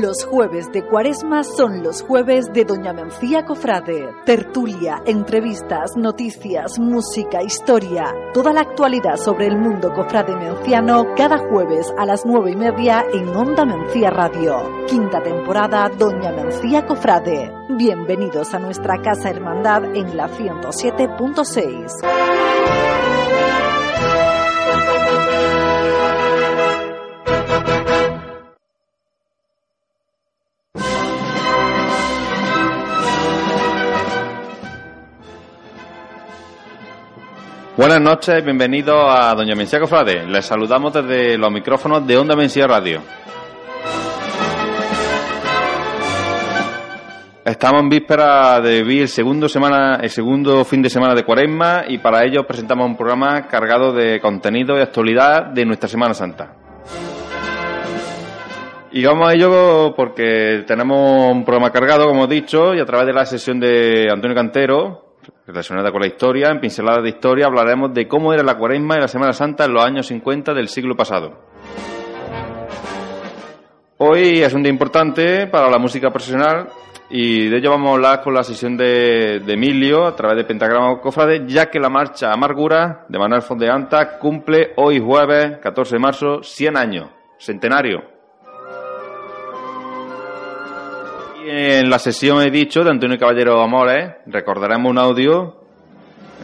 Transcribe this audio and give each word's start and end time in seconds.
Los 0.00 0.24
jueves 0.24 0.72
de 0.72 0.84
Cuaresma 0.84 1.44
son 1.44 1.84
los 1.84 2.02
jueves 2.02 2.52
de 2.52 2.64
Doña 2.64 2.92
Mencía 2.92 3.44
Cofrade. 3.44 4.08
Tertulia, 4.26 5.00
entrevistas, 5.06 5.92
noticias, 5.96 6.80
música, 6.80 7.44
historia. 7.44 8.12
Toda 8.32 8.52
la 8.52 8.62
actualidad 8.62 9.16
sobre 9.16 9.46
el 9.46 9.56
mundo 9.56 9.92
cofrade 9.94 10.34
menciano 10.34 11.14
cada 11.14 11.38
jueves 11.38 11.94
a 11.96 12.06
las 12.06 12.26
nueve 12.26 12.50
y 12.50 12.56
media 12.56 13.04
en 13.12 13.28
Onda 13.36 13.64
Mencía 13.64 14.10
Radio. 14.10 14.84
Quinta 14.88 15.22
temporada 15.22 15.88
Doña 15.96 16.32
Mencía 16.32 16.84
Cofrade. 16.86 17.52
Bienvenidos 17.68 18.52
a 18.52 18.58
nuestra 18.58 19.00
casa 19.00 19.30
hermandad 19.30 19.84
en 19.94 20.16
la 20.16 20.28
107.6. 20.28 22.33
Buenas 37.86 38.00
noches 38.00 38.42
bienvenidos 38.42 38.96
a 39.10 39.34
Doña 39.34 39.54
Mencía 39.54 39.78
Cofrade. 39.78 40.26
Les 40.26 40.46
saludamos 40.46 40.90
desde 40.90 41.36
los 41.36 41.52
micrófonos 41.52 42.06
de 42.06 42.16
Onda 42.16 42.34
Mencía 42.34 42.66
Radio. 42.66 43.02
Estamos 47.44 47.82
en 47.82 47.90
víspera 47.90 48.58
de 48.62 48.82
vivir 48.82 49.06
segundo, 49.06 49.48
el 50.00 50.08
segundo 50.08 50.64
fin 50.64 50.80
de 50.80 50.88
semana 50.88 51.14
de 51.14 51.24
Cuaresma 51.24 51.84
y 51.86 51.98
para 51.98 52.24
ello 52.24 52.46
presentamos 52.46 52.86
un 52.86 52.96
programa 52.96 53.46
cargado 53.48 53.92
de 53.92 54.18
contenido 54.18 54.78
y 54.78 54.80
actualidad 54.80 55.52
de 55.52 55.66
nuestra 55.66 55.86
Semana 55.86 56.14
Santa. 56.14 56.54
Y 58.92 59.04
vamos 59.04 59.28
a 59.28 59.34
ello 59.34 59.92
porque 59.94 60.64
tenemos 60.66 61.30
un 61.30 61.44
programa 61.44 61.70
cargado, 61.70 62.06
como 62.06 62.24
he 62.24 62.28
dicho, 62.28 62.74
y 62.74 62.80
a 62.80 62.86
través 62.86 63.08
de 63.08 63.12
la 63.12 63.26
sesión 63.26 63.60
de 63.60 64.06
Antonio 64.10 64.34
Cantero, 64.34 65.03
relacionada 65.46 65.90
con 65.90 66.00
la 66.00 66.06
historia. 66.06 66.48
En 66.50 66.60
Pinceladas 66.60 67.02
de 67.02 67.10
Historia 67.10 67.46
hablaremos 67.46 67.92
de 67.92 68.08
cómo 68.08 68.32
era 68.32 68.42
la 68.42 68.56
Cuaresma 68.56 68.96
y 68.96 69.00
la 69.00 69.08
Semana 69.08 69.32
Santa 69.32 69.64
en 69.64 69.74
los 69.74 69.84
años 69.84 70.06
50 70.06 70.54
del 70.54 70.68
siglo 70.68 70.96
pasado. 70.96 71.38
Hoy 73.98 74.42
es 74.42 74.52
un 74.52 74.62
día 74.62 74.72
importante 74.72 75.46
para 75.46 75.70
la 75.70 75.78
música 75.78 76.10
profesional 76.10 76.68
y 77.10 77.48
de 77.48 77.58
ello 77.58 77.70
vamos 77.70 77.90
a 77.90 77.94
hablar 77.94 78.22
con 78.22 78.34
la 78.34 78.42
sesión 78.42 78.76
de, 78.76 79.36
Emilio 79.46 80.06
a 80.06 80.16
través 80.16 80.36
de 80.36 80.44
Pentagrama 80.44 81.00
Cofrade, 81.00 81.46
ya 81.46 81.70
que 81.70 81.78
la 81.78 81.88
marcha 81.88 82.32
Amargura 82.32 83.06
de 83.08 83.18
Manuel 83.18 83.42
Fondeanta 83.42 84.18
cumple 84.18 84.72
hoy 84.76 85.00
jueves 85.00 85.58
14 85.58 85.94
de 85.94 86.00
marzo 86.00 86.42
100 86.42 86.76
años, 86.76 87.10
centenario. 87.38 88.13
En 91.46 91.90
la 91.90 91.98
sesión 91.98 92.40
he 92.40 92.50
dicho 92.50 92.82
de 92.82 92.90
Antonio 92.90 93.18
Caballero 93.18 93.62
Amores 93.62 94.12
recordaremos 94.24 94.90
un 94.90 94.96
audio 94.96 95.56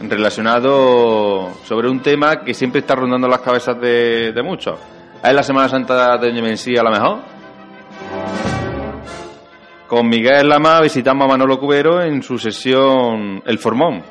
relacionado 0.07 1.49
sobre 1.63 1.89
un 1.89 2.03
tema 2.03 2.43
que 2.43 2.53
siempre 2.53 2.81
está 2.81 2.93
rondando 2.93 3.27
las 3.27 3.41
cabezas 3.41 3.81
de, 3.81 4.39
muchos. 4.43 4.79
¿Es 5.23 5.33
la 5.33 5.41
Semana 5.41 5.69
Santa 5.69 6.19
de 6.19 6.27
Doña 6.27 6.43
Mencía 6.43 6.83
la 6.83 6.91
mejor? 6.91 7.17
Con 9.87 10.07
Miguel 10.07 10.47
Lama 10.47 10.81
visitamos 10.81 11.25
a 11.25 11.29
Manolo 11.29 11.57
Cubero 11.57 11.99
en 12.03 12.21
su 12.21 12.37
sesión 12.37 13.41
El 13.43 13.57
Formón. 13.57 14.03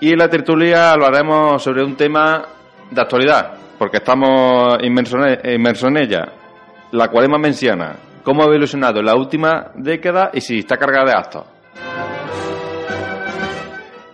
Y 0.00 0.10
en 0.10 0.18
la 0.18 0.28
tertulia 0.28 0.90
hablaremos 0.90 1.62
sobre 1.62 1.84
un 1.84 1.94
tema 1.94 2.42
de 2.90 3.00
actualidad, 3.00 3.52
porque 3.78 3.98
estamos 3.98 4.78
inmersos 4.82 5.88
en 5.88 5.96
ella. 5.96 6.24
La 6.90 7.06
cuaresma 7.06 7.38
menciana, 7.38 7.94
cómo 8.22 8.42
ha 8.42 8.46
evolucionado 8.46 9.00
en 9.00 9.06
la 9.06 9.16
última 9.16 9.72
década 9.74 10.30
y 10.32 10.40
si 10.40 10.58
está 10.58 10.76
cargada 10.76 11.06
de 11.06 11.12
actos. 11.12 11.44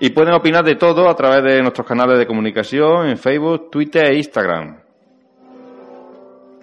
Y 0.01 0.11
pueden 0.11 0.35
opinar 0.35 0.65
de 0.65 0.77
todo 0.77 1.09
a 1.09 1.15
través 1.15 1.43
de 1.43 1.61
nuestros 1.61 1.87
canales 1.87 2.19
de 2.19 2.27
comunicación 2.27 3.09
en 3.09 3.19
Facebook, 3.19 3.71
Twitter 3.71 4.07
e 4.07 4.17
Instagram. 4.17 4.79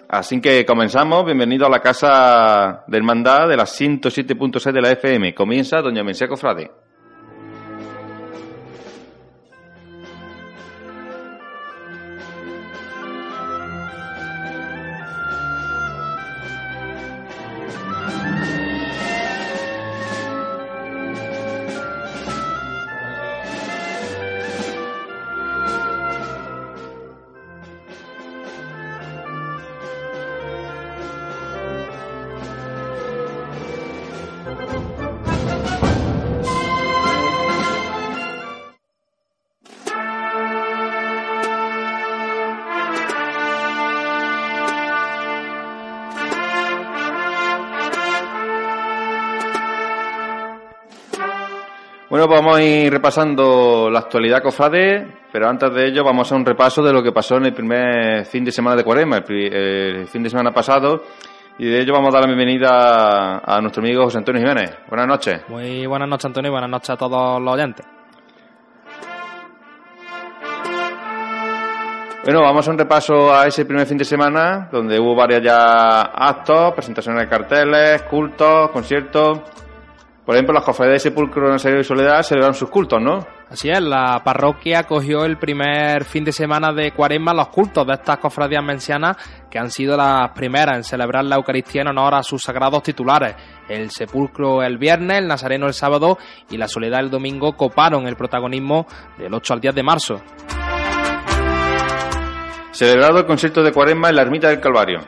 Así 0.08 0.40
que 0.40 0.64
comenzamos. 0.64 1.24
Bienvenido 1.24 1.66
a 1.66 1.70
la 1.70 1.80
casa 1.80 2.84
de 2.86 2.96
hermandad 2.96 3.48
de 3.48 3.56
la 3.56 3.64
107.6 3.64 4.72
de 4.72 4.80
la 4.80 4.92
FM. 4.92 5.34
Comienza 5.34 5.82
Doña 5.82 6.02
Mencía 6.02 6.28
Cofrade. 6.28 6.70
Vamos 52.56 52.70
a 52.70 52.84
ir 52.86 52.90
repasando 52.90 53.90
la 53.90 53.98
actualidad 53.98 54.42
cofrade, 54.42 55.26
pero 55.30 55.46
antes 55.46 55.74
de 55.74 55.88
ello 55.88 56.02
vamos 56.02 56.20
a 56.20 56.28
hacer 56.28 56.38
un 56.38 56.46
repaso 56.46 56.82
de 56.82 56.90
lo 56.90 57.02
que 57.02 57.12
pasó 57.12 57.36
en 57.36 57.46
el 57.46 57.52
primer 57.52 58.24
fin 58.24 58.44
de 58.44 58.50
semana 58.50 58.76
de 58.76 58.82
Cuaresma, 58.82 59.18
el, 59.28 60.06
fin 60.06 60.22
de 60.22 60.30
semana 60.30 60.52
pasado, 60.52 61.02
y 61.58 61.66
de 61.66 61.82
ello 61.82 61.92
vamos 61.92 62.08
a 62.08 62.12
dar 62.12 62.22
la 62.22 62.34
bienvenida 62.34 63.42
a, 63.44 63.60
nuestro 63.60 63.82
amigo 63.82 64.04
José 64.04 64.18
Antonio 64.18 64.40
Jiménez. 64.40 64.74
Buenas 64.88 65.06
noches. 65.06 65.42
Muy 65.48 65.86
buenas 65.86 66.08
noches, 66.08 66.24
Antonio, 66.24 66.48
y 66.48 66.52
buenas 66.52 66.70
noches 66.70 66.90
a 66.90 66.96
todos 66.96 67.42
los 67.42 67.54
oyentes. 67.54 67.86
Bueno, 72.24 72.40
vamos 72.40 72.66
a 72.66 72.70
un 72.70 72.78
repaso 72.78 73.34
a 73.34 73.46
ese 73.46 73.66
primer 73.66 73.86
fin 73.86 73.98
de 73.98 74.04
semana, 74.06 74.70
donde 74.72 74.98
hubo 74.98 75.14
varios 75.14 75.42
ya 75.42 76.00
actos, 76.00 76.72
presentaciones 76.72 77.24
de 77.24 77.28
carteles, 77.28 78.02
cultos, 78.04 78.70
conciertos. 78.70 79.40
Por 80.26 80.34
ejemplo, 80.34 80.52
las 80.52 80.64
cofradías 80.64 81.04
de 81.04 81.10
Sepulcro, 81.10 81.48
Nazario 81.48 81.78
y 81.78 81.84
Soledad 81.84 82.20
celebraron 82.24 82.56
sus 82.56 82.68
cultos, 82.68 83.00
¿no? 83.00 83.24
Así 83.48 83.70
es, 83.70 83.80
la 83.80 84.20
parroquia 84.24 84.82
cogió 84.82 85.24
el 85.24 85.38
primer 85.38 86.04
fin 86.04 86.24
de 86.24 86.32
semana 86.32 86.72
de 86.72 86.90
cuaresma 86.90 87.32
los 87.32 87.46
cultos 87.46 87.86
de 87.86 87.92
estas 87.92 88.18
cofradías 88.18 88.64
mencianas 88.64 89.16
que 89.48 89.60
han 89.60 89.70
sido 89.70 89.96
las 89.96 90.32
primeras 90.32 90.78
en 90.78 90.82
celebrar 90.82 91.24
la 91.24 91.36
Eucaristía 91.36 91.82
en 91.82 91.88
honor 91.88 92.16
a 92.16 92.24
sus 92.24 92.42
sagrados 92.42 92.82
titulares. 92.82 93.36
El 93.68 93.90
sepulcro 93.92 94.64
el 94.64 94.78
viernes, 94.78 95.18
el 95.18 95.28
nazareno 95.28 95.68
el 95.68 95.74
sábado 95.74 96.18
y 96.50 96.56
la 96.56 96.66
soledad 96.66 96.98
el 96.98 97.10
domingo 97.10 97.52
coparon 97.52 98.08
el 98.08 98.16
protagonismo 98.16 98.88
del 99.16 99.32
8 99.32 99.54
al 99.54 99.60
10 99.60 99.74
de 99.76 99.82
marzo. 99.84 100.22
Celebrado 102.72 103.20
el 103.20 103.26
concierto 103.26 103.62
de 103.62 103.70
cuaresma 103.70 104.08
en 104.08 104.16
la 104.16 104.22
ermita 104.22 104.48
del 104.48 104.58
Calvario. 104.58 105.02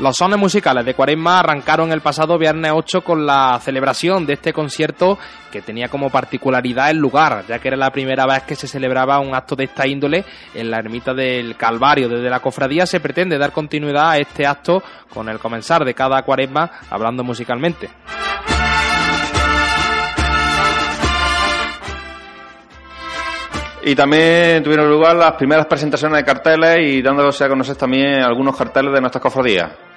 Los 0.00 0.16
sones 0.16 0.38
musicales 0.38 0.86
de 0.86 0.94
Cuaresma 0.94 1.40
arrancaron 1.40 1.90
el 1.90 2.00
pasado 2.00 2.38
viernes 2.38 2.70
8 2.72 3.00
con 3.00 3.26
la 3.26 3.58
celebración 3.60 4.26
de 4.26 4.34
este 4.34 4.52
concierto 4.52 5.18
que 5.50 5.60
tenía 5.60 5.88
como 5.88 6.08
particularidad 6.08 6.90
el 6.90 6.98
lugar, 6.98 7.44
ya 7.48 7.58
que 7.58 7.66
era 7.66 7.76
la 7.76 7.90
primera 7.90 8.24
vez 8.24 8.44
que 8.44 8.54
se 8.54 8.68
celebraba 8.68 9.18
un 9.18 9.34
acto 9.34 9.56
de 9.56 9.64
esta 9.64 9.88
índole 9.88 10.24
en 10.54 10.70
la 10.70 10.78
ermita 10.78 11.14
del 11.14 11.56
Calvario. 11.56 12.08
Desde 12.08 12.30
la 12.30 12.38
cofradía 12.38 12.86
se 12.86 13.00
pretende 13.00 13.38
dar 13.38 13.50
continuidad 13.50 14.10
a 14.10 14.18
este 14.18 14.46
acto 14.46 14.84
con 15.12 15.28
el 15.28 15.40
comenzar 15.40 15.84
de 15.84 15.94
cada 15.94 16.22
Cuaresma 16.22 16.70
hablando 16.90 17.24
musicalmente. 17.24 17.90
Y 23.82 23.96
también 23.96 24.62
tuvieron 24.62 24.88
lugar 24.88 25.16
las 25.16 25.32
primeras 25.32 25.66
presentaciones 25.66 26.18
de 26.18 26.24
carteles 26.24 26.76
y 26.82 27.02
dándose 27.02 27.42
a 27.42 27.48
conocer 27.48 27.74
también 27.74 28.22
algunos 28.22 28.56
carteles 28.56 28.92
de 28.92 29.00
nuestras 29.00 29.22
cofradías. 29.22 29.87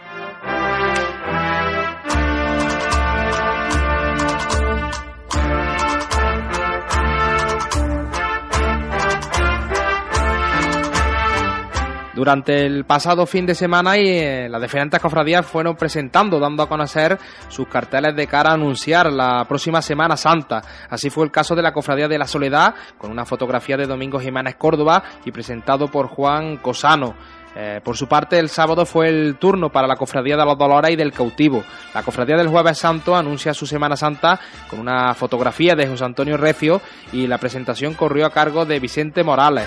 Durante 12.21 12.68
el 12.68 12.85
pasado 12.85 13.25
fin 13.25 13.47
de 13.47 13.56
semana 13.56 13.97
y 13.97 14.07
eh, 14.07 14.47
las 14.47 14.62
diferentes 14.62 15.00
cofradías 15.00 15.44
fueron 15.44 15.75
presentando, 15.75 16.39
dando 16.39 16.62
a 16.62 16.69
conocer 16.69 17.18
sus 17.47 17.68
carteles 17.68 18.15
de 18.15 18.27
cara 18.27 18.51
a 18.51 18.53
anunciar 18.53 19.12
la 19.12 19.44
próxima 19.45 19.81
Semana 19.81 20.15
Santa. 20.15 20.62
Así 20.88 21.09
fue 21.09 21.25
el 21.25 21.31
caso 21.31 21.56
de 21.56 21.63
la 21.63 21.73
Cofradía 21.73 22.07
de 22.07 22.19
la 22.19 22.27
Soledad, 22.27 22.75
con 23.00 23.09
una 23.09 23.25
fotografía 23.25 23.75
de 23.75 23.88
Domingo 23.88 24.19
Jiménez 24.19 24.53
Córdoba 24.56 25.01
y 25.25 25.31
presentado 25.31 25.88
por 25.88 26.09
Juan 26.09 26.57
Cosano. 26.57 27.15
Eh, 27.56 27.81
por 27.83 27.97
su 27.97 28.07
parte, 28.07 28.38
el 28.38 28.50
sábado 28.50 28.85
fue 28.85 29.09
el 29.09 29.38
turno 29.38 29.71
para 29.71 29.88
la 29.88 29.95
Cofradía 29.95 30.38
de 30.38 30.45
los 30.45 30.59
Dolores 30.59 30.91
y 30.91 30.95
del 30.97 31.13
Cautivo. 31.13 31.63
La 31.95 32.03
Cofradía 32.03 32.38
del 32.38 32.50
Jueves 32.50 32.77
Santo 32.77 33.15
anuncia 33.15 33.56
su 33.56 33.65
Semana 33.65 33.97
Santa 33.97 34.39
con 34.69 34.79
una 34.79 35.15
fotografía 35.15 35.74
de 35.74 35.88
José 35.88 36.06
Antonio 36.06 36.38
Recio 36.38 36.81
y 37.13 37.25
la 37.25 37.39
presentación 37.39 37.95
corrió 37.95 38.27
a 38.27 38.29
cargo 38.29 38.63
de 38.63 38.79
Vicente 38.79 39.24
Morales. 39.24 39.65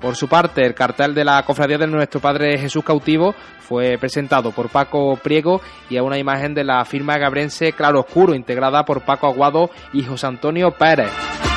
Por 0.00 0.16
su 0.16 0.28
parte, 0.28 0.64
el 0.64 0.74
cartel 0.74 1.14
de 1.14 1.24
la 1.24 1.42
Cofradía 1.42 1.76
de 1.76 1.86
Nuestro 1.86 2.20
Padre 2.20 2.56
Jesús 2.58 2.82
Cautivo 2.82 3.34
fue 3.58 3.98
presentado 3.98 4.50
por 4.50 4.70
Paco 4.70 5.16
Priego 5.22 5.60
y 5.90 5.98
a 5.98 6.02
una 6.02 6.18
imagen 6.18 6.54
de 6.54 6.64
la 6.64 6.82
firma 6.86 7.18
gabrense 7.18 7.72
Claro 7.72 8.00
Oscuro, 8.00 8.34
integrada 8.34 8.84
por 8.84 9.02
Paco 9.02 9.26
Aguado 9.26 9.68
y 9.92 10.02
José 10.02 10.26
Antonio 10.26 10.70
Pérez. 10.70 11.49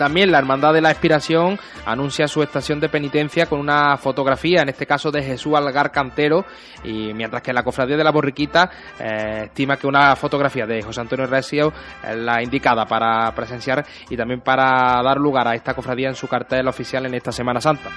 También 0.00 0.32
la 0.32 0.38
Hermandad 0.38 0.72
de 0.72 0.80
la 0.80 0.92
Expiración 0.92 1.58
anuncia 1.84 2.26
su 2.26 2.42
estación 2.42 2.80
de 2.80 2.88
penitencia 2.88 3.44
con 3.44 3.60
una 3.60 3.98
fotografía, 3.98 4.62
en 4.62 4.70
este 4.70 4.86
caso 4.86 5.10
de 5.10 5.22
Jesús 5.22 5.54
Algar 5.54 5.92
Cantero, 5.92 6.46
y 6.82 7.12
mientras 7.12 7.42
que 7.42 7.52
la 7.52 7.62
Cofradía 7.62 7.98
de 7.98 8.04
la 8.04 8.10
Borriquita 8.10 8.70
eh, 8.98 9.42
estima 9.44 9.76
que 9.76 9.86
una 9.86 10.16
fotografía 10.16 10.64
de 10.64 10.80
José 10.80 11.02
Antonio 11.02 11.26
Resio 11.26 11.70
es 12.02 12.16
la 12.16 12.42
indicada 12.42 12.86
para 12.86 13.30
presenciar 13.34 13.84
y 14.08 14.16
también 14.16 14.40
para 14.40 15.02
dar 15.02 15.18
lugar 15.18 15.46
a 15.46 15.54
esta 15.54 15.74
cofradía 15.74 16.08
en 16.08 16.14
su 16.14 16.26
cartel 16.28 16.66
oficial 16.66 17.04
en 17.04 17.12
esta 17.12 17.30
Semana 17.30 17.60
Santa. 17.60 17.90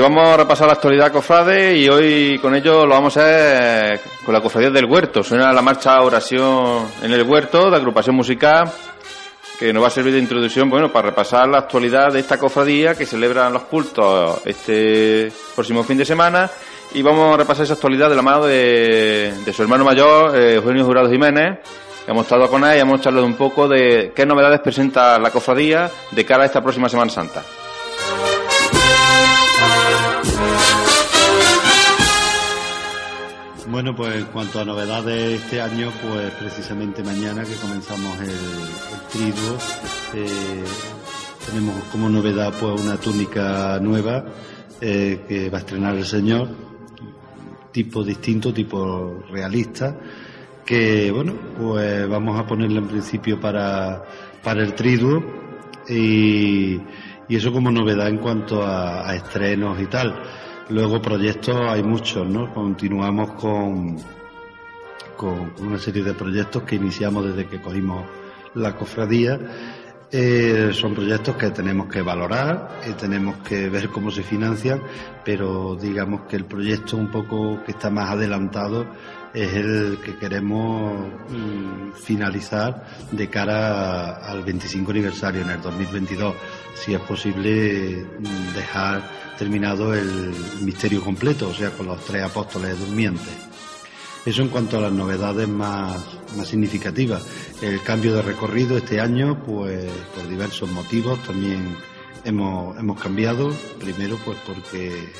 Vamos 0.00 0.28
a 0.28 0.36
repasar 0.36 0.66
la 0.66 0.74
actualidad 0.74 1.12
cofrade 1.12 1.76
y 1.76 1.88
hoy 1.88 2.38
con 2.38 2.54
ello 2.54 2.86
lo 2.86 2.94
vamos 2.94 3.16
a 3.16 3.20
hacer 3.20 4.00
con 4.24 4.32
la 4.34 4.40
cofradía 4.40 4.70
del 4.70 4.86
huerto. 4.86 5.22
Suena 5.22 5.52
la 5.52 5.62
marcha 5.62 6.00
Oración 6.00 6.86
en 7.02 7.12
el 7.12 7.22
huerto 7.22 7.70
de 7.70 7.76
agrupación 7.76 8.16
musical 8.16 8.70
que 9.58 9.72
nos 9.72 9.82
va 9.82 9.88
a 9.88 9.90
servir 9.90 10.14
de 10.14 10.20
introducción 10.20 10.70
bueno, 10.70 10.90
para 10.90 11.10
repasar 11.10 11.48
la 11.48 11.58
actualidad 11.58 12.12
de 12.12 12.20
esta 12.20 12.38
cofradía 12.38 12.94
que 12.94 13.04
celebran 13.04 13.52
los 13.52 13.62
cultos 13.62 14.40
este 14.46 15.30
próximo 15.54 15.84
fin 15.84 15.98
de 15.98 16.04
semana 16.04 16.50
y 16.94 17.02
vamos 17.02 17.34
a 17.34 17.36
repasar 17.36 17.64
esa 17.64 17.74
actualidad 17.74 18.08
de 18.08 18.16
la 18.16 18.22
mano 18.22 18.46
de, 18.46 19.34
su 19.52 19.62
hermano 19.62 19.84
mayor, 19.84 20.36
eh, 20.36 20.54
Eugenio 20.54 20.84
Jurado 20.84 21.10
Jiménez. 21.10 21.58
Hemos 22.06 22.24
estado 22.24 22.48
con 22.48 22.64
él 22.64 22.78
y 22.78 22.80
hemos 22.80 23.00
charlado 23.00 23.26
un 23.26 23.36
poco 23.36 23.68
de 23.68 24.12
qué 24.14 24.24
novedades 24.24 24.60
presenta 24.60 25.18
la 25.18 25.30
cofradía 25.30 25.90
de 26.10 26.24
cara 26.24 26.44
a 26.44 26.46
esta 26.46 26.62
próxima 26.62 26.88
Semana 26.88 27.10
Santa. 27.10 27.42
Bueno, 33.70 33.94
pues 33.94 34.16
en 34.16 34.24
cuanto 34.24 34.58
a 34.58 34.64
novedades 34.64 35.40
este 35.40 35.60
año, 35.60 35.92
pues 36.02 36.32
precisamente 36.32 37.04
mañana 37.04 37.44
que 37.44 37.54
comenzamos 37.54 38.18
el, 38.20 38.28
triduo, 39.12 39.58
eh, 40.12 40.64
tenemos 41.46 41.84
como 41.84 42.08
novedad 42.08 42.52
pues 42.58 42.80
una 42.80 42.96
túnica 42.96 43.78
nueva 43.80 44.24
eh, 44.80 45.20
que 45.28 45.50
va 45.50 45.58
a 45.58 45.60
estrenar 45.60 45.94
el 45.94 46.04
Señor, 46.04 46.48
tipo 47.70 48.02
distinto, 48.02 48.52
tipo 48.52 49.22
realista, 49.30 49.96
que 50.66 51.12
bueno, 51.12 51.34
pues 51.56 52.08
vamos 52.08 52.40
a 52.40 52.46
ponerla 52.48 52.80
en 52.80 52.88
principio 52.88 53.38
para, 53.38 54.02
para 54.42 54.64
el 54.64 54.74
triduo 54.74 55.22
y, 55.88 56.74
y 57.28 57.36
eso 57.36 57.52
como 57.52 57.70
novedad 57.70 58.08
en 58.08 58.18
cuanto 58.18 58.66
a 58.66 59.14
estrenos 59.14 59.80
y 59.80 59.86
tal. 59.86 60.39
Luego 60.70 61.02
proyectos 61.02 61.56
hay 61.68 61.82
muchos, 61.82 62.28
¿no? 62.28 62.54
Continuamos 62.54 63.32
con, 63.32 63.98
con 65.16 65.52
una 65.58 65.78
serie 65.78 66.04
de 66.04 66.14
proyectos 66.14 66.62
que 66.62 66.76
iniciamos 66.76 67.26
desde 67.26 67.48
que 67.48 67.60
cogimos 67.60 68.04
la 68.54 68.76
cofradía. 68.76 69.36
Eh, 70.12 70.70
son 70.72 70.94
proyectos 70.94 71.34
que 71.34 71.50
tenemos 71.50 71.88
que 71.88 72.02
valorar 72.02 72.80
y 72.88 72.92
tenemos 72.92 73.38
que 73.38 73.68
ver 73.68 73.88
cómo 73.88 74.12
se 74.12 74.22
financian, 74.22 74.80
pero 75.24 75.74
digamos 75.74 76.22
que 76.22 76.36
el 76.36 76.44
proyecto 76.44 76.96
un 76.96 77.10
poco 77.10 77.62
que 77.64 77.72
está 77.72 77.90
más 77.90 78.10
adelantado 78.10 78.86
es 79.32 79.54
el 79.54 79.98
que 80.04 80.16
queremos 80.16 81.08
mm, 81.28 81.92
finalizar 81.92 82.84
de 83.10 83.28
cara 83.28 84.16
al 84.16 84.42
25 84.42 84.90
aniversario 84.90 85.42
en 85.42 85.50
el 85.50 85.62
2022. 85.62 86.34
Si 86.74 86.94
es 86.94 87.00
posible 87.00 88.06
mm, 88.18 88.54
dejar 88.54 89.02
terminado 89.38 89.94
el 89.94 90.34
misterio 90.62 91.02
completo, 91.02 91.48
o 91.48 91.54
sea, 91.54 91.70
con 91.70 91.86
los 91.86 92.04
tres 92.04 92.24
apóstoles 92.24 92.78
durmientes. 92.78 93.50
Eso 94.26 94.42
en 94.42 94.48
cuanto 94.48 94.76
a 94.76 94.82
las 94.82 94.92
novedades 94.92 95.48
más, 95.48 95.96
más 96.36 96.46
significativas. 96.46 97.24
El 97.62 97.82
cambio 97.82 98.14
de 98.14 98.22
recorrido 98.22 98.76
este 98.76 99.00
año, 99.00 99.42
pues 99.44 99.90
por 100.14 100.28
diversos 100.28 100.70
motivos 100.70 101.22
también 101.22 101.74
hemos, 102.24 102.76
hemos 102.78 103.00
cambiado. 103.00 103.50
Primero, 103.78 104.18
pues 104.22 104.36
porque 104.46 105.10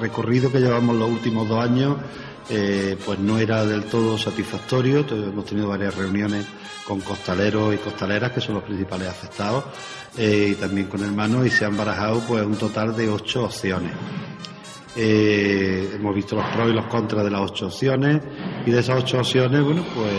recorrido 0.00 0.50
que 0.50 0.60
llevamos 0.60 0.96
los 0.96 1.10
últimos 1.10 1.46
dos 1.46 1.62
años 1.62 1.98
eh, 2.50 2.96
pues 3.04 3.18
no 3.18 3.38
era 3.38 3.64
del 3.64 3.84
todo 3.84 4.18
satisfactorio. 4.18 5.06
Hemos 5.08 5.44
tenido 5.44 5.68
varias 5.68 5.94
reuniones 5.94 6.46
con 6.86 7.00
costaleros 7.00 7.74
y 7.74 7.78
costaleras, 7.78 8.32
que 8.32 8.40
son 8.40 8.56
los 8.56 8.64
principales 8.64 9.08
afectados, 9.08 9.64
eh, 10.18 10.48
y 10.52 10.54
también 10.54 10.86
con 10.86 11.02
hermanos, 11.02 11.46
y 11.46 11.50
se 11.50 11.64
han 11.64 11.76
barajado 11.76 12.20
pues 12.28 12.44
un 12.44 12.56
total 12.56 12.94
de 12.94 13.08
ocho 13.08 13.44
opciones. 13.44 13.92
Eh, 14.96 15.92
hemos 15.94 16.14
visto 16.14 16.36
los 16.36 16.46
pros 16.50 16.70
y 16.70 16.72
los 16.72 16.86
contras 16.86 17.24
de 17.24 17.30
las 17.30 17.40
ocho 17.40 17.66
opciones, 17.66 18.20
y 18.64 18.70
de 18.70 18.80
esas 18.80 19.02
ocho 19.02 19.18
opciones, 19.18 19.62
bueno, 19.62 19.84
pues 19.94 20.12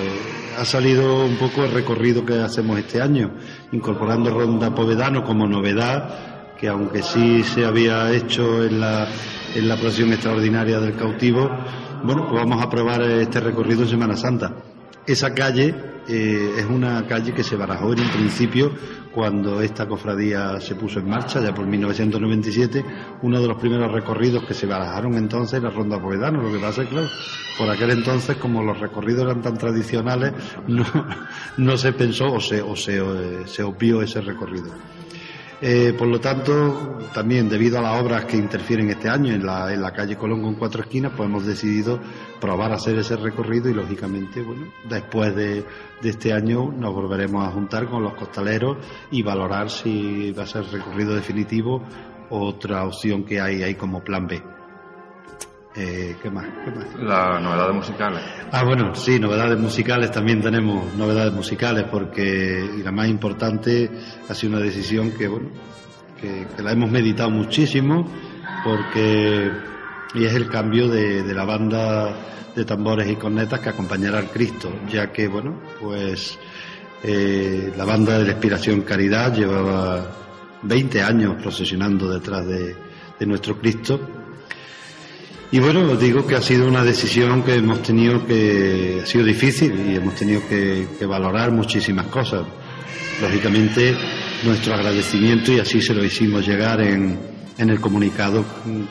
ha 0.57 0.66
salido 0.66 1.25
un 1.25 1.38
poco 1.38 1.63
el 1.63 1.72
recorrido 1.72 2.25
que 2.25 2.33
hacemos 2.42 2.80
este 2.80 3.01
año, 3.01 3.31
incorporando 3.72 4.31
Ronda 4.31 4.74
Povedano 4.74 5.24
como 5.24 5.48
novedad, 5.48 6.56
que 6.57 6.68
aunque 6.68 7.04
sí 7.04 7.44
se 7.44 7.66
había 7.66 8.12
hecho 8.12 8.63
en 8.63 8.79
la, 8.79 9.08
en 9.53 9.67
la 9.67 9.77
procesión 9.77 10.13
extraordinaria 10.13 10.79
del 10.79 10.96
cautivo, 10.96 11.50
bueno, 12.05 12.27
pues 12.29 12.41
vamos 12.41 12.63
a 12.63 12.69
probar 12.69 13.01
este 13.01 13.39
recorrido 13.39 13.83
en 13.83 13.89
Semana 13.89 14.15
Santa. 14.15 14.53
Esa 15.07 15.33
calle 15.33 15.74
eh, 16.07 16.55
es 16.57 16.65
una 16.65 17.05
calle 17.07 17.33
que 17.33 17.43
se 17.43 17.55
barajó 17.55 17.93
en 17.93 18.01
un 18.01 18.09
principio 18.09 18.71
cuando 19.12 19.62
esta 19.62 19.88
cofradía 19.88 20.59
se 20.59 20.75
puso 20.75 21.00
en 21.00 21.09
marcha, 21.09 21.41
ya 21.41 21.53
por 21.53 21.65
1997. 21.65 22.85
Uno 23.24 23.41
de 23.41 23.47
los 23.47 23.57
primeros 23.57 23.91
recorridos 23.91 24.43
que 24.43 24.53
se 24.53 24.67
barajaron 24.67 25.15
entonces 25.15 25.59
era 25.59 25.69
Ronda 25.69 26.00
Povedano. 26.00 26.43
Lo 26.43 26.51
que 26.51 26.59
pasa 26.59 26.83
es, 26.83 26.89
claro, 26.89 27.07
por 27.57 27.69
aquel 27.69 27.91
entonces, 27.91 28.38
como 28.38 28.62
los 28.62 28.79
recorridos 28.79 29.24
eran 29.24 29.41
tan 29.41 29.57
tradicionales, 29.57 30.33
no, 30.67 31.77
se 31.77 31.93
pensó 31.93 32.33
o 32.33 32.39
se, 32.39 32.62
o 32.62 32.75
se, 32.75 32.97
eh, 32.97 33.43
se 33.45 33.63
ese 34.03 34.21
recorrido. 34.21 34.71
Eh, 35.62 35.93
por 35.97 36.07
lo 36.07 36.19
tanto, 36.19 37.00
también 37.13 37.47
debido 37.47 37.79
a 37.79 37.81
las 37.81 38.01
obras 38.01 38.25
que 38.25 38.35
interfieren 38.35 38.89
este 38.89 39.09
año 39.09 39.33
en 39.33 39.45
la, 39.45 39.74
en 39.74 39.81
la 39.81 39.91
calle 39.91 40.17
Colón 40.17 40.41
con 40.41 40.55
cuatro 40.55 40.81
esquinas, 40.81 41.13
pues 41.15 41.29
hemos 41.29 41.45
decidido 41.45 42.00
probar 42.41 42.71
a 42.74 42.75
hacer 42.75 42.97
ese 42.97 43.15
recorrido 43.15 43.69
y 43.69 43.74
lógicamente, 43.74 44.41
bueno, 44.41 44.67
después 44.89 45.35
de, 45.35 45.65
este 46.03 46.33
año 46.33 46.71
nos 46.71 46.93
volveremos 46.93 47.47
a 47.47 47.51
juntar 47.51 47.88
con 47.89 48.03
los 48.03 48.13
costaleros 48.13 48.77
y 49.09 49.24
valorar 49.24 49.71
si 49.71 50.31
va 50.31 50.43
a 50.43 50.47
ser 50.47 50.63
recorrido 50.65 51.15
definitivo 51.15 51.81
otra 52.29 52.83
opción 52.83 53.24
que 53.24 53.41
hay 53.41 53.63
ahí 53.63 53.74
como 53.75 54.03
plan 54.03 54.27
B. 54.27 54.54
Eh, 55.77 56.15
¿qué, 56.22 56.29
más? 56.29 56.46
¿Qué 56.63 56.72
más? 56.72 56.88
Las 57.00 57.41
novedades 57.41 57.75
musicales. 57.75 58.22
Ah, 58.51 58.63
bueno, 58.63 58.96
sí, 58.96 59.20
novedades 59.20 59.60
musicales, 59.60 60.10
también 60.10 60.41
tenemos 60.41 60.94
novedades 60.96 61.34
musicales 61.34 61.86
porque 61.91 62.65
y 62.77 62.82
la 62.82 62.91
más 62.91 63.10
importante 63.10 63.91
ha 64.29 64.34
sido 64.34 64.55
una 64.55 64.63
decisión 64.63 65.12
que, 65.12 65.27
bueno, 65.27 65.50
que, 66.20 66.48
que 66.55 66.63
la 66.63 66.72
hemos 66.72 66.89
meditado 66.89 67.29
muchísimo 67.29 68.10
porque 68.63 69.51
y 70.13 70.24
es 70.24 70.34
el 70.34 70.50
cambio 70.50 70.88
de, 70.88 71.24
de, 71.24 71.34
la 71.34 71.44
banda 71.44 72.15
de 72.55 72.63
tambores 72.63 73.10
y 73.10 73.17
cornetas 73.17 73.60
que 73.60 73.70
acompañará 73.70 74.20
al 74.20 74.29
Cristo, 74.29 74.72
ya 74.89 75.12
que, 75.12 75.27
bueno, 75.27 75.60
pues 75.82 76.39
eh, 77.03 77.74
la 77.75 77.84
banda 77.84 78.17
de 78.17 78.25
la 78.25 78.32
Inspiración 78.32 78.82
Caridad 78.82 79.34
llevaba 79.36 80.08
20 80.63 81.03
años 81.03 81.36
procesionando 81.41 82.10
detrás 82.10 82.48
de, 82.48 82.75
de 83.20 83.25
nuestro 83.25 83.58
Cristo 83.58 84.14
y 85.52 85.60
bueno, 85.60 85.92
os 85.92 86.00
digo 86.00 86.25
que 86.25 86.36
ha 86.36 86.42
sido 86.42 86.68
una 86.68 86.84
decisión 86.84 87.44
que 87.44 87.56
hemos 87.56 87.82
tenido 87.82 88.25
que, 88.25 89.02
ha 89.04 89.06
sido 89.06 89.24
difícil 89.24 89.92
y 89.92 89.96
hemos 89.96 90.16
tenido 90.16 90.42
que, 90.48 90.88
valorar 91.06 91.52
muchísimas 91.52 92.08
cosas. 92.08 92.46
Lógicamente, 93.22 93.96
nuestro 94.44 94.74
agradecimiento 94.74 95.54
y 95.54 95.60
así 95.60 95.82
se 95.82 95.94
lo 95.94 96.04
hicimos 96.04 96.46
llegar 96.46 96.82
en, 96.82 97.18
en 97.58 97.70
el 97.70 97.80
comunicado 97.80 98.44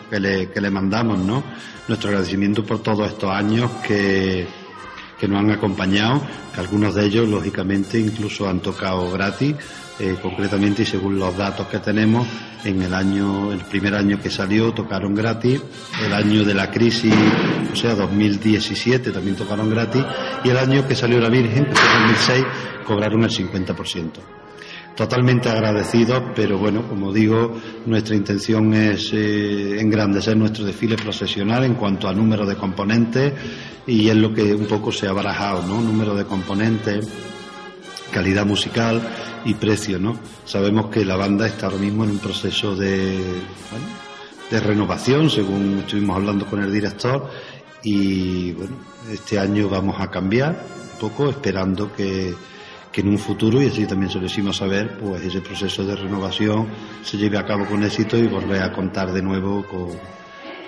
que 0.09 0.21
le, 0.21 0.51
que 0.51 0.61
le 0.61 0.71
mandamos, 0.71 1.19
¿no? 1.19 1.45
Nuestro 1.87 2.11
agradecimiento 2.11 2.65
por 2.65 2.83
todos 2.83 3.09
estos 3.09 3.31
años 3.31 3.71
que, 3.87 4.47
que 5.19 5.29
nos 5.29 5.41
han 5.41 5.51
acompañado, 5.51 6.23
que 6.55 6.61
algunos 6.61 6.95
de 6.95 7.07
ellos, 7.07 7.29
lógicamente, 7.29 7.99
incluso 7.99 8.49
han 8.49 8.61
tocado 8.61 9.11
gratis, 9.11 9.57
eh, 9.99 10.17
concretamente 10.21 10.83
y 10.83 10.87
según 10.87 11.19
los 11.19 11.37
datos 11.37 11.69
que 11.69 11.79
tenemos, 11.79 12.27
en 12.65 12.83
el 12.83 12.93
año, 12.93 13.53
el 13.53 13.61
primer 13.61 13.95
año 13.95 14.19
que 14.21 14.31
salió 14.31 14.73
tocaron 14.73 15.15
gratis, 15.15 15.61
el 16.05 16.13
año 16.13 16.45
de 16.45 16.55
la 16.55 16.71
crisis, 16.71 17.15
o 17.73 17.77
sea, 17.77 17.95
2017 17.95 19.13
también 19.13 19.37
tocaron 19.37 19.71
gratis, 19.71 20.03
y 20.43 20.49
el 20.49 20.59
año 20.59 20.87
que 20.87 20.97
salió 20.97 21.21
la 21.21 21.29
Virgen, 21.29 21.67
que 21.67 21.75
fue 21.75 22.01
2006, 22.01 22.45
cobraron 22.87 23.23
el 23.23 23.31
50% 23.31 24.11
totalmente 24.95 25.49
agradecidos, 25.49 26.23
pero 26.37 26.57
bueno, 26.59 26.89
como 26.89 27.13
digo, 27.13 27.61
nuestra 27.87 28.15
intención 28.15 28.73
es 28.75 29.13
eh, 29.13 29.81
engrandecer 29.81 30.37
nuestro 30.37 30.65
desfile 30.65 30.97
profesional 30.97 31.65
en 31.65 31.75
cuanto 31.75 32.09
a 32.09 32.15
número 32.15 32.47
de 32.47 32.55
componentes 32.55 33.33
y 33.87 34.09
es 34.09 34.17
lo 34.17 34.33
que 34.33 34.55
un 34.55 34.67
poco 34.67 34.93
se 34.93 35.09
ha 35.09 35.13
barajado, 35.13 35.67
¿no? 35.67 35.81
Número 35.81 36.15
de 36.15 36.25
componentes, 36.25 37.09
calidad 38.13 38.47
musical 38.47 39.03
y 39.45 39.55
precio, 39.55 39.99
¿no? 39.99 40.17
Sabemos 40.45 40.91
que 40.91 41.05
la 41.05 41.17
banda 41.17 41.47
está 41.47 41.67
ahora 41.67 41.79
mismo 41.79 42.05
en 42.05 42.11
un 42.11 42.19
proceso 42.19 42.75
de, 42.75 43.41
de 44.51 44.61
renovación, 44.61 45.31
según 45.31 45.81
estuvimos 45.81 46.17
hablando 46.17 46.47
con 46.47 46.63
el 46.63 46.73
director, 46.73 47.31
y 47.83 48.53
bueno, 48.53 48.77
este 49.13 49.39
año 49.39 49.69
vamos 49.69 50.01
a 50.01 50.11
cambiar 50.11 50.65
un 50.95 50.99
poco, 50.99 51.29
esperando 51.29 51.93
que 51.93 52.35
que 52.95 53.01
en 53.01 53.09
un 53.09 53.19
futuro, 53.19 53.61
y 53.61 53.67
así 53.67 53.87
también 53.87 54.09
se 54.09 54.21
lo 54.21 54.27
hicimos 54.27 54.59
saber, 54.59 54.97
pues 54.99 55.25
ese 55.25 55.41
proceso 55.41 55.85
de 55.85 55.97
renovación 55.97 56.69
se 57.03 57.17
lleve 57.17 57.37
a 57.37 57.45
cabo 57.45 57.67
con 57.67 57.83
éxito 57.83 58.17
y 58.17 58.29
volver 58.29 58.63
a 58.63 58.73
contar 58.73 59.13
de 59.13 59.21
nuevo 59.21 59.67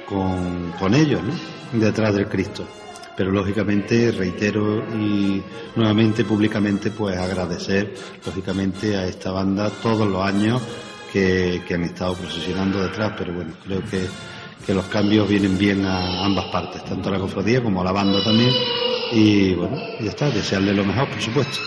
con, 0.04 0.72
con, 0.76 0.94
ellos, 0.94 1.22
¿no? 1.22 1.78
detrás 1.78 2.16
del 2.16 2.26
Cristo. 2.26 2.66
Pero 3.16 3.30
lógicamente, 3.30 4.12
reitero 4.12 4.84
y 4.94 5.42
nuevamente 5.74 6.24
públicamente, 6.24 6.90
pues 6.90 7.16
agradecer, 7.16 7.94
lógicamente, 8.24 8.96
a 8.96 9.06
esta 9.06 9.30
banda 9.30 9.70
todos 9.70 10.06
los 10.06 10.22
años 10.22 10.60
que, 11.12 11.62
que 11.66 11.74
han 11.74 11.84
estado 11.84 12.14
procesionando 12.14 12.82
detrás, 12.82 13.14
pero 13.16 13.32
bueno, 13.32 13.54
creo 13.64 13.82
que, 13.90 14.06
que 14.66 14.74
los 14.74 14.84
cambios 14.86 15.28
vienen 15.28 15.56
bien 15.56 15.86
a 15.86 16.24
ambas 16.24 16.46
partes, 16.46 16.84
tanto 16.84 17.08
a 17.08 17.12
la 17.12 17.18
cofradía 17.18 17.62
como 17.62 17.80
a 17.80 17.84
la 17.84 17.92
banda 17.92 18.22
también. 18.22 18.52
Y 19.12 19.54
bueno, 19.54 19.76
ya 20.00 20.10
está, 20.10 20.30
desearle 20.30 20.74
lo 20.74 20.84
mejor, 20.84 21.08
por 21.08 21.20
supuesto. 21.20 21.58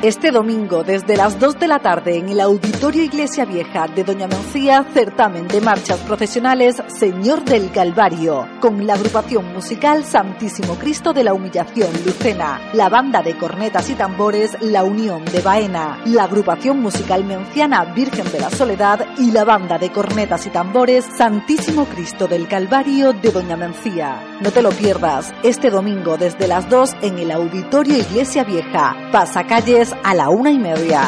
Este 0.00 0.30
domingo, 0.30 0.84
desde 0.84 1.16
las 1.16 1.40
2 1.40 1.58
de 1.58 1.66
la 1.66 1.80
tarde, 1.80 2.18
en 2.18 2.28
el 2.28 2.38
Auditorio 2.38 3.02
Iglesia 3.02 3.44
Vieja 3.44 3.88
de 3.88 4.04
Doña 4.04 4.28
Mencía, 4.28 4.86
certamen 4.94 5.48
de 5.48 5.60
marchas 5.60 5.98
profesionales 6.02 6.80
Señor 6.86 7.44
del 7.44 7.72
Calvario, 7.72 8.46
con 8.60 8.86
la 8.86 8.94
agrupación 8.94 9.52
musical 9.52 10.04
Santísimo 10.04 10.76
Cristo 10.76 11.12
de 11.12 11.24
la 11.24 11.34
Humillación 11.34 11.90
Lucena, 12.06 12.60
la 12.74 12.88
banda 12.88 13.22
de 13.22 13.36
cornetas 13.36 13.90
y 13.90 13.96
tambores 13.96 14.56
La 14.60 14.84
Unión 14.84 15.24
de 15.24 15.40
Baena, 15.40 16.00
la 16.06 16.22
agrupación 16.22 16.78
musical 16.80 17.24
menciana 17.24 17.84
Virgen 17.86 18.30
de 18.30 18.38
la 18.38 18.50
Soledad 18.50 19.04
y 19.18 19.32
la 19.32 19.44
banda 19.44 19.78
de 19.78 19.90
cornetas 19.90 20.46
y 20.46 20.50
tambores 20.50 21.06
Santísimo 21.16 21.86
Cristo 21.86 22.28
del 22.28 22.46
Calvario 22.46 23.14
de 23.14 23.32
Doña 23.32 23.56
Mencía. 23.56 24.37
No 24.40 24.52
te 24.52 24.62
lo 24.62 24.70
pierdas, 24.70 25.34
este 25.42 25.68
domingo 25.68 26.16
desde 26.16 26.46
las 26.46 26.70
2 26.70 26.98
en 27.02 27.18
el 27.18 27.32
Auditorio 27.32 27.96
Iglesia 27.96 28.44
Vieja, 28.44 28.94
pasacalles 29.10 29.92
a 30.04 30.14
la 30.14 30.30
una 30.30 30.52
y 30.52 30.58
media. 30.60 31.00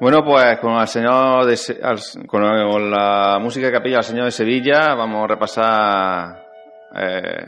Bueno, 0.00 0.24
pues 0.24 0.58
con 0.58 0.72
el 0.72 0.88
señor 0.88 1.46
de, 1.46 1.56
con 2.26 2.90
la 2.90 3.38
música 3.40 3.68
que 3.68 3.72
capilla 3.72 3.98
al 3.98 4.04
señor 4.04 4.24
de 4.24 4.32
Sevilla 4.32 4.96
vamos 4.96 5.22
a 5.22 5.28
repasar 5.28 6.46
eh, 6.96 7.46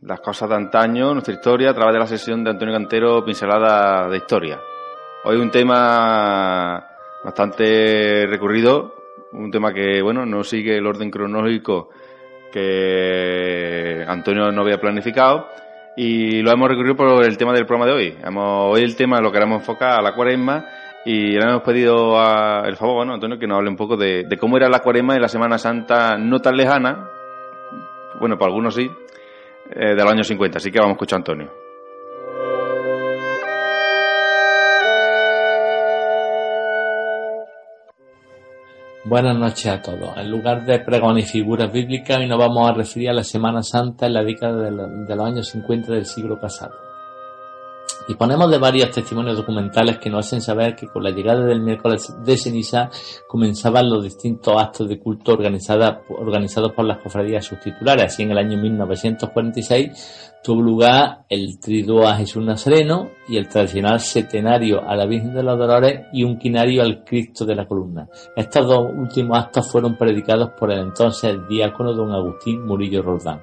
las 0.00 0.20
cosas 0.20 0.48
de 0.48 0.54
antaño, 0.54 1.12
nuestra 1.12 1.34
historia, 1.34 1.72
a 1.72 1.74
través 1.74 1.92
de 1.92 2.00
la 2.00 2.06
sesión 2.06 2.42
de 2.42 2.52
Antonio 2.52 2.72
Cantero, 2.72 3.22
pincelada 3.22 4.08
de 4.08 4.16
historia. 4.16 4.58
Hoy 5.24 5.36
un 5.36 5.50
tema 5.50 6.93
bastante 7.24 8.26
recurrido, 8.26 8.94
un 9.32 9.50
tema 9.50 9.72
que, 9.72 10.02
bueno, 10.02 10.26
no 10.26 10.44
sigue 10.44 10.76
el 10.76 10.86
orden 10.86 11.10
cronológico 11.10 11.88
que 12.52 14.04
Antonio 14.06 14.52
no 14.52 14.62
había 14.62 14.78
planificado 14.78 15.48
y 15.96 16.42
lo 16.42 16.52
hemos 16.52 16.68
recurrido 16.68 16.94
por 16.94 17.24
el 17.24 17.36
tema 17.36 17.52
del 17.52 17.66
programa 17.66 17.90
de 17.90 17.96
hoy. 17.96 18.18
Hemos, 18.22 18.74
hoy 18.74 18.82
el 18.82 18.94
tema 18.94 19.20
lo 19.20 19.32
queremos 19.32 19.60
enfocar 19.60 19.98
a 19.98 20.02
la 20.02 20.14
cuaresma 20.14 20.64
y 21.04 21.32
le 21.32 21.42
hemos 21.42 21.62
pedido 21.62 22.18
a, 22.18 22.62
el 22.66 22.76
favor, 22.76 22.96
bueno, 22.96 23.14
Antonio, 23.14 23.38
que 23.38 23.46
nos 23.46 23.58
hable 23.58 23.70
un 23.70 23.76
poco 23.76 23.96
de, 23.96 24.26
cómo 24.38 24.56
era 24.56 24.68
la 24.68 24.80
cuaresma 24.80 25.16
y 25.16 25.20
la 25.20 25.28
Semana 25.28 25.58
Santa 25.58 26.16
no 26.16 26.40
tan 26.40 26.56
lejana, 26.56 27.08
bueno, 28.20 28.38
para 28.38 28.50
algunos 28.50 28.74
sí, 28.74 28.88
eh, 29.70 29.94
de 29.94 29.96
los 29.96 30.12
años 30.12 30.28
50. 30.28 30.58
Así 30.58 30.70
que 30.70 30.78
vamos 30.78 30.92
a 30.92 30.94
escuchar 30.94 31.16
a 31.16 31.20
Antonio. 31.20 31.63
Buenas 39.06 39.36
noches 39.36 39.66
a 39.66 39.82
todos. 39.82 40.16
En 40.16 40.30
lugar 40.30 40.64
de 40.64 40.78
pregones 40.78 41.26
y 41.26 41.28
figuras 41.28 41.70
bíblicas, 41.70 42.16
hoy 42.16 42.26
nos 42.26 42.38
vamos 42.38 42.70
a 42.70 42.72
referir 42.72 43.10
a 43.10 43.12
la 43.12 43.22
Semana 43.22 43.62
Santa 43.62 44.06
en 44.06 44.14
la 44.14 44.24
década 44.24 44.62
de, 44.62 44.70
los 44.70 45.26
años 45.26 45.48
50 45.50 45.92
del 45.92 46.06
siglo 46.06 46.40
pasado. 46.40 46.72
Y 48.08 48.14
ponemos 48.14 48.50
de 48.50 48.56
varios 48.56 48.90
testimonios 48.92 49.36
documentales 49.36 49.98
que 49.98 50.08
nos 50.08 50.24
hacen 50.26 50.40
saber 50.40 50.74
que 50.74 50.86
con 50.86 51.02
la 51.02 51.10
llegada 51.10 51.44
del 51.44 51.60
miércoles 51.60 52.14
de 52.24 52.38
ceniza 52.38 52.88
comenzaban 53.28 53.90
los 53.90 54.02
distintos 54.02 54.56
actos 54.56 54.88
de 54.88 54.98
culto 54.98 55.32
organizados 55.32 56.72
por 56.72 56.86
las 56.86 56.98
cofradías 56.98 57.44
subtitulares. 57.44 58.06
Así 58.06 58.22
en 58.22 58.30
el 58.30 58.38
año 58.38 58.56
1946 58.56 60.33
tuvo 60.44 60.60
lugar 60.60 61.24
el 61.30 61.58
triduo 61.58 62.06
a 62.06 62.16
Jesús 62.16 62.44
Nazareno 62.44 63.08
y 63.26 63.38
el 63.38 63.48
tradicional 63.48 63.98
setenario 63.98 64.86
a 64.86 64.94
la 64.94 65.06
Virgen 65.06 65.32
de 65.32 65.42
los 65.42 65.58
Dolores 65.58 66.02
y 66.12 66.22
un 66.22 66.38
quinario 66.38 66.82
al 66.82 67.02
Cristo 67.02 67.46
de 67.46 67.54
la 67.54 67.66
Columna. 67.66 68.06
Estos 68.36 68.68
dos 68.68 68.92
últimos 68.94 69.38
actos 69.38 69.72
fueron 69.72 69.96
predicados 69.96 70.50
por 70.50 70.70
el 70.70 70.80
entonces 70.80 71.34
diácono 71.48 71.94
don 71.94 72.12
Agustín 72.12 72.62
Murillo 72.66 73.02
Roldán. 73.02 73.40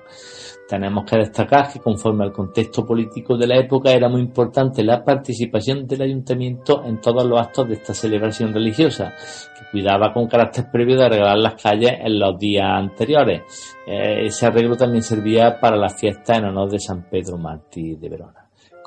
Tenemos 0.72 1.04
que 1.04 1.18
destacar 1.18 1.70
que 1.70 1.80
conforme 1.80 2.24
al 2.24 2.32
contexto 2.32 2.86
político 2.86 3.36
de 3.36 3.46
la 3.46 3.58
época 3.58 3.92
era 3.92 4.08
muy 4.08 4.22
importante 4.22 4.86
la 4.86 5.04
participación 5.04 5.86
del 5.86 6.04
ayuntamiento 6.04 6.86
en 6.86 7.02
todos 7.02 7.26
los 7.26 7.42
actos 7.42 7.68
de 7.68 7.74
esta 7.74 7.94
celebración 7.94 8.54
religiosa, 8.54 9.12
que 9.60 9.66
cuidaba 9.70 10.14
con 10.14 10.28
carácter 10.28 10.72
previo 10.72 10.96
de 10.96 11.08
arreglar 11.08 11.38
las 11.40 11.62
calles 11.62 11.92
en 12.00 12.18
los 12.18 12.40
días 12.40 12.68
anteriores. 12.70 13.42
Eh, 13.86 14.28
ese 14.28 14.46
arreglo 14.46 14.78
también 14.78 15.04
servía 15.04 15.60
para 15.60 15.76
la 15.76 15.90
fiesta 15.90 16.38
en 16.38 16.46
honor 16.46 16.70
de 16.72 16.80
San 16.80 16.91
Pedro 17.00 17.38
Mártir 17.38 17.98
de 17.98 18.10
Verona. 18.10 18.41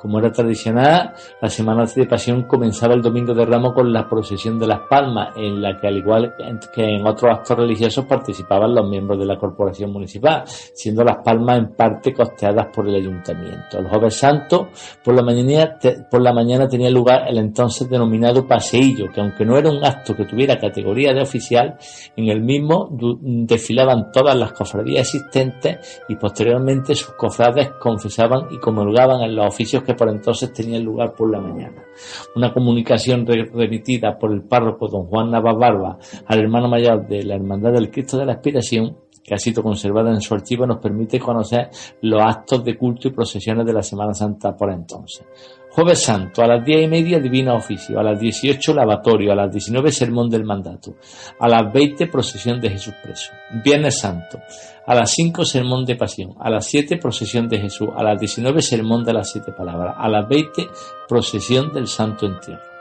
Como 0.05 0.19
era 0.19 0.31
tradicional, 0.31 1.15
la 1.41 1.49
Semana 1.49 1.83
de 1.85 2.05
Pasión 2.05 2.43
comenzaba 2.43 2.93
el 2.93 3.01
Domingo 3.01 3.33
de 3.33 3.43
Ramos 3.43 3.73
con 3.73 3.91
la 3.91 4.07
procesión 4.07 4.59
de 4.59 4.67
las 4.67 4.81
Palmas, 4.87 5.29
en 5.35 5.59
la 5.59 5.79
que 5.79 5.87
al 5.87 5.97
igual 5.97 6.35
que 6.71 6.83
en 6.83 7.07
otros 7.07 7.39
actos 7.39 7.57
religiosos 7.57 8.05
participaban 8.05 8.75
los 8.75 8.87
miembros 8.87 9.17
de 9.17 9.25
la 9.25 9.35
corporación 9.35 9.91
municipal, 9.91 10.43
siendo 10.45 11.03
las 11.03 11.23
Palmas 11.25 11.57
en 11.57 11.69
parte 11.73 12.13
costeadas 12.13 12.67
por 12.71 12.87
el 12.87 12.93
ayuntamiento. 12.93 13.79
El 13.79 13.87
Jueves 13.87 14.15
Santo, 14.15 14.69
por 15.03 15.15
la 15.15 15.23
mañana, 15.23 15.79
por 16.11 16.21
la 16.21 16.33
mañana 16.33 16.67
tenía 16.67 16.91
lugar 16.91 17.23
el 17.27 17.39
entonces 17.39 17.89
denominado 17.89 18.47
paseillo, 18.47 19.11
que 19.11 19.21
aunque 19.21 19.43
no 19.43 19.57
era 19.57 19.71
un 19.71 19.83
acto 19.83 20.15
que 20.15 20.25
tuviera 20.25 20.59
categoría 20.59 21.15
de 21.15 21.21
oficial, 21.23 21.79
en 22.15 22.29
el 22.29 22.43
mismo 22.43 22.89
desfilaban 22.91 24.11
todas 24.11 24.35
las 24.35 24.53
cofradías 24.53 25.15
existentes 25.15 26.03
y 26.07 26.15
posteriormente 26.15 26.93
sus 26.93 27.15
cofrades 27.15 27.71
confesaban 27.79 28.49
y 28.51 28.59
comulgaban 28.59 29.21
en 29.21 29.35
los 29.35 29.47
oficios 29.47 29.81
que 29.81 29.94
por 29.95 30.09
entonces 30.09 30.53
tenían 30.53 30.83
lugar 30.83 31.13
por 31.13 31.31
la 31.31 31.39
mañana. 31.39 31.83
Una 32.35 32.53
comunicación 32.53 33.25
remitida 33.25 34.17
por 34.17 34.31
el 34.31 34.43
párroco 34.43 34.87
don 34.87 35.05
Juan 35.07 35.31
Navas 35.31 35.55
Barba 35.57 35.97
al 36.25 36.39
hermano 36.39 36.67
mayor 36.67 37.07
de 37.07 37.23
la 37.23 37.35
Hermandad 37.35 37.73
del 37.73 37.91
Cristo 37.91 38.17
de 38.17 38.25
la 38.25 38.33
Aspiración 38.33 38.97
que 39.25 39.33
ha 39.33 39.39
sido 39.39 39.63
conservada 39.63 40.11
en 40.11 40.21
su 40.21 40.35
archivo, 40.35 40.67
nos 40.67 40.77
permite 40.77 41.19
conocer 41.19 41.69
los 42.01 42.21
actos 42.21 42.63
de 42.63 42.77
culto 42.77 43.07
y 43.07 43.11
procesiones 43.11 43.65
de 43.65 43.73
la 43.73 43.81
Semana 43.81 44.13
Santa 44.13 44.55
por 44.55 44.71
entonces. 44.71 45.25
Jueves 45.75 46.03
Santo, 46.03 46.41
a 46.41 46.47
las 46.47 46.63
diez 46.63 46.85
y 46.85 46.87
media 46.87 47.19
Divino 47.19 47.53
Oficio, 47.53 47.99
a 47.99 48.03
las 48.03 48.17
18 48.17 48.73
Lavatorio, 48.73 49.33
a 49.33 49.35
las 49.35 49.51
19 49.51 49.91
Sermón 49.91 50.29
del 50.29 50.45
Mandato, 50.45 50.95
a 51.37 51.49
las 51.49 51.73
20 51.73 52.07
Procesión 52.07 52.61
de 52.61 52.69
Jesús 52.69 52.93
Preso. 53.03 53.33
Viernes 53.61 53.99
Santo, 53.99 54.39
a 54.87 54.95
las 54.95 55.11
5 55.11 55.43
Sermón 55.43 55.83
de 55.83 55.97
Pasión, 55.97 56.33
a 56.39 56.49
las 56.49 56.65
7 56.67 56.95
Procesión 56.95 57.49
de 57.49 57.59
Jesús, 57.59 57.89
a 57.93 58.03
las 58.03 58.17
19 58.17 58.61
Sermón 58.61 59.03
de 59.03 59.13
las 59.15 59.29
Siete 59.29 59.51
Palabras, 59.51 59.95
a 59.97 60.07
las 60.07 60.25
20 60.29 60.65
Procesión 61.09 61.73
del 61.73 61.87
Santo 61.87 62.25
Entierro. 62.25 62.74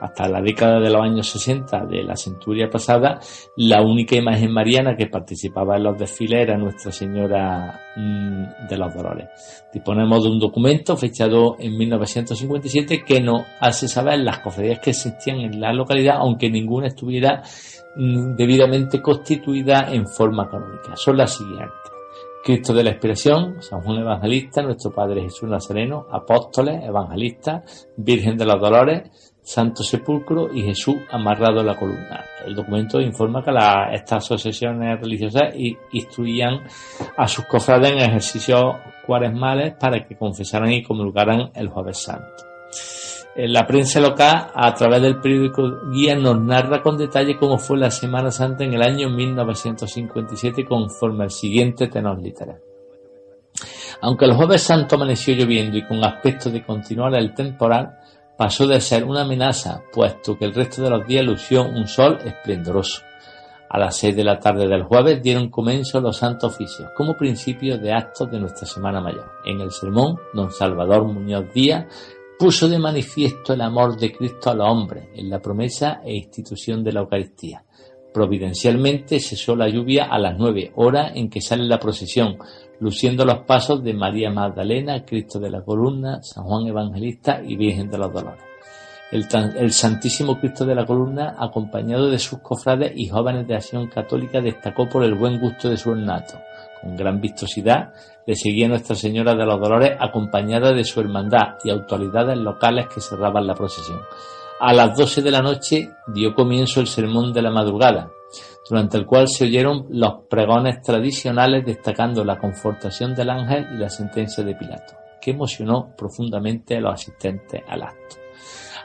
Hasta 0.00 0.28
la 0.28 0.40
década 0.40 0.80
de 0.80 0.90
los 0.90 1.02
años 1.02 1.28
60 1.28 1.86
de 1.86 2.02
la 2.02 2.16
centuria 2.16 2.68
pasada, 2.68 3.20
la 3.56 3.82
única 3.82 4.16
imagen 4.16 4.52
mariana 4.52 4.96
que 4.96 5.06
participaba 5.06 5.76
en 5.76 5.84
los 5.84 5.98
desfiles 5.98 6.42
era 6.42 6.56
Nuestra 6.56 6.90
Señora 6.90 7.80
mm, 7.96 8.68
de 8.68 8.76
los 8.78 8.94
Dolores. 8.94 9.28
Disponemos 9.72 10.24
de 10.24 10.30
un 10.30 10.38
documento 10.38 10.96
fechado 10.96 11.56
en 11.58 11.76
1957 11.76 13.04
que 13.04 13.20
nos 13.20 13.42
hace 13.60 13.88
saber 13.88 14.20
las 14.20 14.40
cofradías 14.40 14.80
que 14.80 14.90
existían 14.90 15.40
en 15.40 15.60
la 15.60 15.72
localidad, 15.72 16.16
aunque 16.18 16.50
ninguna 16.50 16.88
estuviera 16.88 17.42
mm, 17.96 18.36
debidamente 18.36 19.02
constituida 19.02 19.88
en 19.92 20.06
forma 20.06 20.48
canónica. 20.48 20.96
Son 20.96 21.16
las 21.16 21.36
siguientes. 21.36 21.90
Cristo 22.42 22.72
de 22.72 22.84
la 22.84 22.90
Inspiración, 22.90 23.62
San 23.62 23.82
Juan 23.82 23.98
Evangelista, 23.98 24.62
nuestro 24.62 24.90
Padre 24.90 25.22
Jesús 25.22 25.48
Nazareno, 25.48 26.06
apóstoles, 26.10 26.82
evangelistas, 26.82 27.88
Virgen 27.98 28.38
de 28.38 28.46
los 28.46 28.58
Dolores, 28.58 29.29
Santo 29.42 29.82
Sepulcro 29.82 30.52
y 30.54 30.62
Jesús 30.62 30.96
amarrado 31.10 31.60
a 31.60 31.64
la 31.64 31.76
columna. 31.76 32.24
El 32.46 32.54
documento 32.54 33.00
informa 33.00 33.42
que 33.42 33.50
estas 33.94 34.24
asociaciones 34.24 35.00
religiosas 35.00 35.54
instruían 35.92 36.62
a 37.16 37.26
sus 37.26 37.44
cofrades 37.46 37.92
en 37.92 37.98
ejercicios 37.98 38.76
cuaresmales 39.06 39.74
para 39.74 40.06
que 40.06 40.16
confesaran 40.16 40.72
y 40.72 40.82
comulgaran 40.82 41.50
el 41.54 41.68
Jueves 41.68 41.98
Santo. 41.98 42.44
En 43.36 43.52
la 43.52 43.66
prensa 43.66 44.00
local, 44.00 44.50
a 44.54 44.74
través 44.74 45.00
del 45.02 45.20
periódico 45.20 45.62
Guía, 45.92 46.16
nos 46.16 46.40
narra 46.40 46.82
con 46.82 46.98
detalle 46.98 47.36
cómo 47.36 47.58
fue 47.58 47.78
la 47.78 47.90
Semana 47.90 48.30
Santa 48.30 48.64
en 48.64 48.74
el 48.74 48.82
año 48.82 49.08
1957 49.08 50.64
conforme 50.64 51.24
al 51.24 51.30
siguiente 51.30 51.86
tenor 51.86 52.20
literario. 52.20 52.62
Aunque 54.02 54.24
el 54.24 54.34
Jueves 54.34 54.62
Santo 54.62 54.96
amaneció 54.96 55.34
lloviendo 55.34 55.76
y 55.76 55.86
con 55.86 56.02
aspecto 56.04 56.50
de 56.50 56.64
continuar 56.64 57.14
el 57.14 57.34
temporal, 57.34 57.99
pasó 58.40 58.66
de 58.66 58.80
ser 58.80 59.04
una 59.04 59.20
amenaza, 59.20 59.82
puesto 59.92 60.38
que 60.38 60.46
el 60.46 60.54
resto 60.54 60.80
de 60.80 60.88
los 60.88 61.06
días 61.06 61.26
lució 61.26 61.62
un 61.62 61.86
sol 61.86 62.16
esplendoroso. 62.24 63.02
A 63.68 63.78
las 63.78 63.98
seis 63.98 64.16
de 64.16 64.24
la 64.24 64.40
tarde 64.40 64.66
del 64.66 64.84
jueves 64.84 65.22
dieron 65.22 65.50
comienzo 65.50 66.00
los 66.00 66.16
santos 66.16 66.54
oficios, 66.54 66.88
como 66.96 67.18
principio 67.18 67.76
de 67.76 67.92
actos 67.92 68.30
de 68.30 68.40
nuestra 68.40 68.66
Semana 68.66 69.02
Mayor. 69.02 69.30
En 69.44 69.60
el 69.60 69.70
sermón, 69.70 70.16
don 70.32 70.50
Salvador 70.50 71.04
Muñoz 71.04 71.52
Díaz 71.52 71.84
puso 72.38 72.66
de 72.66 72.78
manifiesto 72.78 73.52
el 73.52 73.60
amor 73.60 73.98
de 73.98 74.10
Cristo 74.10 74.48
a 74.48 74.54
los 74.54 74.66
hombres 74.66 75.08
en 75.14 75.28
la 75.28 75.42
promesa 75.42 76.00
e 76.02 76.14
institución 76.14 76.82
de 76.82 76.92
la 76.92 77.00
Eucaristía. 77.00 77.62
Providencialmente 78.14 79.20
cesó 79.20 79.54
la 79.54 79.68
lluvia 79.68 80.06
a 80.06 80.18
las 80.18 80.38
nueve, 80.38 80.72
horas 80.76 81.12
en 81.14 81.28
que 81.28 81.42
sale 81.42 81.64
la 81.64 81.78
procesión, 81.78 82.38
luciendo 82.80 83.24
los 83.24 83.40
pasos 83.40 83.84
de 83.84 83.94
María 83.94 84.30
Magdalena, 84.30 85.04
Cristo 85.04 85.38
de 85.38 85.50
la 85.50 85.62
Columna, 85.62 86.22
San 86.22 86.44
Juan 86.44 86.66
Evangelista 86.66 87.40
y 87.46 87.56
Virgen 87.56 87.90
de 87.90 87.98
los 87.98 88.12
Dolores. 88.12 88.42
El, 89.12 89.72
Santísimo 89.72 90.38
Cristo 90.38 90.64
de 90.64 90.74
la 90.74 90.86
Columna, 90.86 91.34
acompañado 91.38 92.08
de 92.08 92.18
sus 92.18 92.38
cofrades 92.38 92.92
y 92.94 93.08
jóvenes 93.08 93.46
de 93.46 93.56
acción 93.56 93.88
católica, 93.88 94.40
destacó 94.40 94.88
por 94.88 95.02
el 95.02 95.14
buen 95.14 95.40
gusto 95.40 95.68
de 95.68 95.76
su 95.76 95.90
ornato. 95.90 96.38
Con 96.80 96.96
gran 96.96 97.20
vistosidad 97.20 97.92
le 98.26 98.34
seguía 98.36 98.68
Nuestra 98.68 98.94
Señora 98.94 99.34
de 99.34 99.44
los 99.44 99.60
Dolores 99.60 99.96
acompañada 99.98 100.72
de 100.72 100.84
su 100.84 101.00
hermandad 101.00 101.56
y 101.64 101.70
autoridades 101.70 102.38
locales 102.38 102.86
que 102.86 103.00
cerraban 103.00 103.46
la 103.46 103.54
procesión. 103.54 104.00
A 104.60 104.72
las 104.72 104.96
doce 104.96 105.22
de 105.22 105.30
la 105.30 105.42
noche 105.42 105.90
dio 106.06 106.34
comienzo 106.34 106.80
el 106.80 106.86
sermón 106.86 107.32
de 107.32 107.42
la 107.42 107.50
madrugada, 107.50 108.10
durante 108.70 108.96
el 108.96 109.04
cual 109.04 109.26
se 109.26 109.46
oyeron 109.46 109.86
los 109.90 110.26
pregones 110.30 110.80
tradicionales 110.80 111.66
destacando 111.66 112.24
la 112.24 112.38
confortación 112.38 113.16
del 113.16 113.30
ángel 113.30 113.66
y 113.74 113.78
la 113.78 113.90
sentencia 113.90 114.44
de 114.44 114.54
Pilato, 114.54 114.94
que 115.20 115.32
emocionó 115.32 115.92
profundamente 115.96 116.76
a 116.76 116.80
los 116.80 116.94
asistentes 116.94 117.62
al 117.68 117.82
acto. 117.82 118.16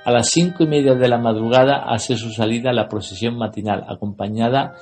A 0.04 0.12
las 0.12 0.30
cinco 0.32 0.64
y 0.64 0.68
media 0.68 0.96
de 0.96 1.08
la 1.08 1.20
madrugada 1.20 1.84
hace 1.88 2.18
su 2.18 2.32
salida 2.32 2.74
la 2.74 2.88
procesión 2.88 3.38
matinal, 3.38 3.86
acompañada 3.88 4.74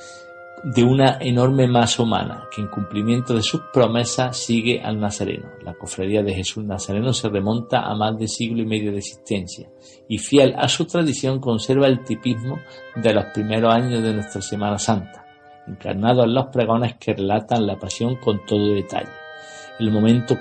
de 0.64 0.82
una 0.82 1.18
enorme 1.20 1.68
masa 1.68 2.04
humana 2.04 2.48
que 2.50 2.62
en 2.62 2.70
cumplimiento 2.70 3.34
de 3.34 3.42
sus 3.42 3.62
promesas 3.74 4.38
sigue 4.38 4.82
al 4.82 4.98
Nazareno. 4.98 5.50
La 5.62 5.74
cofradía 5.74 6.24
de 6.24 6.34
Jesús 6.34 6.64
Nazareno 6.64 7.12
se 7.12 7.28
remonta 7.28 7.82
a 7.82 7.94
más 7.96 8.18
de 8.18 8.30
siglo 8.30 8.62
y 8.62 8.66
medio 8.66 8.92
de 8.92 9.00
existencia 9.00 9.70
y 10.08 10.18
fiel 10.20 10.56
a 10.58 10.70
su 10.70 10.86
tradición 10.86 11.42
conserva 11.42 11.88
el 11.88 12.04
tipismo 12.06 12.60
de 12.96 13.14
los 13.14 13.26
primeros 13.34 13.74
años 13.74 14.02
de 14.02 14.14
nuestra 14.14 14.42
Semana 14.42 14.78
Santa, 14.78 15.26
encarnado 15.68 16.24
en 16.24 16.34
los 16.34 16.46
pregones 16.48 16.96
que 16.96 17.14
relatan 17.14 17.68
la 17.68 17.78
pasión 17.78 18.16
con 18.16 18.46
todo 18.46 18.74
detalle. 18.74 19.12
El 19.80 19.92
momento 19.92 20.38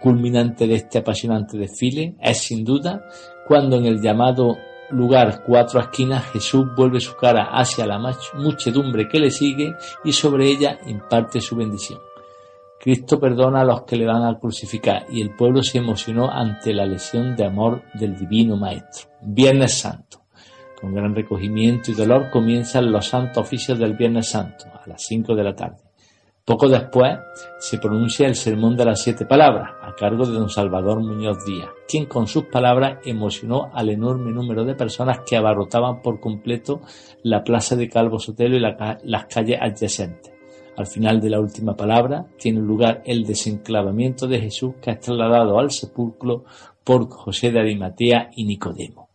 culminante 0.00 0.66
de 0.66 0.76
este 0.76 0.98
apasionante 0.98 1.58
desfile 1.58 2.14
es 2.20 2.38
sin 2.38 2.64
duda 2.64 3.04
cuando 3.46 3.76
en 3.76 3.84
el 3.84 4.00
llamado 4.00 4.56
lugar 4.90 5.42
cuatro 5.44 5.80
esquinas, 5.80 6.24
Jesús 6.32 6.66
vuelve 6.76 7.00
su 7.00 7.14
cara 7.16 7.50
hacia 7.52 7.86
la 7.86 7.98
muchedumbre 8.34 9.08
que 9.08 9.20
le 9.20 9.30
sigue 9.30 9.74
y 10.04 10.12
sobre 10.12 10.46
ella 10.46 10.78
imparte 10.86 11.40
su 11.40 11.56
bendición. 11.56 12.00
Cristo 12.80 13.18
perdona 13.18 13.62
a 13.62 13.64
los 13.64 13.82
que 13.82 13.96
le 13.96 14.06
van 14.06 14.24
a 14.24 14.38
crucificar 14.38 15.06
y 15.10 15.20
el 15.20 15.34
pueblo 15.34 15.62
se 15.62 15.78
emocionó 15.78 16.30
ante 16.30 16.72
la 16.72 16.86
lesión 16.86 17.34
de 17.34 17.44
amor 17.44 17.82
del 17.94 18.16
Divino 18.16 18.56
Maestro. 18.56 19.10
Viernes 19.20 19.78
Santo. 19.78 20.22
Con 20.80 20.94
gran 20.94 21.12
recogimiento 21.12 21.90
y 21.90 21.94
dolor 21.94 22.30
comienzan 22.30 22.92
los 22.92 23.08
santos 23.08 23.38
oficios 23.38 23.80
del 23.80 23.94
Viernes 23.94 24.30
Santo 24.30 24.66
a 24.66 24.86
las 24.86 25.02
cinco 25.04 25.34
de 25.34 25.42
la 25.42 25.54
tarde. 25.56 25.82
Poco 26.44 26.68
después 26.68 27.18
se 27.58 27.78
pronuncia 27.78 28.28
el 28.28 28.36
Sermón 28.36 28.76
de 28.76 28.84
las 28.84 29.02
Siete 29.02 29.26
Palabras, 29.26 29.72
cargo 29.98 30.26
de 30.26 30.34
don 30.34 30.48
Salvador 30.48 31.00
Muñoz 31.00 31.44
Díaz, 31.44 31.70
quien 31.88 32.06
con 32.06 32.26
sus 32.26 32.44
palabras 32.44 32.98
emocionó 33.04 33.70
al 33.72 33.90
enorme 33.90 34.30
número 34.30 34.64
de 34.64 34.74
personas 34.74 35.20
que 35.26 35.36
abarrotaban 35.36 36.00
por 36.02 36.20
completo 36.20 36.80
la 37.22 37.42
plaza 37.42 37.76
de 37.76 37.88
Calvo 37.88 38.18
Sotelo 38.18 38.56
y 38.56 38.60
las 38.60 39.26
calles 39.26 39.58
adyacentes. 39.60 40.32
Al 40.76 40.86
final 40.86 41.20
de 41.20 41.30
la 41.30 41.40
última 41.40 41.76
palabra 41.76 42.26
tiene 42.38 42.60
lugar 42.60 43.02
el 43.04 43.24
desenclavamiento 43.24 44.28
de 44.28 44.40
Jesús 44.40 44.74
que 44.80 44.92
es 44.92 45.00
trasladado 45.00 45.58
al 45.58 45.72
sepulcro 45.72 46.44
por 46.84 47.10
José 47.10 47.50
de 47.50 47.60
Arimatea 47.60 48.30
y 48.36 48.44
Nicodemo. 48.44 49.08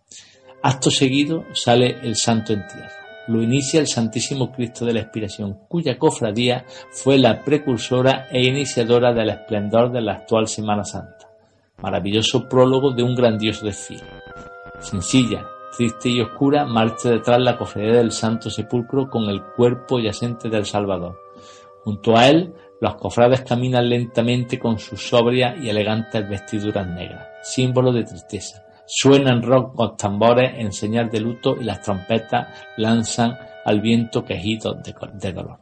Acto 0.61 0.91
seguido 0.91 1.45
sale 1.53 1.97
el 2.03 2.15
santo 2.15 2.53
entierro 2.53 3.02
lo 3.27 3.41
inicia 3.41 3.79
el 3.79 3.87
Santísimo 3.87 4.51
Cristo 4.51 4.85
de 4.85 4.93
la 4.93 5.01
Expiración, 5.01 5.59
cuya 5.67 5.97
cofradía 5.97 6.65
fue 6.91 7.17
la 7.17 7.43
precursora 7.43 8.27
e 8.31 8.43
iniciadora 8.43 9.13
del 9.13 9.29
esplendor 9.29 9.91
de 9.91 10.01
la 10.01 10.13
actual 10.13 10.47
Semana 10.47 10.83
Santa. 10.83 11.29
Maravilloso 11.81 12.47
prólogo 12.47 12.91
de 12.91 13.03
un 13.03 13.15
grandioso 13.15 13.65
desfile. 13.65 14.03
Sencilla, 14.79 15.45
triste 15.75 16.09
y 16.09 16.21
oscura, 16.21 16.65
marcha 16.65 17.09
detrás 17.09 17.39
la 17.39 17.57
cofradía 17.57 17.93
del 17.93 18.11
Santo 18.11 18.49
Sepulcro 18.49 19.09
con 19.09 19.23
el 19.29 19.41
cuerpo 19.55 19.99
yacente 19.99 20.49
del 20.49 20.65
Salvador. 20.65 21.19
Junto 21.83 22.15
a 22.17 22.27
él, 22.27 22.53
los 22.79 22.95
cofrades 22.95 23.41
caminan 23.41 23.89
lentamente 23.89 24.59
con 24.59 24.79
sus 24.79 25.07
sobrias 25.07 25.55
y 25.61 25.69
elegantes 25.69 26.27
vestiduras 26.27 26.87
negras, 26.87 27.27
símbolo 27.43 27.91
de 27.91 28.03
tristeza 28.03 28.63
Suenan 28.95 29.41
rock 29.41 29.75
con 29.75 29.97
tambores 29.97 30.53
en 30.55 30.71
señal 30.71 31.09
de 31.09 31.19
luto 31.19 31.55
y 31.59 31.63
las 31.63 31.81
trompetas 31.81 32.47
lanzan 32.77 33.35
al 33.65 33.81
viento 33.81 34.23
quejidos 34.23 34.77
de, 34.83 35.33
dolor. 35.33 35.57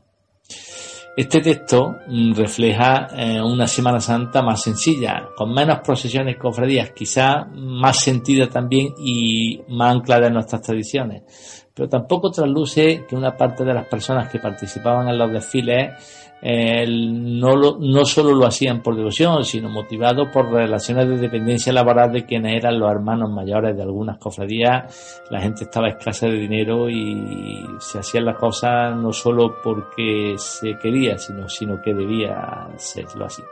Este 1.16 1.40
texto 1.40 1.96
mm, 2.08 2.34
refleja 2.34 3.08
eh, 3.16 3.42
una 3.42 3.68
Semana 3.68 4.02
Santa 4.02 4.42
más 4.42 4.62
sencilla, 4.62 5.30
con 5.38 5.54
menos 5.54 5.80
procesiones 5.80 6.36
y 6.36 6.38
cofradías, 6.38 6.92
quizá 6.92 7.46
más 7.46 8.00
sentida 8.00 8.48
también 8.48 8.94
y 8.98 9.62
más 9.70 9.96
anclada 9.96 10.28
en 10.28 10.34
nuestras 10.34 10.62
tradiciones. 10.62 11.70
Pero 11.74 11.88
tampoco 11.88 12.32
trasluce 12.32 13.06
que 13.08 13.16
una 13.16 13.38
parte 13.38 13.64
de 13.64 13.74
las 13.74 13.88
personas 13.88 14.30
que 14.30 14.40
participaban 14.40 15.08
en 15.08 15.18
los 15.18 15.32
desfiles 15.32 16.31
no, 16.44 17.78
no 17.80 18.06
solo 18.06 18.34
lo 18.34 18.48
hacían 18.48 18.82
por 18.82 18.96
devoción, 18.96 19.44
sino 19.46 19.70
motivado 19.70 20.32
por 20.32 20.52
relaciones 20.52 21.08
de 21.08 21.18
dependencia 21.18 21.72
laboral 21.72 22.12
de 22.12 22.26
quienes 22.26 22.56
eran 22.56 22.80
los 22.80 22.92
hermanos 22.92 23.30
mayores 23.30 23.76
de 23.76 23.84
algunas 23.84 24.18
cofradías. 24.18 25.22
La 25.30 25.40
gente 25.40 25.66
estaba 25.66 25.90
escasa 25.90 26.28
de 26.28 26.38
dinero 26.38 26.90
y 26.90 27.64
se 27.80 28.00
hacían 28.00 28.26
las 28.26 28.38
cosas 28.38 28.96
no 28.96 29.14
solo 29.14 29.58
porque 29.64 30.36
se 30.38 30.78
quería, 30.82 31.18
sino, 31.18 31.48
sino 31.48 31.80
que 31.82 31.94
debía 31.94 32.70
serlo 32.78 33.26
así. 33.26 33.44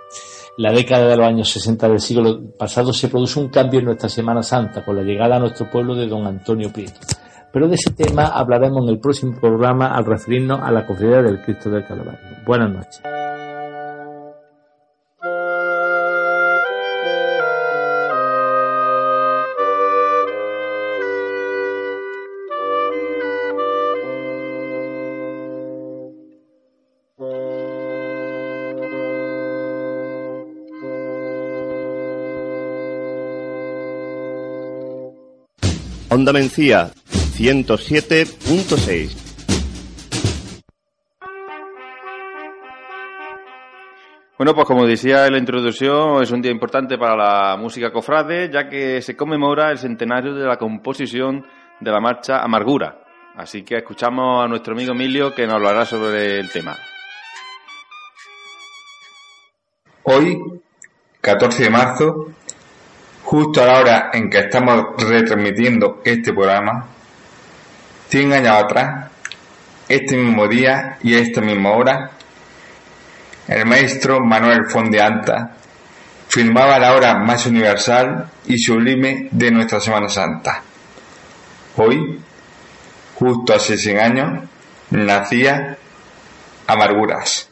la 0.58 0.72
década 0.72 1.08
de 1.08 1.18
los 1.18 1.28
años 1.28 1.50
60 1.50 1.88
del 1.90 2.00
siglo 2.00 2.42
pasado 2.58 2.92
se 2.92 3.08
produjo 3.08 3.40
un 3.40 3.50
cambio 3.50 3.80
en 3.80 3.86
nuestra 3.86 4.10
Semana 4.10 4.42
Santa 4.42 4.84
con 4.84 4.96
la 4.96 5.04
llegada 5.04 5.36
a 5.36 5.40
nuestro 5.40 5.70
pueblo 5.70 5.96
de 5.96 6.08
don 6.08 6.26
Antonio 6.26 6.72
Prieto. 6.74 7.00
Pero 7.52 7.68
de 7.68 7.76
ese 7.76 7.92
tema 7.92 8.28
hablaremos 8.28 8.84
en 8.84 8.90
el 8.90 9.00
próximo 9.00 9.40
programa 9.40 9.96
al 9.96 10.06
referirnos 10.06 10.60
a 10.62 10.72
la 10.72 10.86
cofradía 10.86 11.22
del 11.22 11.42
Cristo 11.42 11.70
del 11.70 11.86
Calvario. 11.86 12.20
Buenas 12.46 12.72
noches. 12.72 13.02
Onda 36.12 36.34
Mencía 36.34 36.92
107.6. 37.40 39.16
Bueno, 44.38 44.54
pues 44.54 44.68
como 44.68 44.86
decía 44.86 45.26
en 45.26 45.32
la 45.32 45.40
introducción, 45.40 46.22
es 46.22 46.32
un 46.32 46.42
día 46.42 46.52
importante 46.52 46.98
para 46.98 47.16
la 47.16 47.56
música 47.56 47.94
cofrade, 47.94 48.50
ya 48.52 48.68
que 48.68 49.02
se 49.02 49.16
conmemora 49.16 49.72
el 49.72 49.78
centenario 49.78 50.36
de 50.36 50.46
la 50.46 50.58
composición 50.58 51.46
de 51.80 51.92
la 51.92 52.02
marcha 52.02 52.42
Amargura. 52.42 53.06
Así 53.38 53.64
que 53.64 53.78
escuchamos 53.78 54.44
a 54.44 54.48
nuestro 54.50 54.74
amigo 54.74 54.92
Emilio 54.92 55.34
que 55.34 55.48
nos 55.48 55.56
hablará 55.56 55.86
sobre 55.86 56.42
el 56.42 56.50
tema. 56.50 56.76
Hoy, 60.04 60.38
14 61.22 61.64
de 61.64 61.70
marzo, 61.70 62.34
justo 63.24 63.64
a 63.64 63.66
la 63.66 63.80
hora 63.80 64.10
en 64.12 64.30
que 64.30 64.40
estamos 64.40 64.88
retransmitiendo 64.98 66.02
este 66.04 66.34
programa, 66.34 66.99
100 68.10 68.34
años 68.34 68.56
atrás, 68.56 69.12
este 69.88 70.18
mismo 70.18 70.48
día 70.48 70.98
y 71.04 71.14
a 71.14 71.20
esta 71.20 71.42
misma 71.42 71.72
hora, 71.72 72.12
el 73.48 73.66
maestro 73.66 74.20
Manuel 74.20 74.66
Fondeanta 74.68 75.56
firmaba 76.28 76.80
la 76.80 76.94
hora 76.94 77.16
más 77.20 77.46
universal 77.46 78.30
y 78.46 78.58
sublime 78.58 79.30
de 79.32 79.52
nuestra 79.52 79.80
Semana 79.80 80.10
Santa. 80.10 80.62
Hoy, 81.78 82.20
justo 83.16 83.54
hace 83.54 83.78
100 83.78 84.00
años, 84.00 84.44
nacía 84.92 85.78
Amarguras. 86.68 87.49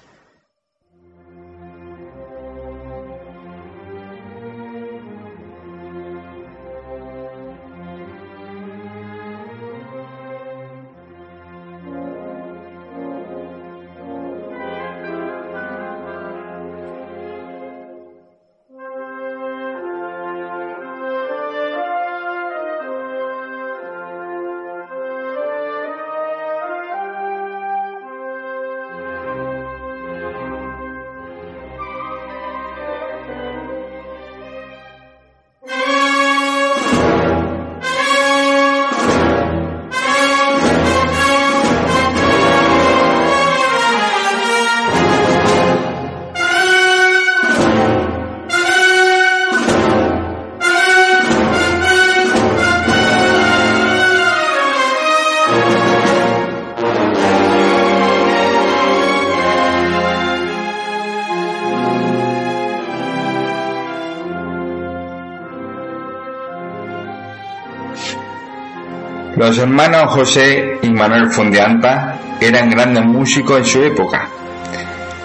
Los 69.47 69.59
hermanos 69.59 70.13
José 70.13 70.77
y 70.81 70.89
Manuel 70.89 71.31
Fondianta 71.31 72.19
eran 72.41 72.69
grandes 72.69 73.05
músicos 73.05 73.59
en 73.59 73.63
su 73.63 73.81
época. 73.81 74.27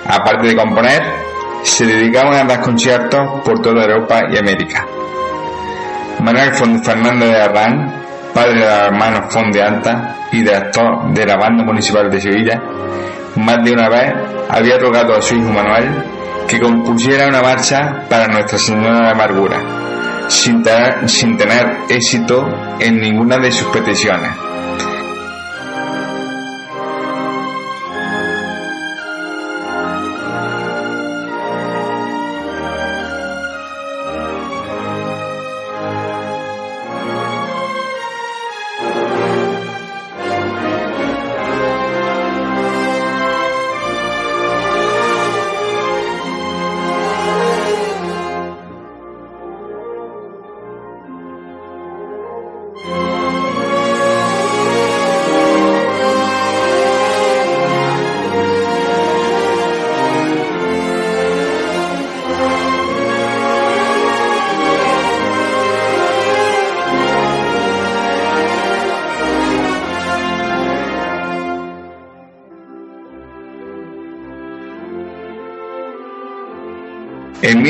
Aparte 0.07 0.47
de 0.47 0.55
componer, 0.55 1.03
se 1.65 1.85
dedicaban 1.85 2.35
a 2.35 2.45
dar 2.45 2.61
conciertos 2.61 3.41
por 3.45 3.61
toda 3.61 3.83
Europa 3.83 4.21
y 4.31 4.39
América. 4.39 4.87
Manuel 6.21 6.53
Fernández 6.55 7.31
de 7.31 7.43
Arrán, 7.43 8.05
padre 8.33 8.61
de 8.61 8.61
los 8.61 8.79
hermanos 8.79 9.35
Fondianta 9.35 10.29
y 10.31 10.37
director 10.39 11.13
de 11.13 11.27
la 11.27 11.37
banda 11.37 11.65
municipal 11.65 12.09
de 12.09 12.21
Sevilla, 12.21 12.63
más 13.35 13.65
de 13.65 13.73
una 13.73 13.89
vez 13.89 14.15
había 14.49 14.79
rogado 14.79 15.17
a 15.17 15.21
su 15.21 15.35
hijo 15.35 15.49
Manuel 15.49 16.05
que 16.47 16.61
compusiera 16.61 17.27
una 17.27 17.43
marcha 17.43 18.05
para 18.09 18.29
Nuestra 18.29 18.57
Señora 18.57 19.01
de 19.01 19.11
Amargura 19.11 19.72
sin 20.29 20.63
sin 21.07 21.37
tener 21.37 21.67
éxito 21.89 22.45
en 22.81 23.01
ninguna 23.01 23.39
de 23.39 23.53
sus 23.53 23.69
peticiones. 23.69 24.52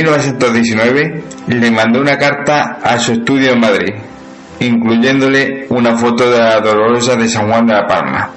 1919 0.03 1.25
le 1.47 1.71
mandó 1.71 2.01
una 2.01 2.17
carta 2.19 2.79
a 2.83 2.99
su 2.99 3.13
estudio 3.13 3.53
en 3.53 3.61
Madrid, 3.61 3.95
incluyéndole 4.61 5.67
una 5.71 5.97
foto 5.97 6.31
de 6.31 6.39
la 6.39 6.61
Dolorosa 6.61 7.17
de 7.17 7.29
San 7.29 7.49
Juan 7.49 7.67
de 7.67 7.75
la 7.75 7.87
Palma, 7.87 8.31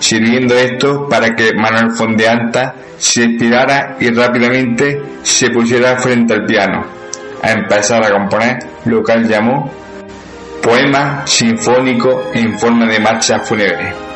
sirviendo 0.00 0.54
esto 0.56 1.08
para 1.08 1.34
que 1.34 1.52
Manuel 1.54 1.92
Fondeanta 1.96 2.74
se 2.96 3.24
inspirara 3.24 3.96
y 4.00 4.10
rápidamente 4.10 5.00
se 5.22 5.50
pusiera 5.50 5.96
frente 5.98 6.34
al 6.34 6.44
piano, 6.44 6.84
a 7.42 7.52
empezar 7.52 8.04
a 8.04 8.10
componer 8.10 8.58
lo 8.84 9.02
que 9.02 9.12
él 9.12 9.28
llamó 9.28 9.70
poema 10.62 11.22
sinfónico 11.24 12.30
en 12.34 12.58
forma 12.58 12.86
de 12.86 12.98
marcha 12.98 13.38
fúnebre. 13.38 14.07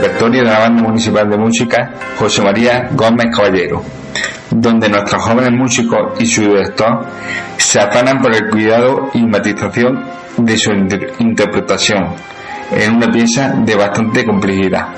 Repertorio 0.00 0.42
de 0.42 0.50
la 0.50 0.60
Banda 0.60 0.82
Municipal 0.82 1.28
de 1.28 1.36
Música 1.36 1.92
José 2.18 2.42
María 2.42 2.88
Gómez 2.92 3.26
Caballero, 3.36 3.82
donde 4.50 4.88
nuestros 4.88 5.22
jóvenes 5.22 5.52
músicos 5.52 6.18
y 6.18 6.26
su 6.26 6.42
director 6.42 7.04
se 7.58 7.80
afanan 7.80 8.20
por 8.20 8.34
el 8.34 8.48
cuidado 8.48 9.10
y 9.12 9.22
matización 9.26 10.02
de 10.38 10.56
su 10.56 10.72
interpretación 10.72 12.14
en 12.72 12.96
una 12.96 13.08
pieza 13.08 13.52
de 13.58 13.74
bastante 13.74 14.24
complejidad. 14.24 14.88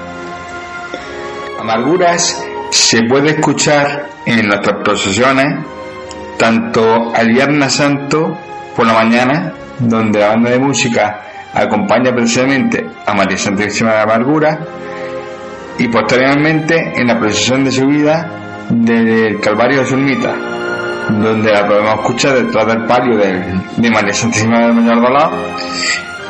Amarguras 1.61 2.45
se 2.71 3.01
puede 3.09 3.31
escuchar 3.31 4.07
en 4.25 4.47
nuestras 4.47 4.83
procesiones 4.85 5.65
tanto 6.39 7.13
al 7.15 7.29
Viernes 7.29 7.73
Santo 7.73 8.39
por 8.77 8.87
la 8.87 8.95
mañana, 8.95 9.53
donde 9.81 10.21
la 10.21 10.29
banda 10.29 10.51
de 10.51 10.59
música 10.59 11.21
acompaña 11.55 12.13
precisamente 12.13 12.87
a 13.07 13.15
María 13.15 13.37
Santísima 13.37 13.93
de 13.93 14.01
Amargura, 14.01 14.59
y 15.79 15.89
posteriormente 15.89 16.93
en 16.97 17.07
la 17.07 17.19
procesión 17.19 17.65
de 17.65 17.73
subida 17.73 18.67
del 18.71 19.41
Calvario 19.41 19.81
de 19.81 19.87
Zulmita, 19.87 20.35
donde 21.11 21.53
la 21.53 21.67
podemos 21.67 21.95
escuchar 21.95 22.35
detrás 22.35 22.67
del 22.67 22.85
palio 22.87 23.17
de, 23.17 23.91
María 23.91 24.13
Santísima 24.13 24.61
del 24.61 24.75
Mayor 24.75 25.03
Dolor, 25.03 25.31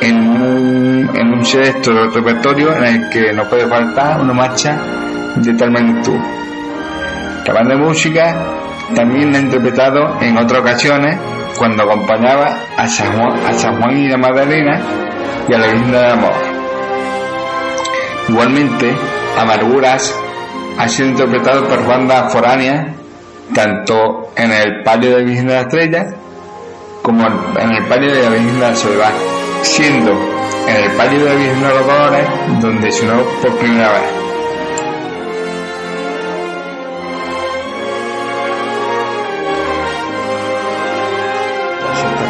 en 0.01 0.17
un, 0.17 1.09
en 1.15 1.33
un 1.33 1.45
sexto 1.45 1.91
repertorio 2.09 2.75
en 2.75 2.83
el 2.83 3.09
que 3.09 3.31
no 3.33 3.47
puede 3.49 3.67
faltar 3.67 4.21
una 4.21 4.33
marcha 4.33 4.77
de 5.35 5.53
tal 5.53 5.71
magnitud. 5.71 6.17
La 7.45 7.53
banda 7.53 7.75
de 7.75 7.81
música 7.81 8.35
también 8.95 9.31
la 9.31 9.39
ha 9.39 9.41
interpretado 9.41 10.17
en 10.21 10.37
otras 10.37 10.61
ocasiones 10.61 11.17
cuando 11.57 11.83
acompañaba 11.83 12.57
a 12.77 12.87
San 12.87 13.79
Juan, 13.79 13.97
y 13.97 14.07
la 14.07 14.17
Magdalena 14.17 14.81
y 15.47 15.53
a 15.53 15.57
la 15.57 15.67
Virgen 15.67 15.91
del 15.91 16.05
Amor. 16.05 16.33
Igualmente, 18.29 18.95
Amarguras 19.37 20.15
ha 20.77 20.87
sido 20.87 21.09
interpretado 21.09 21.67
por 21.67 21.85
bandas 21.85 22.31
foráneas 22.31 22.95
tanto 23.53 24.31
en 24.35 24.51
el 24.51 24.83
palio 24.83 25.17
de 25.17 25.23
Virgen 25.23 25.47
de 25.47 25.53
la 25.53 25.61
Estrella 25.61 26.05
como 27.01 27.27
en 27.27 27.71
el 27.71 27.85
palio 27.85 28.13
de 28.13 28.23
la 28.23 28.29
Virgen 28.29 28.59
de 28.59 28.61
la 28.61 28.75
Soledad, 28.75 29.13
siendo 29.61 30.11
en 30.67 30.75
el 30.75 30.91
palio 30.91 31.19
de 31.25 31.29
la 31.29 31.35
Virgen 31.35 31.61
de 31.61 31.69
los 31.69 31.87
Dolores 31.87 32.27
donde 32.61 32.91
sonó 32.91 33.23
por 33.41 33.57
primera 33.57 33.91
vez. 33.91 34.23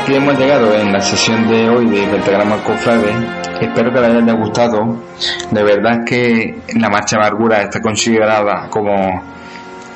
aquí 0.03 0.15
hemos 0.15 0.37
llegado 0.37 0.73
en 0.75 0.91
la 0.91 0.99
sesión 0.99 1.47
de 1.47 1.69
hoy 1.69 1.85
de 1.85 2.05
Pentagrama 2.07 2.61
Cofrade. 2.63 3.13
Espero 3.63 3.93
que 3.93 4.01
les 4.01 4.21
haya 4.21 4.33
gustado. 4.33 4.97
De 5.51 5.63
verdad 5.63 6.03
que 6.05 6.63
la 6.75 6.89
Marcha 6.89 7.15
Amargura 7.15 7.61
está 7.61 7.81
considerada 7.81 8.67
como, 8.69 8.93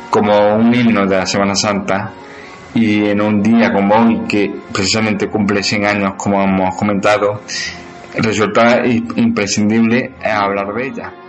como 0.10 0.56
un 0.56 0.74
himno 0.74 1.06
de 1.06 1.18
la 1.18 1.26
Semana 1.26 1.54
Santa 1.54 2.14
y 2.74 3.10
en 3.10 3.22
un 3.22 3.42
día 3.42 3.74
como 3.74 3.94
hoy 3.96 4.22
que 4.28 4.54
precisamente 4.72 5.28
cumple 5.28 5.64
100 5.64 5.86
años 5.86 6.14
como 6.18 6.42
hemos 6.42 6.76
comentado 6.76 7.42
resulta 8.16 8.86
imprescindible 8.86 10.14
hablar 10.24 10.74
de 10.74 10.88
ella. 10.88 11.27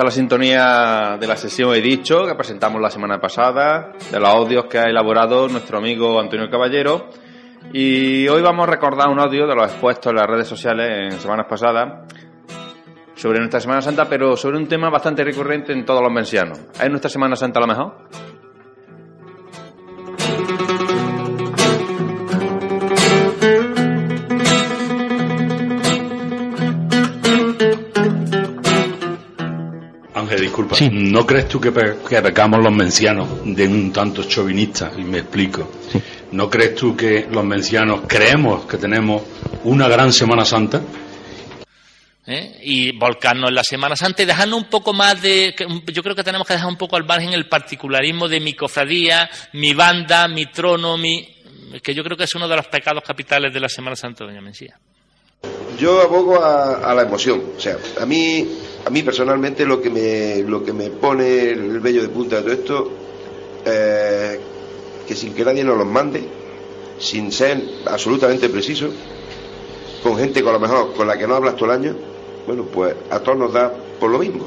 Está 0.00 0.06
la 0.06 0.10
sintonía 0.12 1.18
de 1.20 1.26
la 1.26 1.36
sesión 1.36 1.74
He 1.74 1.82
dicho, 1.82 2.24
que 2.26 2.34
presentamos 2.34 2.80
la 2.80 2.88
semana 2.88 3.20
pasada, 3.20 3.92
de 4.10 4.18
los 4.18 4.28
audios 4.30 4.64
que 4.64 4.78
ha 4.78 4.84
elaborado 4.84 5.46
nuestro 5.46 5.76
amigo 5.76 6.18
Antonio 6.18 6.48
Caballero. 6.48 7.10
Y 7.74 8.26
hoy 8.26 8.40
vamos 8.40 8.66
a 8.66 8.70
recordar 8.70 9.10
un 9.10 9.20
audio 9.20 9.46
de 9.46 9.54
los 9.54 9.70
expuestos 9.70 10.10
en 10.10 10.16
las 10.16 10.26
redes 10.26 10.48
sociales 10.48 11.12
en 11.12 11.20
semanas 11.20 11.44
pasadas 11.46 12.10
sobre 13.14 13.40
nuestra 13.40 13.60
Semana 13.60 13.82
Santa, 13.82 14.06
pero 14.08 14.38
sobre 14.38 14.56
un 14.56 14.66
tema 14.66 14.88
bastante 14.88 15.22
recurrente 15.22 15.74
en 15.74 15.84
todos 15.84 16.00
los 16.02 16.10
mencianos. 16.10 16.58
¿Es 16.82 16.88
nuestra 16.88 17.10
Semana 17.10 17.36
Santa 17.36 17.60
la 17.60 17.66
mejor? 17.66 17.92
¿No 30.88 31.26
crees 31.26 31.48
tú 31.48 31.60
que, 31.60 31.72
pecamos 31.72 32.62
los 32.62 32.72
mencianos 32.72 33.28
de 33.44 33.66
un 33.66 33.92
tanto 33.92 34.24
chauvinista? 34.24 34.92
Y 34.96 35.02
me 35.02 35.18
explico. 35.18 35.70
¿No 36.32 36.48
crees 36.48 36.74
tú 36.74 36.96
que 36.96 37.26
los 37.30 37.44
mencianos 37.44 38.02
creemos 38.06 38.64
que 38.66 38.78
tenemos 38.78 39.22
una 39.64 39.88
gran 39.88 40.12
Semana 40.12 40.44
Santa? 40.44 40.80
¿Eh? 42.26 42.60
y 42.62 42.96
volcarnos 42.96 43.48
en 43.48 43.56
la 43.56 43.64
Semana 43.64 43.96
Santa 43.96 44.22
y 44.22 44.26
dejarnos 44.26 44.60
un 44.60 44.70
poco 44.70 44.92
más 44.92 45.20
de. 45.20 45.52
Yo 45.92 46.02
creo 46.02 46.14
que 46.14 46.22
tenemos 46.22 46.46
que 46.46 46.52
dejar 46.52 46.68
un 46.68 46.76
poco 46.76 46.94
al 46.94 47.04
margen 47.04 47.32
el 47.32 47.48
particularismo 47.48 48.28
de 48.28 48.38
mi 48.38 48.52
cofradía, 48.52 49.28
mi 49.54 49.74
banda, 49.74 50.28
mi 50.28 50.46
trono, 50.46 50.96
mi. 50.96 51.26
que 51.82 51.92
yo 51.92 52.04
creo 52.04 52.16
que 52.16 52.24
es 52.24 52.34
uno 52.36 52.46
de 52.46 52.54
los 52.54 52.68
pecados 52.68 53.02
capitales 53.04 53.52
de 53.52 53.58
la 53.58 53.68
Semana 53.68 53.96
Santa, 53.96 54.24
doña 54.24 54.40
Mencía. 54.40 54.78
Yo 55.78 56.02
abogo 56.02 56.44
a, 56.44 56.94
la 56.94 57.02
emoción. 57.02 57.42
O 57.56 57.60
sea, 57.60 57.76
a 58.00 58.06
mí, 58.06 58.46
a 58.84 58.90
mí 58.90 59.02
personalmente 59.02 59.64
lo 59.64 59.80
que 59.80 59.90
me, 59.90 60.42
lo 60.48 60.64
que 60.64 60.72
me 60.72 60.90
pone 60.90 61.50
el 61.50 61.80
vello 61.80 62.02
de 62.02 62.08
punta 62.08 62.36
de 62.36 62.42
todo 62.42 62.52
esto, 62.52 62.90
eh, 63.66 64.40
que 65.06 65.14
sin 65.14 65.34
que 65.34 65.44
nadie 65.44 65.64
nos 65.64 65.76
los 65.76 65.86
mande, 65.86 66.22
sin 66.98 67.30
ser 67.32 67.62
absolutamente 67.86 68.48
preciso, 68.48 68.88
con 70.02 70.16
gente 70.16 70.42
con 70.42 70.52
lo 70.52 70.60
mejor 70.60 70.94
con 70.94 71.06
la 71.06 71.18
que 71.18 71.26
no 71.26 71.34
hablas 71.34 71.56
todo 71.56 71.66
el 71.66 71.78
año, 71.78 71.96
bueno, 72.46 72.64
pues 72.64 72.94
a 73.10 73.20
todos 73.20 73.38
nos 73.38 73.52
da 73.52 73.72
por 73.98 74.10
lo 74.10 74.18
mismo. 74.18 74.46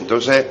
Entonces, 0.00 0.44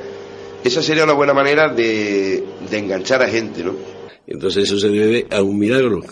esa 0.64 0.82
sería 0.82 1.04
una 1.04 1.12
buena 1.12 1.32
manera 1.32 1.68
de, 1.68 2.44
de 2.68 2.78
enganchar 2.78 3.22
a 3.22 3.28
gente, 3.28 3.62
¿no? 3.62 3.95
Entonces 4.26 4.64
eso 4.64 4.78
se 4.78 4.88
debe 4.88 5.26
a 5.30 5.40
un 5.42 5.56
milagro, 5.56 6.02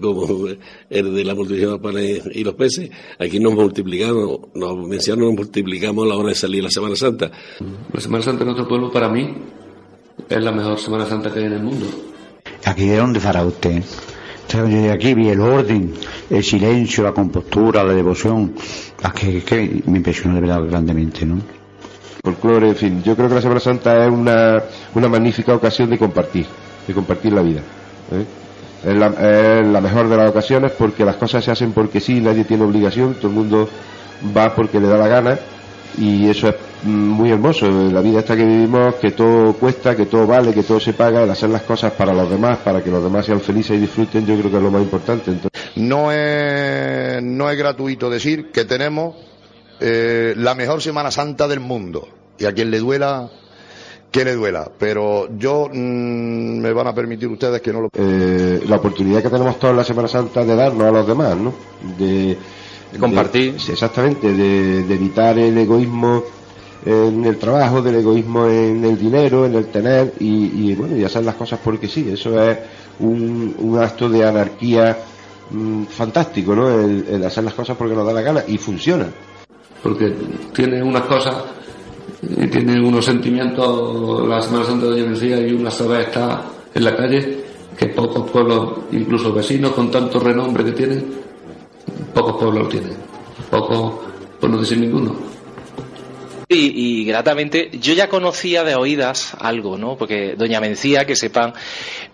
como 0.00 0.48
el 0.90 1.14
de 1.14 1.24
la 1.24 1.34
multiplicación 1.34 1.72
de 1.72 1.78
panes 1.80 2.22
y 2.32 2.44
los 2.44 2.54
peces. 2.54 2.90
Aquí 3.18 3.40
nos 3.40 3.54
multiplicamos, 3.54 4.40
nos 4.54 4.88
mencionamos, 4.88 5.30
nos 5.30 5.44
multiplicamos 5.44 6.04
a 6.04 6.08
la 6.08 6.16
hora 6.16 6.28
de 6.28 6.34
salir 6.36 6.62
la 6.62 6.70
Semana 6.70 6.94
Santa. 6.94 7.32
La 7.92 8.00
Semana 8.00 8.22
Santa 8.22 8.42
en 8.42 8.46
nuestro 8.46 8.68
pueblo 8.68 8.92
para 8.92 9.08
mí 9.08 9.34
es 10.28 10.44
la 10.44 10.52
mejor 10.52 10.78
Semana 10.78 11.06
Santa 11.06 11.32
que 11.32 11.40
hay 11.40 11.46
en 11.46 11.52
el 11.54 11.62
mundo. 11.62 11.86
¿Aquí 12.64 12.86
de 12.86 12.96
dónde 12.96 13.18
fará 13.18 13.44
usted? 13.44 13.82
Yo 14.48 14.64
de 14.64 14.92
aquí 14.92 15.14
vi 15.14 15.28
el 15.28 15.40
orden, 15.40 15.92
el 16.30 16.44
silencio, 16.44 17.02
la 17.02 17.12
compostura, 17.12 17.82
la 17.82 17.92
devoción. 17.92 18.54
Aquí, 19.02 19.40
que 19.40 19.82
me 19.86 19.98
impresionó 19.98 20.36
de 20.36 20.42
verdad 20.42 20.64
grandemente, 20.64 21.26
¿no? 21.26 21.55
Folclore, 22.26 22.68
en 22.68 22.74
fin. 22.74 23.02
Yo 23.04 23.14
creo 23.14 23.28
que 23.28 23.36
la 23.36 23.40
Semana 23.40 23.60
Santa 23.60 24.04
es 24.04 24.10
una, 24.10 24.60
una 24.94 25.08
magnífica 25.08 25.54
ocasión 25.54 25.88
de 25.90 25.96
compartir, 25.96 26.44
de 26.86 26.92
compartir 26.92 27.32
la 27.32 27.42
vida. 27.42 27.60
¿eh? 28.10 28.24
Es, 28.84 28.96
la, 28.96 29.80
mejor 29.80 30.08
de 30.08 30.16
las 30.16 30.30
ocasiones 30.30 30.72
porque 30.72 31.04
las 31.04 31.16
cosas 31.16 31.44
se 31.44 31.52
hacen 31.52 31.72
porque 31.72 32.00
sí, 32.00 32.20
nadie 32.20 32.44
tiene 32.44 32.64
obligación, 32.64 33.14
todo 33.14 33.28
el 33.28 33.34
mundo 33.34 33.68
va 34.36 34.54
porque 34.54 34.80
le 34.80 34.88
da 34.88 34.96
la 34.96 35.06
gana 35.06 35.38
y 35.98 36.28
eso 36.28 36.48
es 36.48 36.56
muy 36.82 37.30
hermoso. 37.30 37.68
La 37.68 38.00
vida 38.00 38.18
esta 38.18 38.36
que 38.36 38.44
vivimos, 38.44 38.96
que 38.96 39.12
todo 39.12 39.52
cuesta, 39.52 39.94
que 39.94 40.06
todo 40.06 40.26
vale, 40.26 40.52
que 40.52 40.64
todo 40.64 40.80
se 40.80 40.94
paga, 40.94 41.22
el 41.22 41.30
hacer 41.30 41.50
las 41.50 41.62
cosas 41.62 41.92
para 41.92 42.12
los 42.12 42.28
demás, 42.28 42.58
para 42.58 42.82
que 42.82 42.90
los 42.90 43.04
demás 43.04 43.24
sean 43.24 43.40
felices 43.40 43.76
y 43.76 43.80
disfruten, 43.80 44.26
yo 44.26 44.36
creo 44.36 44.50
que 44.50 44.56
es 44.56 44.62
lo 44.62 44.70
más 44.72 44.82
importante. 44.82 45.32
No, 45.76 46.10
es, 46.10 47.22
no 47.22 47.48
es 47.50 47.56
gratuito 47.56 48.10
decir 48.10 48.50
que 48.50 48.64
tenemos 48.64 49.14
eh, 49.80 50.34
la 50.36 50.54
mejor 50.54 50.82
Semana 50.82 51.10
Santa 51.10 51.48
del 51.48 51.60
mundo. 51.60 52.08
Y 52.38 52.44
a 52.44 52.52
quien 52.52 52.70
le 52.70 52.78
duela, 52.78 53.30
que 54.10 54.24
le 54.24 54.34
duela. 54.34 54.70
Pero 54.78 55.28
yo 55.36 55.68
mm, 55.72 56.58
me 56.58 56.72
van 56.72 56.86
a 56.86 56.94
permitir 56.94 57.28
ustedes 57.28 57.60
que 57.60 57.72
no 57.72 57.82
lo. 57.82 57.90
Eh, 57.94 58.62
la 58.66 58.76
oportunidad 58.76 59.22
que 59.22 59.30
tenemos 59.30 59.58
toda 59.58 59.72
la 59.72 59.84
Semana 59.84 60.08
Santa 60.08 60.44
de 60.44 60.54
darnos 60.54 60.86
a 60.86 60.90
los 60.90 61.06
demás, 61.06 61.36
¿no? 61.36 61.52
De, 61.98 62.36
compartir. 62.98 63.56
exactamente, 63.56 64.32
de, 64.32 64.78
evitar 64.94 65.38
el 65.38 65.56
egoísmo 65.58 66.22
en 66.84 67.24
el 67.24 67.36
trabajo, 67.36 67.82
del 67.82 67.96
egoísmo 67.96 68.46
en 68.46 68.84
el 68.84 68.96
dinero, 68.98 69.44
en 69.44 69.56
el 69.56 69.66
tener 69.66 70.14
y, 70.20 70.72
bueno, 70.74 70.96
y 70.96 71.04
hacer 71.04 71.24
las 71.24 71.34
cosas 71.34 71.58
porque 71.62 71.88
sí. 71.88 72.08
Eso 72.12 72.40
es 72.42 72.58
un, 73.00 73.54
un 73.58 73.78
acto 73.78 74.08
de 74.08 74.24
anarquía 74.24 74.96
mm, 75.50 75.84
fantástico, 75.84 76.54
¿no? 76.54 76.70
El, 76.70 77.06
el 77.08 77.24
hacer 77.24 77.44
las 77.44 77.54
cosas 77.54 77.76
porque 77.76 77.94
nos 77.94 78.06
da 78.06 78.12
la 78.12 78.22
gana 78.22 78.44
y 78.46 78.56
funciona. 78.56 79.08
Porque 79.82 80.12
tiene 80.52 80.82
unas 80.82 81.02
cosas 81.02 81.36
y 82.22 82.46
tiene 82.48 82.80
unos 82.80 83.04
sentimientos 83.04 84.26
la 84.26 84.40
Semana 84.42 84.64
Santa 84.64 84.86
de 84.86 84.92
Doña 84.92 85.06
Mencía 85.06 85.38
y 85.46 85.52
una 85.52 85.70
sola 85.70 86.00
está 86.00 86.44
en 86.74 86.84
la 86.84 86.96
calle 86.96 87.44
que 87.76 87.88
pocos 87.88 88.30
pueblos, 88.30 88.78
incluso 88.92 89.32
vecinos 89.32 89.72
con 89.72 89.90
tanto 89.90 90.18
renombre 90.18 90.64
que 90.64 90.72
tienen, 90.72 91.04
pocos 92.14 92.36
pueblos 92.36 92.64
lo 92.64 92.68
tienen. 92.68 92.96
Pocos, 93.50 93.94
por 94.40 94.50
no 94.50 94.58
decir 94.58 94.78
ninguno. 94.78 95.14
Y, 96.48 97.00
y, 97.00 97.04
gratamente, 97.04 97.70
yo 97.72 97.92
ya 97.92 98.08
conocía 98.08 98.62
de 98.62 98.76
oídas 98.76 99.34
algo, 99.40 99.76
¿no? 99.76 99.96
Porque 99.96 100.36
Doña 100.36 100.60
Mencía, 100.60 101.04
que 101.04 101.16
sepan 101.16 101.52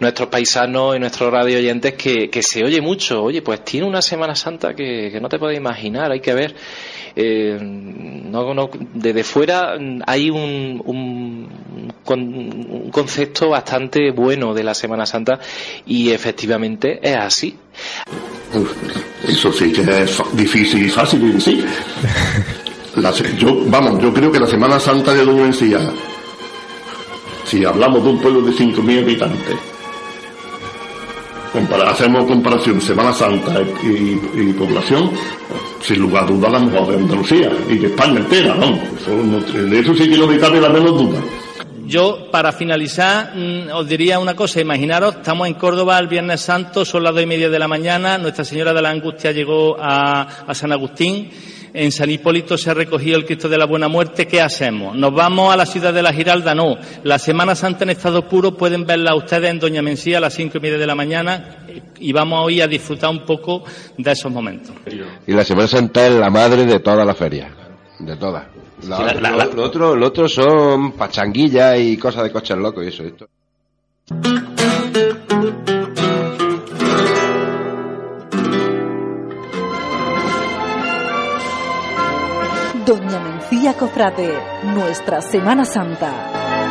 nuestros 0.00 0.30
paisanos 0.30 0.96
y 0.96 0.98
nuestros 0.98 1.30
radio 1.30 1.58
oyentes 1.58 1.94
que, 1.94 2.42
se 2.42 2.64
oye 2.64 2.80
mucho. 2.80 3.22
Oye, 3.22 3.42
pues 3.42 3.62
tiene 3.62 3.86
una 3.86 4.00
Semana 4.00 4.34
Santa 4.34 4.74
que, 4.74 5.10
que 5.12 5.20
no 5.20 5.28
te 5.28 5.38
puedes 5.38 5.58
imaginar, 5.58 6.10
hay 6.10 6.20
que 6.20 6.32
ver. 6.32 6.54
Eh, 7.14 7.58
desde 8.94 9.24
fuera 9.24 9.76
hay 10.06 10.30
un, 10.30 10.82
un, 10.84 11.48
concepto 12.90 13.50
bastante 13.50 14.10
bueno 14.10 14.54
de 14.54 14.64
la 14.64 14.74
Semana 14.74 15.06
Santa 15.06 15.38
y 15.86 16.10
efectivamente 16.10 16.98
es 17.02 17.16
así. 17.16 17.56
Eso 19.26 19.52
sí 19.52 19.72
que 19.72 19.82
es 19.82 20.22
difícil 20.32 20.86
y 20.86 20.88
fácil 20.88 21.40
sí. 21.40 21.64
La, 22.96 23.10
yo, 23.38 23.64
vamos, 23.66 24.02
yo 24.02 24.12
creo 24.12 24.30
que 24.30 24.38
la 24.38 24.46
Semana 24.46 24.78
Santa 24.78 25.14
de 25.14 25.24
Doña 25.24 25.44
Mencía, 25.44 25.78
si 27.44 27.64
hablamos 27.64 28.04
de 28.04 28.10
un 28.10 28.20
pueblo 28.20 28.42
de 28.42 28.52
5.000 28.52 29.02
habitantes, 29.02 29.56
compara, 31.52 31.90
hacemos 31.90 32.24
comparación 32.26 32.80
Semana 32.80 33.12
Santa 33.12 33.60
y, 33.82 34.18
y, 34.40 34.52
población, 34.54 35.10
sin 35.80 36.00
lugar 36.00 36.24
a 36.24 36.26
dudas 36.26 36.52
la 36.52 36.58
mejor 36.60 36.88
de 36.88 36.96
Andalucía 36.96 37.50
y 37.68 37.78
de 37.78 37.86
España 37.88 38.20
entera, 38.20 38.54
¿no? 38.54 38.74
Eso, 38.74 39.62
de 39.64 39.78
eso 39.78 39.94
sí 39.94 40.10
que 40.10 40.38
cabe 40.38 40.60
la 40.60 40.68
menos 40.68 40.96
duda. 40.96 41.20
Yo, 41.84 42.30
para 42.30 42.52
finalizar, 42.52 43.34
os 43.74 43.86
diría 43.86 44.18
una 44.18 44.34
cosa. 44.34 44.60
Imaginaros, 44.60 45.16
estamos 45.16 45.46
en 45.46 45.54
Córdoba 45.54 45.98
el 45.98 46.06
Viernes 46.08 46.40
Santo, 46.40 46.84
son 46.84 47.02
las 47.02 47.12
dos 47.12 47.22
y 47.22 47.26
media 47.26 47.50
de 47.50 47.58
la 47.58 47.68
mañana. 47.68 48.16
Nuestra 48.16 48.44
Señora 48.44 48.72
de 48.72 48.80
la 48.80 48.90
Angustia 48.90 49.32
llegó 49.32 49.76
a, 49.78 50.22
a 50.46 50.54
San 50.54 50.72
Agustín 50.72 51.28
en 51.74 51.92
San 51.92 52.10
Hipólito 52.10 52.58
se 52.58 52.70
ha 52.70 52.74
recogido 52.74 53.16
el 53.16 53.24
Cristo 53.24 53.48
de 53.48 53.58
la 53.58 53.66
Buena 53.66 53.88
Muerte, 53.88 54.26
¿qué 54.26 54.40
hacemos? 54.40 54.96
¿Nos 54.96 55.14
vamos 55.14 55.52
a 55.52 55.56
la 55.56 55.66
ciudad 55.66 55.92
de 55.92 56.02
la 56.02 56.12
Giralda? 56.12 56.54
No. 56.54 56.76
La 57.02 57.18
Semana 57.18 57.54
Santa 57.54 57.84
en 57.84 57.90
estado 57.90 58.28
puro 58.28 58.56
pueden 58.56 58.84
verla 58.86 59.14
ustedes 59.14 59.50
en 59.50 59.58
Doña 59.58 59.82
Mencía 59.82 60.18
a 60.18 60.20
las 60.20 60.34
cinco 60.34 60.58
y 60.58 60.60
media 60.60 60.78
de 60.78 60.86
la 60.86 60.94
mañana 60.94 61.66
y 61.98 62.12
vamos 62.12 62.44
hoy 62.44 62.60
a 62.60 62.66
disfrutar 62.66 63.10
un 63.10 63.24
poco 63.24 63.64
de 63.96 64.12
esos 64.12 64.30
momentos. 64.30 64.74
Y 65.26 65.32
la 65.32 65.44
Semana 65.44 65.68
Santa 65.68 66.06
es 66.06 66.14
la 66.14 66.30
madre 66.30 66.66
de 66.66 66.80
toda 66.80 67.04
la 67.04 67.14
feria, 67.14 67.50
de 67.98 68.16
todas. 68.16 68.44
La, 68.88 68.96
sí, 68.96 69.02
la, 69.20 69.30
la, 69.30 69.44
lo, 69.46 69.62
otro, 69.62 69.94
lo 69.94 70.06
otro 70.08 70.28
son 70.28 70.92
pachanguillas 70.92 71.78
y 71.78 71.96
cosas 71.96 72.24
de 72.24 72.32
coches 72.32 72.56
locos 72.56 72.84
y 72.84 72.88
eso. 72.88 73.04
Esto. 73.04 73.28
Doña 82.92 83.20
Mencía 83.20 83.72
Cofrade, 83.72 84.28
nuestra 84.64 85.22
Semana 85.22 85.64
Santa. 85.64 86.61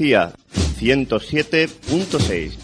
Onda 0.00 0.30
Mencía 0.30 0.32
107.6. 0.78 2.56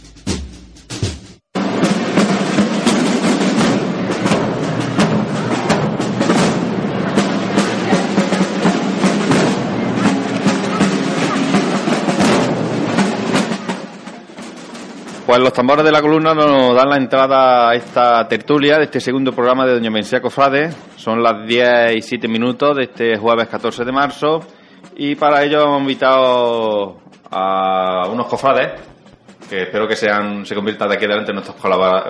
Pues 15.26 15.41
los 15.41 15.53
tambores 15.53 15.84
de 15.84 15.93
la 15.93 16.01
columna 16.01 16.32
nos 16.32 16.74
dan 16.74 16.89
la 16.89 16.97
entrada 16.97 17.68
a 17.68 17.74
esta 17.74 18.26
tertulia 18.28 18.78
de 18.78 18.84
este 18.84 19.01
segundo 19.01 19.32
programa 19.32 19.66
de 19.66 19.74
Doña 19.74 19.91
Mencía 19.91 20.22
Cofrade. 20.22 20.70
Son 20.97 21.22
las 21.22 21.47
10 21.47 21.97
y 21.97 22.01
7 22.01 22.28
minutos 22.28 22.76
de 22.76 22.84
este 22.84 23.18
jueves 23.18 23.49
14 23.49 23.84
de 23.84 23.93
marzo 23.93 24.41
y 24.97 25.14
para 25.14 25.45
ello 25.45 25.62
hemos 25.64 25.80
invitado 25.82 27.05
a 27.37 28.09
unos 28.09 28.26
cofrades 28.26 28.80
que 29.49 29.62
espero 29.62 29.87
que 29.87 29.97
sean 29.97 30.45
se 30.45 30.55
conviertan 30.55 30.89
de 30.89 30.97
aquí 30.97 31.05
adelante 31.05 31.32
nuestros, 31.32 31.57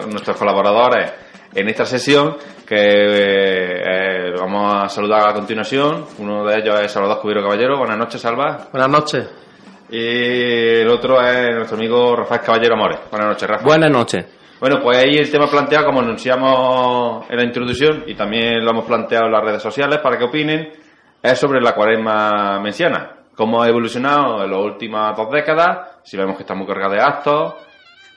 nuestros 0.07 0.37
colaboradores 0.37 1.13
en 1.55 1.69
esta 1.69 1.85
sesión 1.85 2.37
que 2.67 2.77
eh, 2.77 4.33
vamos 4.39 4.85
a 4.85 4.89
saludar 4.89 5.31
a 5.31 5.33
continuación. 5.33 6.05
Uno 6.19 6.45
de 6.45 6.59
ellos 6.59 6.81
es 6.81 6.93
Salvador 6.93 7.21
Cubiro 7.21 7.43
Caballero. 7.43 7.79
Buenas 7.79 7.97
noches, 7.97 8.21
Salva. 8.21 8.69
Buenas 8.71 8.91
noches. 8.91 9.31
Y 9.89 10.81
el 10.81 10.89
otro 10.89 11.21
es 11.23 11.55
nuestro 11.55 11.77
amigo 11.77 12.17
Rafael 12.17 12.41
Caballero 12.41 12.75
Amores. 12.75 12.99
Buenas 13.11 13.29
noches, 13.29 13.49
Rafa. 13.49 13.65
Buenas 13.65 13.91
noches. 13.91 14.27
Bueno, 14.61 14.81
pues 14.83 14.99
ahí 14.99 15.17
el 15.17 15.31
tema 15.31 15.47
planteado, 15.47 15.87
como 15.87 16.01
anunciamos 16.01 17.27
en 17.31 17.37
la 17.37 17.45
introducción, 17.45 18.05
y 18.07 18.15
también 18.15 18.65
lo 18.65 18.71
hemos 18.71 18.87
planteado 18.87 19.27
en 19.27 19.33
las 19.33 19.45
redes 19.45 19.63
sociales 19.63 19.99
para 19.99 20.19
que 20.19 20.25
opinen, 20.25 20.73
es 21.23 21.39
sobre 21.39 21.61
la 21.61 21.73
cuaresma 21.73 22.59
menciana. 22.61 23.16
Cómo 23.37 23.63
ha 23.63 23.69
evolucionado 23.69 24.43
en 24.43 24.51
las 24.51 24.61
últimas 24.61 25.17
dos 25.17 25.31
décadas, 25.31 25.99
si 26.03 26.17
vemos 26.17 26.37
que 26.37 26.43
está 26.43 26.55
muy 26.55 26.67
cargada 26.67 26.95
de 26.95 27.03
actos, 27.03 27.55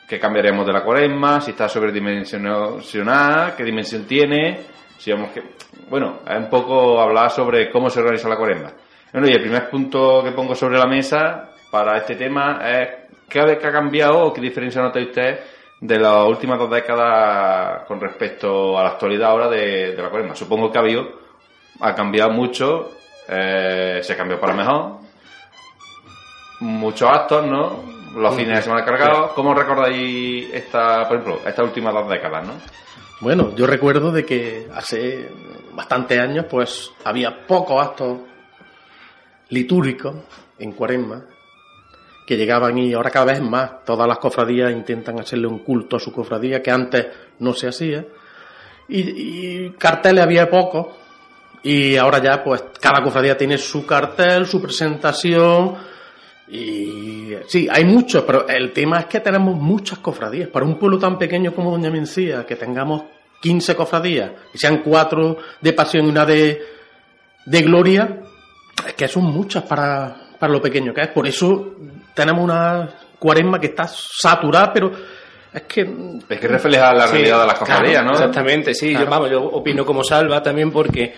qué 0.07 0.19
cambiaremos 0.19 0.65
de 0.65 0.73
la 0.73 0.83
cuaresma, 0.83 1.41
si 1.41 1.51
está 1.51 1.69
sobredimensionada, 1.69 3.55
qué 3.55 3.63
dimensión 3.63 4.05
tiene, 4.05 4.61
si 4.97 5.11
vemos 5.11 5.31
que... 5.31 5.43
Bueno, 5.89 6.19
es 6.27 6.37
un 6.37 6.49
poco 6.49 6.99
hablar 6.99 7.29
sobre 7.31 7.69
cómo 7.69 7.89
se 7.89 7.99
organiza 7.99 8.29
la 8.29 8.37
cuaresma. 8.37 8.71
Bueno, 9.11 9.27
y 9.27 9.31
el 9.31 9.41
primer 9.41 9.69
punto 9.69 10.23
que 10.23 10.31
pongo 10.31 10.55
sobre 10.55 10.77
la 10.77 10.87
mesa 10.87 11.49
para 11.69 11.97
este 11.97 12.15
tema 12.15 12.59
es 12.63 12.89
qué 13.27 13.39
ha 13.39 13.71
cambiado 13.71 14.25
o 14.25 14.33
qué 14.33 14.41
diferencia 14.41 14.81
nota 14.81 14.99
usted 14.99 15.39
de 15.81 15.99
las 15.99 16.27
últimas 16.27 16.59
dos 16.59 16.69
décadas 16.69 17.83
con 17.87 17.99
respecto 17.99 18.77
a 18.77 18.83
la 18.83 18.89
actualidad 18.89 19.29
ahora 19.29 19.49
de, 19.49 19.95
la 19.95 20.09
cuaresma. 20.09 20.35
Supongo 20.35 20.71
que 20.71 20.77
ha 20.77 20.81
habido, 20.81 21.07
ha 21.79 21.93
cambiado 21.93 22.31
mucho, 22.31 22.91
eh, 23.27 23.99
se 24.01 24.15
cambió 24.15 24.39
para 24.39 24.53
mejor, 24.53 24.97
muchos 26.59 27.09
actos, 27.09 27.45
¿no? 27.45 27.83
Los 28.15 28.35
fines 28.35 28.57
de 28.57 28.61
semana 28.63 28.83
cargados. 28.83 29.31
¿Cómo 29.33 29.53
recordáis 29.53 30.53
esta, 30.53 31.07
por 31.07 31.17
ejemplo, 31.17 31.39
estas 31.45 31.65
últimas 31.65 31.93
dos 31.93 32.09
décadas, 32.09 32.47
¿no? 32.47 32.53
Bueno, 33.21 33.53
yo 33.55 33.67
recuerdo 33.67 34.11
de 34.11 34.25
que 34.25 34.67
hace 34.73 35.29
bastantes 35.73 36.19
años, 36.19 36.45
pues 36.49 36.91
había 37.03 37.45
pocos 37.45 37.85
actos 37.85 38.19
litúrgicos 39.49 40.15
en 40.57 40.71
Cuaresma 40.71 41.25
que 42.25 42.37
llegaban 42.37 42.77
y 42.77 42.93
ahora 42.93 43.09
cada 43.09 43.33
vez 43.33 43.41
más 43.41 43.83
todas 43.83 44.07
las 44.07 44.19
cofradías 44.19 44.71
intentan 44.71 45.19
hacerle 45.19 45.47
un 45.47 45.59
culto 45.59 45.95
a 45.95 45.99
su 45.99 46.11
cofradía 46.11 46.61
que 46.61 46.69
antes 46.69 47.07
no 47.39 47.53
se 47.53 47.67
hacía 47.67 48.05
y, 48.87 48.99
y 49.65 49.69
carteles 49.71 50.23
había 50.23 50.47
pocos 50.47 50.95
y 51.63 51.97
ahora 51.97 52.19
ya 52.19 52.43
pues 52.43 52.63
cada 52.79 53.01
cofradía 53.01 53.35
tiene 53.35 53.57
su 53.57 53.85
cartel, 53.85 54.45
su 54.45 54.61
presentación 54.61 55.75
y 56.49 57.35
sí, 57.47 57.67
hay 57.71 57.85
muchos, 57.85 58.23
pero 58.23 58.47
el 58.47 58.71
tema 58.71 59.01
es 59.01 59.05
que 59.05 59.19
tenemos 59.19 59.55
muchas 59.55 59.99
cofradías. 59.99 60.49
Para 60.49 60.65
un 60.65 60.79
pueblo 60.79 60.97
tan 60.97 61.17
pequeño 61.17 61.53
como 61.53 61.71
Doña 61.71 61.91
Mencía, 61.91 62.45
que 62.45 62.55
tengamos 62.55 63.03
15 63.41 63.75
cofradías, 63.75 64.31
y 64.53 64.57
sean 64.57 64.81
cuatro 64.81 65.37
de 65.61 65.73
pasión 65.73 66.07
y 66.07 66.09
una 66.09 66.25
de, 66.25 66.59
de 67.45 67.61
gloria, 67.61 68.21
es 68.87 68.93
que 68.93 69.07
son 69.07 69.25
muchas 69.25 69.63
para, 69.63 70.15
para 70.39 70.51
lo 70.51 70.61
pequeño 70.61 70.91
que 70.91 71.01
es. 71.01 71.09
Por 71.09 71.27
eso 71.27 71.75
tenemos 72.15 72.43
una 72.43 72.89
cuaresma 73.19 73.59
que 73.59 73.67
está 73.67 73.87
saturada, 73.87 74.73
pero 74.73 74.91
es 75.53 75.61
que... 75.63 75.81
Es 76.27 76.39
que 76.39 76.47
refleja 76.47 76.91
la 76.93 77.05
realidad 77.05 77.41
de 77.41 77.47
las 77.47 77.59
cofradías, 77.59 78.03
¿no? 78.03 78.11
Exactamente, 78.13 78.73
sí. 78.73 78.93
Yo, 78.93 79.05
vamos, 79.05 79.29
yo 79.29 79.43
opino 79.43 79.85
como 79.85 80.03
Salva 80.03 80.41
también 80.41 80.71
porque 80.71 81.13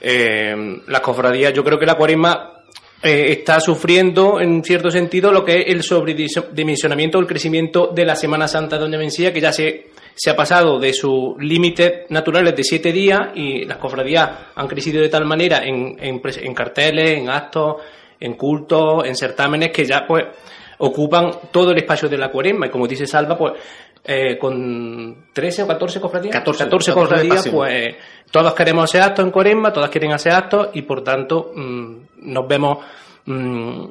eh, 0.00 0.80
las 0.86 1.00
cofradías, 1.00 1.52
yo 1.52 1.62
creo 1.62 1.78
que 1.78 1.86
la 1.86 1.96
cuaresma 1.96 2.59
eh, 3.02 3.32
está 3.32 3.60
sufriendo 3.60 4.40
en 4.40 4.62
cierto 4.62 4.90
sentido 4.90 5.32
lo 5.32 5.44
que 5.44 5.60
es 5.60 5.64
el 5.68 5.82
sobredimensionamiento 5.82 7.18
o 7.18 7.20
el 7.20 7.26
crecimiento 7.26 7.88
de 7.94 8.04
la 8.04 8.14
Semana 8.14 8.46
Santa 8.46 8.76
de 8.76 8.82
Doña 8.82 8.98
Mencía, 8.98 9.32
que 9.32 9.40
ya 9.40 9.52
se, 9.52 9.86
se 10.14 10.30
ha 10.30 10.36
pasado 10.36 10.78
de 10.78 10.92
sus 10.92 11.34
límites 11.38 12.10
naturales 12.10 12.54
de 12.54 12.62
siete 12.62 12.92
días 12.92 13.20
y 13.34 13.64
las 13.64 13.78
cofradías 13.78 14.28
han 14.54 14.68
crecido 14.68 15.00
de 15.00 15.08
tal 15.08 15.24
manera 15.24 15.64
en, 15.64 15.96
en, 15.98 16.20
en 16.22 16.54
carteles, 16.54 17.18
en 17.18 17.30
actos, 17.30 17.76
en 18.20 18.34
cultos, 18.34 19.06
en 19.06 19.16
certámenes, 19.16 19.70
que 19.70 19.84
ya 19.86 20.04
pues 20.06 20.24
ocupan 20.80 21.30
todo 21.50 21.72
el 21.72 21.78
espacio 21.78 22.08
de 22.08 22.18
la 22.18 22.30
cuaresma. 22.30 22.66
Y 22.66 22.70
como 22.70 22.86
dice 22.86 23.06
Salva, 23.06 23.36
pues 23.36 23.54
eh, 24.04 24.38
con 24.38 25.26
13 25.32 25.62
o 25.62 25.66
14 25.66 26.00
cofradías, 26.00 26.34
14, 26.34 26.64
14 26.64 26.92
cofradías, 26.92 27.48
pues 27.48 27.96
todos 28.30 28.54
queremos 28.54 28.84
hacer 28.84 29.02
actos 29.02 29.24
en 29.24 29.30
cuaresma, 29.30 29.72
todas 29.72 29.90
quieren 29.90 30.12
hacer 30.12 30.32
actos 30.32 30.68
y 30.74 30.82
por 30.82 31.02
tanto 31.02 31.52
mm, 31.54 31.96
nos 32.22 32.48
vemos 32.48 32.78
mm, 33.26 33.84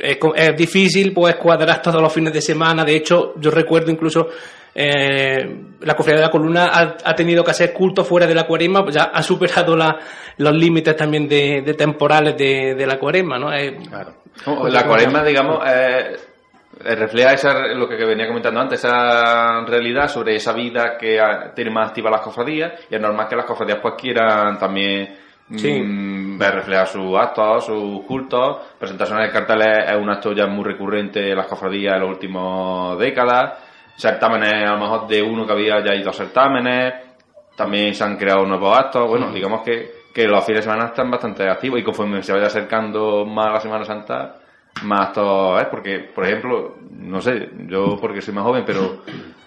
es, 0.00 0.18
es, 0.34 0.56
difícil 0.56 1.12
pues 1.12 1.36
cuadrar 1.36 1.80
todos 1.80 2.02
los 2.02 2.12
fines 2.12 2.32
de 2.32 2.40
semana. 2.40 2.84
De 2.84 2.96
hecho, 2.96 3.34
yo 3.38 3.50
recuerdo 3.50 3.90
incluso 3.90 4.28
eh, 4.74 5.66
la 5.82 5.94
cofradía 5.94 6.20
de 6.20 6.26
la 6.26 6.30
columna 6.30 6.64
ha, 6.66 6.96
ha, 7.04 7.14
tenido 7.14 7.44
que 7.44 7.52
hacer 7.52 7.72
culto 7.72 8.04
fuera 8.04 8.26
de 8.26 8.34
la 8.34 8.44
cuaresma, 8.44 8.82
pues 8.82 8.96
ya 8.96 9.04
ha 9.04 9.22
superado 9.22 9.76
la, 9.76 10.00
los 10.38 10.52
límites 10.52 10.96
también 10.96 11.28
de, 11.28 11.62
de 11.64 11.74
temporales 11.74 12.36
de, 12.36 12.74
de, 12.74 12.86
la 12.86 12.98
cuaresma, 12.98 13.38
¿no? 13.38 13.52
Eh, 13.54 13.76
claro. 13.88 14.14
la 14.68 14.84
cuaresma, 14.84 15.22
digamos, 15.22 15.60
eh, 15.64 16.16
refleja 16.80 17.32
esa, 17.32 17.68
lo 17.68 17.88
que 17.88 17.96
venía 18.04 18.26
comentando 18.26 18.60
antes, 18.60 18.84
esa 18.84 19.64
realidad 19.64 20.08
sobre 20.08 20.36
esa 20.36 20.52
vida 20.52 20.96
que 20.98 21.20
tiene 21.54 21.70
más 21.70 21.88
activa 21.88 22.10
las 22.10 22.20
cofradías 22.20 22.72
y 22.90 22.94
es 22.94 23.00
normal 23.00 23.28
que 23.28 23.36
las 23.36 23.44
cofradías 23.44 23.78
pues 23.80 23.94
quieran 23.96 24.58
también 24.58 25.16
sí. 25.56 25.80
mmm, 25.80 26.38
ver 26.38 26.54
reflejar 26.54 26.86
sus 26.86 27.16
actos, 27.16 27.66
sus 27.66 28.04
cultos. 28.04 28.58
Presentaciones 28.78 29.26
de 29.26 29.32
carteles 29.32 29.88
es 29.88 29.96
un 29.96 30.10
acto 30.10 30.32
ya 30.32 30.46
muy 30.46 30.64
recurrente 30.64 31.30
en 31.30 31.36
las 31.36 31.46
cofradías 31.46 31.94
en 31.94 32.00
las 32.00 32.10
últimas 32.10 32.98
décadas. 32.98 33.58
Certámenes, 33.96 34.68
a 34.68 34.72
lo 34.72 34.80
mejor 34.80 35.06
de 35.06 35.22
uno 35.22 35.46
que 35.46 35.52
había 35.52 35.84
ya 35.84 35.94
ido 35.94 36.10
a 36.10 36.12
certámenes. 36.12 36.94
También 37.56 37.94
se 37.94 38.02
han 38.02 38.16
creado 38.16 38.44
nuevos 38.44 38.76
actos. 38.76 39.08
Bueno, 39.08 39.28
mm. 39.28 39.34
digamos 39.34 39.62
que, 39.62 39.90
que 40.12 40.26
los 40.26 40.44
fines 40.44 40.64
de 40.64 40.70
semana 40.70 40.88
están 40.88 41.10
bastante 41.10 41.48
activos 41.48 41.78
y 41.78 41.84
conforme 41.84 42.22
se 42.22 42.32
vaya 42.32 42.46
acercando 42.46 43.24
más 43.24 43.52
la 43.52 43.60
Semana 43.60 43.84
Santa, 43.84 44.34
más 44.82 45.08
actos 45.08 45.62
es. 45.62 45.68
Porque, 45.68 46.10
por 46.14 46.24
ejemplo, 46.24 46.76
no 46.98 47.20
sé, 47.20 47.50
yo 47.68 47.96
porque 48.00 48.20
soy 48.20 48.34
más 48.34 48.44
joven, 48.44 48.64
pero 48.66 49.02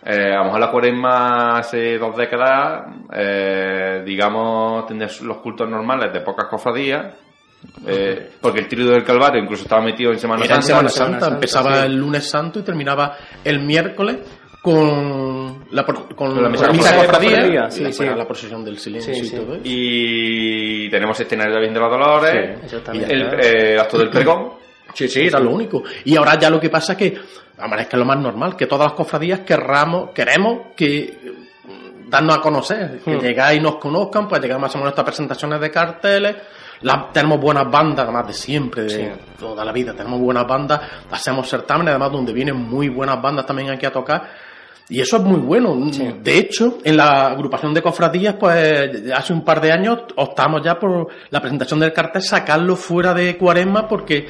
eh, 0.05 0.33
a 0.33 0.39
lo 0.39 0.45
mejor 0.45 0.59
la 0.59 0.71
cuaresma 0.71 1.57
hace 1.57 1.97
dos 1.97 2.15
décadas, 2.15 2.93
eh, 3.13 4.03
digamos, 4.05 4.85
tenía 4.87 5.07
los 5.23 5.37
cultos 5.37 5.69
normales 5.69 6.13
de 6.13 6.21
pocas 6.21 6.47
cofradías, 6.49 7.13
eh, 7.85 8.29
porque 8.39 8.59
el 8.59 8.67
trío 8.67 8.87
del 8.89 9.03
Calvario 9.03 9.41
incluso 9.41 9.63
estaba 9.63 9.81
metido 9.81 10.11
en 10.11 10.19
Semana 10.19 10.45
Era 10.45 10.61
Santa. 10.61 10.61
En 10.61 10.67
Semana 10.67 10.89
Santa, 10.89 11.05
Semana 11.05 11.19
Santa 11.19 11.35
empezaba 11.35 11.75
sí. 11.75 11.85
el 11.87 11.95
lunes 11.97 12.29
santo 12.29 12.59
y 12.59 12.63
terminaba 12.63 13.17
el 13.43 13.65
miércoles 13.65 14.17
con 14.61 15.65
la, 15.71 15.83
con, 15.83 16.07
con 16.15 16.41
la 16.41 16.49
misa, 16.49 16.67
misa 16.71 16.91
de 16.91 16.97
cofradía, 16.97 17.69
sí, 17.69 17.83
la, 17.83 17.91
sí. 17.91 18.05
la 18.05 18.25
procesión 18.25 18.63
del 18.65 18.77
silencio 18.77 19.13
sí, 19.13 19.25
y 19.25 19.29
todo 19.39 19.53
eso. 19.55 19.61
Y 19.63 20.89
tenemos 20.89 21.19
escenario 21.19 21.53
de 21.53 21.59
Virgen 21.59 21.73
de 21.73 21.79
los 21.79 21.91
Dolores, 21.91 22.73
el 23.09 23.21
eh, 23.41 23.79
acto 23.79 23.97
del 23.97 24.09
pregón. 24.09 24.66
Sí, 24.93 25.07
sí, 25.07 25.21
era 25.21 25.39
lo 25.39 25.51
único. 25.51 25.83
Y 26.05 26.15
ahora 26.15 26.37
ya 26.39 26.49
lo 26.49 26.59
que 26.59 26.69
pasa 26.69 26.93
es 26.93 26.97
que, 26.97 27.17
hombre, 27.59 27.81
es 27.81 27.87
que 27.87 27.95
es 27.95 27.99
lo 27.99 28.05
más 28.05 28.19
normal, 28.19 28.55
que 28.55 28.65
todas 28.67 28.87
las 28.87 28.93
cofradías 28.93 29.41
querramos, 29.41 30.11
queremos 30.11 30.67
que 30.75 31.17
darnos 32.09 32.37
a 32.37 32.41
conocer, 32.41 32.99
que 33.03 33.15
Hmm. 33.17 33.19
llegáis 33.19 33.59
y 33.59 33.61
nos 33.61 33.75
conozcan, 33.75 34.27
pues 34.27 34.41
llegamos 34.41 34.65
a 34.65 34.67
hacer 34.69 34.81
nuestras 34.81 35.05
presentaciones 35.05 35.59
de 35.59 35.69
carteles, 35.69 36.35
la, 36.81 37.09
tenemos 37.11 37.39
buenas 37.41 37.69
bandas, 37.69 38.05
además 38.05 38.27
de 38.27 38.33
siempre, 38.33 38.83
de 38.83 38.89
Sí. 38.89 39.07
toda 39.37 39.65
la 39.65 39.71
vida, 39.73 39.93
tenemos 39.93 40.19
buenas 40.21 40.47
bandas, 40.47 40.79
hacemos 41.11 41.49
certámenes, 41.49 41.89
además 41.91 42.11
donde 42.11 42.31
vienen 42.31 42.55
muy 42.55 42.87
buenas 42.87 43.21
bandas 43.21 43.45
también 43.45 43.69
aquí 43.71 43.85
a 43.85 43.91
tocar, 43.91 44.23
y 44.87 45.01
eso 45.01 45.17
es 45.17 45.23
muy 45.23 45.41
bueno. 45.41 45.75
De 46.23 46.37
hecho, 46.37 46.77
en 46.81 46.95
la 46.95 47.27
agrupación 47.27 47.73
de 47.73 47.81
cofradías, 47.81 48.35
pues 48.39 49.11
hace 49.13 49.33
un 49.33 49.43
par 49.43 49.59
de 49.59 49.73
años 49.73 49.99
optamos 50.15 50.61
ya 50.63 50.79
por 50.79 51.07
la 51.29 51.41
presentación 51.41 51.81
del 51.81 51.91
cartel, 51.91 52.21
sacarlo 52.21 52.77
fuera 52.77 53.13
de 53.13 53.35
cuaresma, 53.35 53.85
porque 53.85 54.25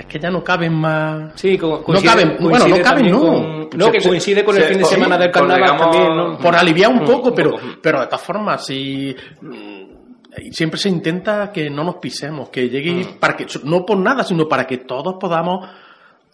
es 0.00 0.06
que 0.06 0.18
ya 0.18 0.30
no 0.30 0.42
caben 0.44 0.74
más. 0.74 1.32
Sí, 1.40 1.56
co- 1.56 1.78
no 1.78 1.82
coincide- 1.84 2.04
caben, 2.08 2.36
bueno, 2.40 2.66
no 2.68 2.82
caben, 2.82 3.10
no. 3.10 3.20
con- 3.20 3.68
no, 3.76 3.92
que 3.92 4.00
coincide 4.02 4.44
con 4.44 4.56
el 4.56 4.64
fin 4.64 4.78
de 4.78 4.84
sí, 4.84 4.94
semana 4.94 5.16
del 5.18 5.30
carnaval 5.30 5.62
digamos, 5.62 5.80
también, 5.90 6.16
¿no? 6.16 6.38
Por 6.38 6.56
aliviar 6.56 6.90
un 6.90 7.02
Mm, 7.02 7.06
poco, 7.06 7.34
pero, 7.34 7.50
poco. 7.52 7.62
pero 7.82 8.00
de 8.00 8.06
todas 8.06 8.22
formas, 8.22 8.66
si 8.66 9.14
mm, 9.40 10.50
siempre 10.52 10.78
se 10.78 10.88
intenta 10.88 11.50
que 11.52 11.68
no 11.70 11.84
nos 11.84 11.96
pisemos, 11.96 12.48
que 12.50 12.68
llegue 12.68 12.92
Mm. 13.04 13.18
para 13.18 13.36
que 13.36 13.46
no 13.64 13.84
por 13.86 13.98
nada, 13.98 14.24
sino 14.24 14.48
para 14.48 14.66
que 14.66 14.78
todos 14.78 15.16
podamos 15.20 15.68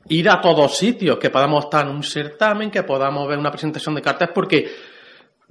ir 0.09 0.29
a 0.31 0.41
todos 0.41 0.77
sitios, 0.77 1.19
que 1.19 1.31
podamos 1.31 1.64
estar 1.64 1.85
en 1.87 1.93
un 1.97 2.03
certamen, 2.03 2.71
que 2.71 2.83
podamos 2.85 3.27
ver 3.29 3.39
una 3.39 3.51
presentación 3.51 3.95
de 3.95 4.03
carteles, 4.03 4.33
porque 4.35 4.67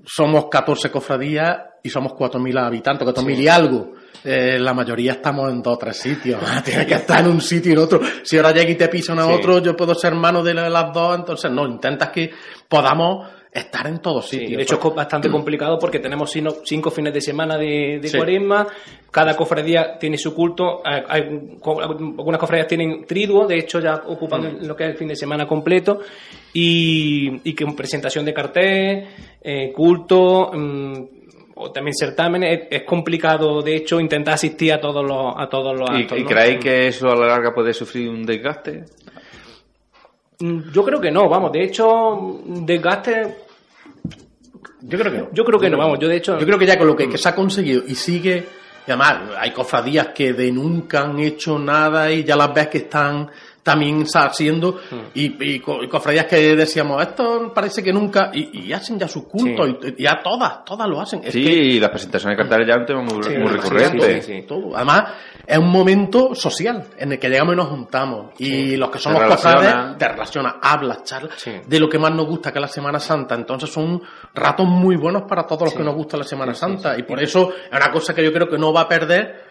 somos 0.06 0.46
14 0.50 0.90
cofradías 0.92 1.58
y 1.84 1.90
somos 1.90 2.14
4.000 2.14 2.58
habitantes, 2.58 3.06
4.000 3.06 3.40
y 3.40 3.48
algo. 3.48 3.92
Eh, 4.24 4.58
la 4.60 4.74
mayoría 4.74 5.14
estamos 5.14 5.52
en 5.52 5.62
dos 5.62 5.76
o 5.76 5.78
tres 5.78 5.98
sitios. 5.98 6.40
Tienes 6.64 6.86
que 6.88 6.94
estar 6.96 7.20
en 7.22 7.28
un 7.28 7.42
sitio 7.42 7.72
y 7.72 7.74
en 7.74 7.80
otro. 7.80 8.00
Si 8.24 8.38
ahora 8.38 8.52
llega 8.52 8.70
y 8.72 8.76
te 8.76 8.88
pisan 8.88 9.20
a 9.20 9.26
Sí. 9.26 9.32
otro, 9.34 9.60
yo 9.62 9.76
puedo 9.76 9.94
ser 9.96 10.14
mano 10.16 10.42
de 10.44 10.54
la- 10.54 10.70
las 10.70 10.94
dos, 10.94 11.16
entonces 11.18 11.52
no, 11.52 11.66
intentas 11.68 12.10
que 12.10 12.32
podamos 12.68 13.28
estar 13.52 13.88
en 13.88 14.00
todos 14.00 14.28
Sí, 14.28 14.38
sitios. 14.40 14.58
de 14.58 14.64
hecho 14.64 14.80
es 14.84 14.96
bastante 14.96 15.30
complicado 15.30 15.80
porque 15.80 16.00
tenemos 16.00 16.30
cinco 16.66 16.92
fines 16.92 17.14
de 17.14 17.22
semana 17.22 17.58
de, 17.58 18.00
de 18.02 18.08
Sí. 18.10 18.18
cuaresma, 18.18 18.68
cada 19.10 19.34
cofradía 19.38 19.98
tiene 19.98 20.18
su 20.18 20.36
culto, 20.36 20.82
hay- 20.84 21.56
co- 21.62 21.80
algunas 21.82 22.38
cofradías 22.38 22.68
tienen 22.68 23.06
triduo, 23.06 23.48
de 23.48 23.60
hecho 23.60 23.80
ya 23.80 23.94
ocupan 24.08 24.42
Mm. 24.60 24.66
lo 24.66 24.76
que 24.76 24.84
es 24.84 24.90
el 24.90 24.98
fin 24.98 25.08
de 25.08 25.16
semana 25.16 25.48
completo, 25.48 26.02
y, 26.54 27.42
y 27.50 27.54
que 27.54 27.66
presentación 27.68 28.26
de 28.26 28.34
cartel, 28.34 29.08
eh, 29.42 29.72
culto, 29.74 30.52
mm, 30.54 31.15
o 31.56 31.72
también 31.72 31.96
certámenes, 31.96 32.60
es, 32.62 32.68
es 32.70 32.84
complicado 32.84 33.62
de 33.62 33.76
hecho 33.78 34.00
intentar 34.00 34.34
asistir 34.36 34.74
a 34.74 34.80
todos 34.80 35.04
los, 35.06 35.34
a 35.38 35.48
todos 35.50 35.78
los 35.78 35.90
¿Y, 35.92 36.04
actos. 36.04 36.18
y 36.20 36.24
¿no? 36.24 36.28
creéis 36.28 36.60
que 36.60 36.88
eso 36.88 37.10
a 37.10 37.16
la 37.16 37.28
larga 37.28 37.54
puede 37.54 37.74
sufrir 37.74 38.10
un 38.10 38.26
desgaste? 38.26 38.84
Mm, 40.40 40.72
Yo 40.72 40.84
creo 40.84 41.00
que 41.00 41.12
no, 41.12 41.30
vamos, 41.30 41.52
de 41.52 41.64
hecho, 41.64 42.42
desgaste... 42.46 43.36
Yo 44.82 45.00
creo 45.00 45.12
que 45.12 45.18
no. 45.18 45.30
Yo 45.32 45.44
creo 45.46 45.60
que 45.60 45.70
no, 45.70 45.78
vamos, 45.78 45.98
yo 46.00 46.08
de 46.08 46.18
hecho... 46.18 46.38
Yo 46.38 46.46
creo 46.46 46.60
que 46.60 46.66
ya 46.68 46.78
con 46.78 46.88
lo 46.88 46.96
que, 46.96 47.10
que 47.10 47.18
se 47.18 47.28
ha 47.30 47.34
conseguido 47.34 47.84
y 47.88 47.96
sigue 47.96 48.46
Y 48.88 48.92
además, 48.92 49.32
hay 49.40 49.52
cofradías 49.52 50.10
que 50.10 50.34
de 50.34 50.52
nunca 50.52 51.02
han 51.02 51.18
hecho 51.20 51.58
nada 51.58 52.12
y 52.12 52.24
ya 52.24 52.36
las 52.36 52.54
ves 52.54 52.68
que 52.68 52.78
están 52.80 53.30
también 53.66 54.06
haciendo 54.14 54.74
Mm. 54.92 54.96
y, 55.16 55.56
y 55.56 55.60
co- 55.60 55.84
y 55.84 55.90
cofradías 55.90 56.26
que 56.28 56.56
decíamos 56.56 57.02
esto 57.02 57.52
parece 57.52 57.82
que 57.82 57.92
nunca 57.92 58.30
y, 58.32 58.68
y 58.68 58.72
hacen 58.74 59.00
ya 59.00 59.08
sus 59.08 59.24
cultos 59.26 59.68
y, 59.82 59.88
y 59.98 60.04
ya 60.04 60.22
todas 60.24 60.64
todas 60.64 60.88
lo 60.88 61.02
hacen 61.02 61.22
Es 61.24 61.34
Sí, 61.34 61.44
que- 61.44 61.50
y 61.52 61.80
las 61.80 61.90
presentaciones 61.90 62.38
de 62.38 62.44
carteles 62.44 62.68
ya 62.68 62.80
un 62.80 62.86
tema 62.86 63.02
muy, 63.02 63.24
Sí, 63.24 63.32
muy 63.38 63.48
sí, 63.50 63.56
recurrente. 63.56 64.22
sí, 64.22 64.34
sí, 64.42 64.48
todo. 64.48 64.76
Además, 64.76 65.04
es 65.48 65.58
un 65.58 65.72
momento 65.72 66.36
social 66.36 66.84
en 66.98 67.14
el 67.14 67.20
que 67.20 67.28
llegamos 67.28 67.56
y 67.56 67.58
nos 67.58 67.68
juntamos. 67.70 68.34
Y 68.40 68.76
los 68.78 68.90
que 68.92 69.00
relaciona. 69.00 69.28
cofrades 69.36 69.98
te 69.98 70.08
relacionas, 70.10 70.54
hablas, 70.62 71.04
charlas 71.04 71.44
de 71.68 71.80
lo 71.80 71.90
que 71.90 71.98
más 71.98 72.14
nos 72.14 72.28
gusta 72.28 72.52
que 72.52 72.60
es 72.60 72.62
la 72.62 72.68
Semana 72.68 73.00
Santa. 73.00 73.34
Entonces 73.34 73.72
son 73.72 74.00
ratos 74.36 74.68
muy 74.68 74.96
buenos 74.96 75.24
para 75.24 75.44
todos 75.48 75.64
los 75.64 75.74
que 75.74 75.84
nos 75.84 75.96
gusta 75.96 76.18
la 76.18 76.24
Semana 76.24 76.54
Santa. 76.54 76.96
Y 77.00 77.02
por 77.04 77.20
eso 77.22 77.50
es 77.72 77.76
una 77.76 77.92
cosa 77.92 78.14
que 78.14 78.24
yo 78.24 78.32
creo 78.32 78.48
que 78.48 78.58
no 78.60 78.72
va 78.72 78.82
a 78.82 78.88
perder. 78.88 79.46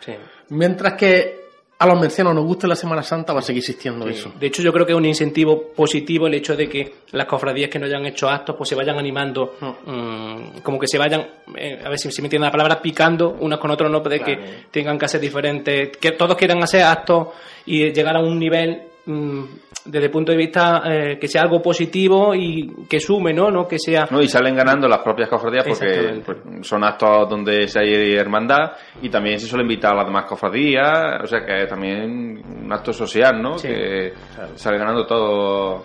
Mientras 0.51 0.95
que 0.95 1.44
a 1.85 1.87
los 1.89 2.01
mencianos 2.01 2.35
nos 2.35 2.45
guste 2.45 2.67
la 2.67 2.77
Semana 2.77 3.03
Santa, 3.03 3.33
va 3.33 3.41
a 3.41 3.43
seguir 3.43 3.61
existiendo 3.61 4.09
eso. 4.09 4.33
De 4.39 4.47
hecho, 4.47 4.63
yo 4.63 4.73
creo 4.73 4.87
que 4.87 4.93
es 4.93 4.99
un 4.99 5.05
incentivo 5.05 5.73
positivo 5.75 6.27
el 6.27 6.35
hecho 6.35 6.57
de 6.57 6.69
que 6.69 6.95
las 7.13 7.27
cofradías 7.27 7.71
que 7.71 7.79
no 7.79 7.87
hayan 7.87 8.05
hecho 8.07 8.29
actos, 8.29 8.57
pues 8.57 8.69
se 8.69 8.75
vayan 8.75 8.99
animando, 8.99 9.55
mm, 9.61 10.61
como 10.63 10.79
que 10.79 10.87
se 10.87 10.99
vayan, 10.99 11.27
eh, 11.57 11.81
a 11.85 11.89
ver 11.89 11.99
si 11.99 12.09
me 12.21 12.27
entiende 12.27 12.47
la 12.47 12.51
palabra, 12.51 12.81
picando 12.81 13.37
unas 13.41 13.59
con 13.59 13.71
otros, 13.71 13.91
no 13.91 14.01
de 14.01 14.21
que 14.21 14.39
tengan 14.71 14.99
que 14.99 15.05
hacer 15.05 15.21
diferentes, 15.21 15.97
que 15.99 16.13
todos 16.13 16.37
quieran 16.37 16.63
hacer 16.63 16.83
actos 16.83 17.29
y 17.67 17.93
llegar 17.93 18.17
a 18.17 18.21
un 18.21 18.39
nivel 18.39 18.83
desde 19.07 20.07
el 20.07 20.11
punto 20.11 20.33
de 20.33 20.39
vista 20.39 20.83
eh, 20.87 21.19
que 21.21 21.29
sea 21.29 21.43
algo 21.43 21.61
positivo 21.61 22.35
y 22.35 22.87
que 22.89 23.01
sume, 23.01 23.33
¿no? 23.35 23.51
no 23.51 23.69
que 23.69 23.79
sea 23.79 24.07
No, 24.11 24.21
y 24.23 24.29
salen 24.29 24.55
ganando 24.55 24.89
las 24.89 25.01
propias 25.01 25.29
cofradías 25.29 25.67
porque 25.67 26.23
pues, 26.25 26.67
son 26.67 26.85
actos 26.85 27.29
donde 27.29 27.69
se 27.69 27.81
hay 27.81 28.15
hermandad 28.15 28.73
y 29.03 29.11
también 29.11 29.39
se 29.39 29.47
suele 29.47 29.65
invitar 29.65 29.93
a 29.93 29.97
las 29.97 30.07
demás 30.07 30.25
cofradías, 30.25 31.23
o 31.23 31.27
sea 31.27 31.45
que 31.45 31.65
es 31.65 31.69
también 31.69 32.43
un 32.65 32.73
acto 32.73 32.93
social, 32.93 33.43
¿no? 33.43 33.59
Sí, 33.59 33.69
que 33.69 34.13
sale 34.55 34.79
ganando 34.79 35.07
todo, 35.07 35.83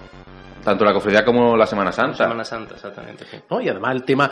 tanto 0.64 0.86
la 0.86 0.94
cofradía 0.94 1.26
como 1.26 1.58
la 1.58 1.66
Semana 1.66 1.92
Santa. 1.92 2.24
Semana 2.24 2.46
Santa, 2.46 2.76
exactamente. 2.76 3.26
sí. 3.26 3.38
¿no? 3.50 3.60
Y 3.60 3.68
además 3.68 3.96
el 3.96 4.04
tema 4.04 4.30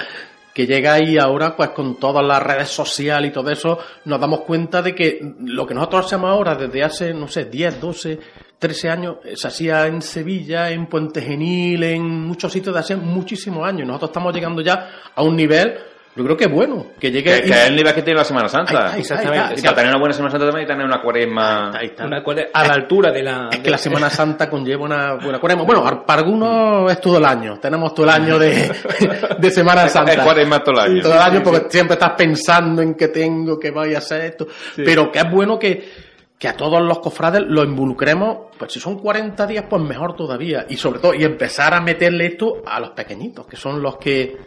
que 0.58 0.66
llega 0.66 0.94
ahí 0.94 1.20
ahora, 1.20 1.56
pues 1.56 1.70
con 1.70 2.00
todas 2.00 2.26
las 2.26 2.42
redes 2.42 2.70
sociales 2.70 3.30
y 3.30 3.32
todo 3.32 3.52
eso, 3.52 3.78
nos 4.06 4.20
damos 4.20 4.40
cuenta 4.42 4.82
de 4.82 4.96
que 4.96 5.20
lo 5.42 5.68
que 5.68 5.76
nosotros 5.76 6.08
hacemos 6.08 6.32
ahora 6.32 6.56
desde 6.56 6.84
hace, 6.84 7.14
no 7.14 7.28
sé, 7.28 7.46
10, 7.46 7.80
12, 7.80 8.20
13 8.60 8.90
años, 8.90 9.16
eh, 9.24 9.36
se 9.36 9.48
hacía 9.48 9.86
en 9.88 10.02
Sevilla, 10.02 10.70
en 10.72 10.88
Puente 10.88 11.22
Genil, 11.22 11.84
en 11.84 12.04
muchos 12.28 12.52
sitios 12.52 12.74
de 12.74 12.80
hace 12.80 12.96
muchísimos 12.96 13.68
años. 13.68 13.88
Nosotros 13.88 14.10
estamos 14.10 14.34
llegando 14.34 14.62
ya 14.62 14.90
a 15.16 15.22
un 15.22 15.36
nivel, 15.36 15.76
yo 16.16 16.24
creo 16.24 16.36
que 16.36 16.48
bueno, 16.48 16.88
que 17.00 17.12
llegue... 17.12 17.32
Que, 17.36 17.42
que 17.44 17.50
es 17.52 17.68
el 17.68 17.76
nivel 17.76 17.94
que 17.94 18.02
tiene 18.02 18.18
la 18.18 18.24
Semana 18.26 18.48
Santa. 18.50 18.94
Ahí 18.94 19.02
está, 19.02 19.20
ahí 19.20 19.26
está, 19.26 19.32
ahí 19.32 19.54
está. 19.54 19.60
Y 19.60 19.62
para 19.62 19.76
tener 19.76 19.90
una 19.92 20.00
buena 20.00 20.14
Semana 20.14 20.32
Santa 20.32 20.46
también 20.48 20.62
hay 20.62 20.66
que 20.66 20.74
tener 20.74 20.86
una 20.88 21.00
cuaresma. 21.00 21.72
Una 22.04 22.24
a 22.54 22.68
la 22.68 22.74
altura 22.74 23.12
de 23.12 23.22
la... 23.22 23.50
Es 23.52 23.60
que 23.60 23.70
la 23.70 23.78
Semana 23.78 24.10
Santa 24.10 24.50
conlleva 24.50 24.84
una 24.86 25.14
buena 25.14 25.40
cuaresma. 25.40 25.64
Bueno, 25.64 25.84
para 26.08 26.22
algunos 26.24 26.92
es 26.92 27.00
todo 27.00 27.20
el 27.20 27.26
año. 27.26 27.60
Tenemos 27.60 27.94
todo 27.94 28.08
el 28.08 28.12
año 28.14 28.40
de, 28.40 28.72
de 29.38 29.52
Semana 29.52 29.86
Es- 29.86 29.92
Santa. 29.92 30.14
es 30.14 30.20
cuaresma 30.22 30.64
todo 30.64 30.74
el 30.84 30.92
año. 30.92 31.02
Todo 31.04 31.14
el 31.14 31.20
año 31.20 31.44
porque 31.44 31.68
siempre 31.70 31.94
estás 31.94 32.14
pensando 32.18 32.82
en 32.82 32.96
que 32.96 33.10
tengo, 33.10 33.60
que 33.60 33.70
voy 33.70 33.94
a 33.94 34.00
hacer 34.00 34.22
esto. 34.26 34.48
Pero 34.76 35.12
que 35.12 35.20
es 35.20 35.30
bueno 35.32 35.60
que, 35.60 36.07
que 36.38 36.48
a 36.48 36.54
todos 36.56 36.82
los 36.82 37.00
cofrades 37.00 37.44
lo 37.48 37.64
involucremos. 37.64 38.38
Pues 38.58 38.72
si 38.74 38.80
son 38.80 39.00
40 39.00 39.48
días, 39.48 39.66
pues 39.70 39.82
mejor 39.82 40.16
todavía. 40.16 40.66
Y 40.70 40.78
sobre 40.78 41.00
todo, 41.00 41.14
y 41.14 41.24
empezar 41.24 41.74
a 41.74 41.82
meterle 41.82 42.28
esto 42.28 42.62
a 42.66 42.80
los 42.80 42.92
pequeñitos, 42.92 43.48
que 43.48 43.56
son 43.58 43.82
los 43.82 43.98
que 43.98 44.38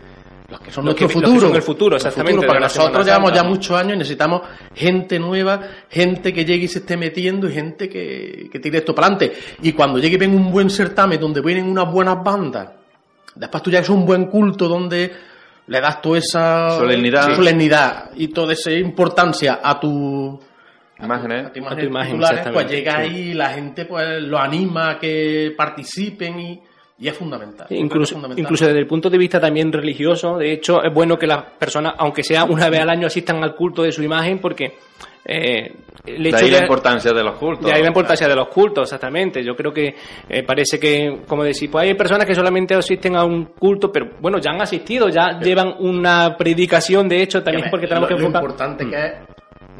los 0.48 0.60
que 0.60 0.72
son 0.72 0.84
Los 0.84 0.96
que- 0.96 1.04
nuestro 1.04 1.20
los 1.20 1.28
que 1.30 1.32
futuro. 1.36 1.48
son 1.48 1.56
el 1.56 1.62
futuro, 1.62 1.96
exactamente, 1.96 2.38
porque 2.38 2.54
de 2.54 2.60
la 2.60 2.66
nosotros 2.66 3.06
llevamos 3.06 3.32
ya 3.32 3.44
muchos 3.44 3.76
años 3.78 3.94
y 3.94 3.98
necesitamos 3.98 4.42
gente 4.74 5.16
nueva, 5.20 5.60
gente 5.88 6.32
que 6.32 6.44
llegue 6.44 6.64
y 6.64 6.68
se 6.68 6.80
esté 6.80 6.96
metiendo 6.96 7.48
y 7.48 7.52
gente 7.52 7.88
que, 7.88 8.48
que 8.50 8.58
tire 8.58 8.78
esto 8.78 8.92
para 8.92 9.06
adelante. 9.06 9.32
Y 9.62 9.72
cuando 9.74 10.00
llegue 10.00 10.16
y 10.16 10.18
ven 10.18 10.34
un 10.34 10.50
buen 10.50 10.68
certamen 10.68 11.20
donde 11.20 11.40
vienen 11.40 11.68
unas 11.70 11.88
buenas 11.92 12.22
bandas, 12.24 12.68
después 13.36 13.62
tú 13.62 13.70
ya 13.70 13.78
es 13.78 13.88
un 13.88 14.04
buen 14.04 14.26
culto 14.26 14.66
donde 14.66 15.12
le 15.68 15.80
das 15.80 16.02
toda 16.02 16.18
esa 16.18 16.70
Solemnidad. 16.70 17.32
solemnidad 17.36 18.10
y 18.16 18.26
toda 18.28 18.52
esa 18.52 18.72
importancia 18.72 19.60
a 19.62 19.78
tu 19.78 20.36
Imágenes. 21.02 21.46
a 21.46 21.52
tu 21.52 21.66
A 21.66 21.76
tu 21.76 21.80
imagen, 21.86 22.12
titulares, 22.18 22.48
pues 22.52 22.70
llega 22.70 22.92
sí. 22.92 22.98
ahí 23.02 23.34
la 23.34 23.48
gente 23.50 23.84
pues 23.84 24.06
lo 24.22 24.38
anima 24.38 24.90
a 24.92 24.98
que 24.98 25.52
participen 25.56 26.40
y, 26.40 26.60
y 26.98 27.08
es 27.08 27.16
fundamental. 27.16 27.66
Es 27.70 27.78
Incluso, 27.78 28.14
fundamental. 28.14 28.42
incluso 28.42 28.66
desde 28.66 28.78
el 28.78 28.86
punto 28.86 29.08
de 29.08 29.18
vista 29.18 29.40
también 29.40 29.72
religioso, 29.72 30.36
de 30.36 30.52
hecho, 30.52 30.82
es 30.82 30.92
bueno 30.92 31.16
que 31.16 31.26
las 31.26 31.44
personas, 31.58 31.94
aunque 31.98 32.22
sea 32.22 32.44
una 32.44 32.68
vez 32.68 32.80
al 32.80 32.90
año, 32.90 33.06
asistan 33.06 33.42
al 33.42 33.54
culto 33.54 33.82
de 33.82 33.92
su 33.92 34.02
imagen, 34.02 34.38
porque 34.38 34.74
eh, 35.24 35.72
el 36.06 36.22
De 36.22 36.34
ahí 36.34 36.50
la 36.50 36.60
importancia 36.60 37.12
de 37.12 37.22
los 37.22 37.36
cultos. 37.36 37.66
de 37.66 37.72
ahí 37.74 37.82
la 37.82 37.88
importancia 37.88 38.26
de 38.26 38.34
los 38.34 38.48
cultos, 38.48 38.84
exactamente. 38.84 39.44
Yo 39.44 39.54
creo 39.54 39.70
que 39.72 39.94
eh, 40.28 40.42
parece 40.44 40.78
que, 40.80 41.20
como 41.26 41.44
decís, 41.44 41.68
pues 41.70 41.84
hay 41.86 41.94
personas 41.94 42.26
que 42.26 42.34
solamente 42.34 42.74
asisten 42.74 43.16
a 43.16 43.24
un 43.24 43.46
culto, 43.46 43.92
pero 43.92 44.10
bueno, 44.20 44.38
ya 44.38 44.50
han 44.52 44.62
asistido, 44.62 45.08
ya 45.08 45.38
llevan 45.40 45.74
una 45.78 46.36
predicación, 46.36 47.06
de 47.08 47.22
hecho, 47.22 47.42
también 47.42 47.68
porque 47.70 47.86
tenemos 47.86 48.08
lo, 48.10 48.16
que 48.16 48.20
lo 48.22 48.26
enfocar. 48.28 48.42
importante 48.42 48.86
que 48.88 48.96
es 49.06 49.12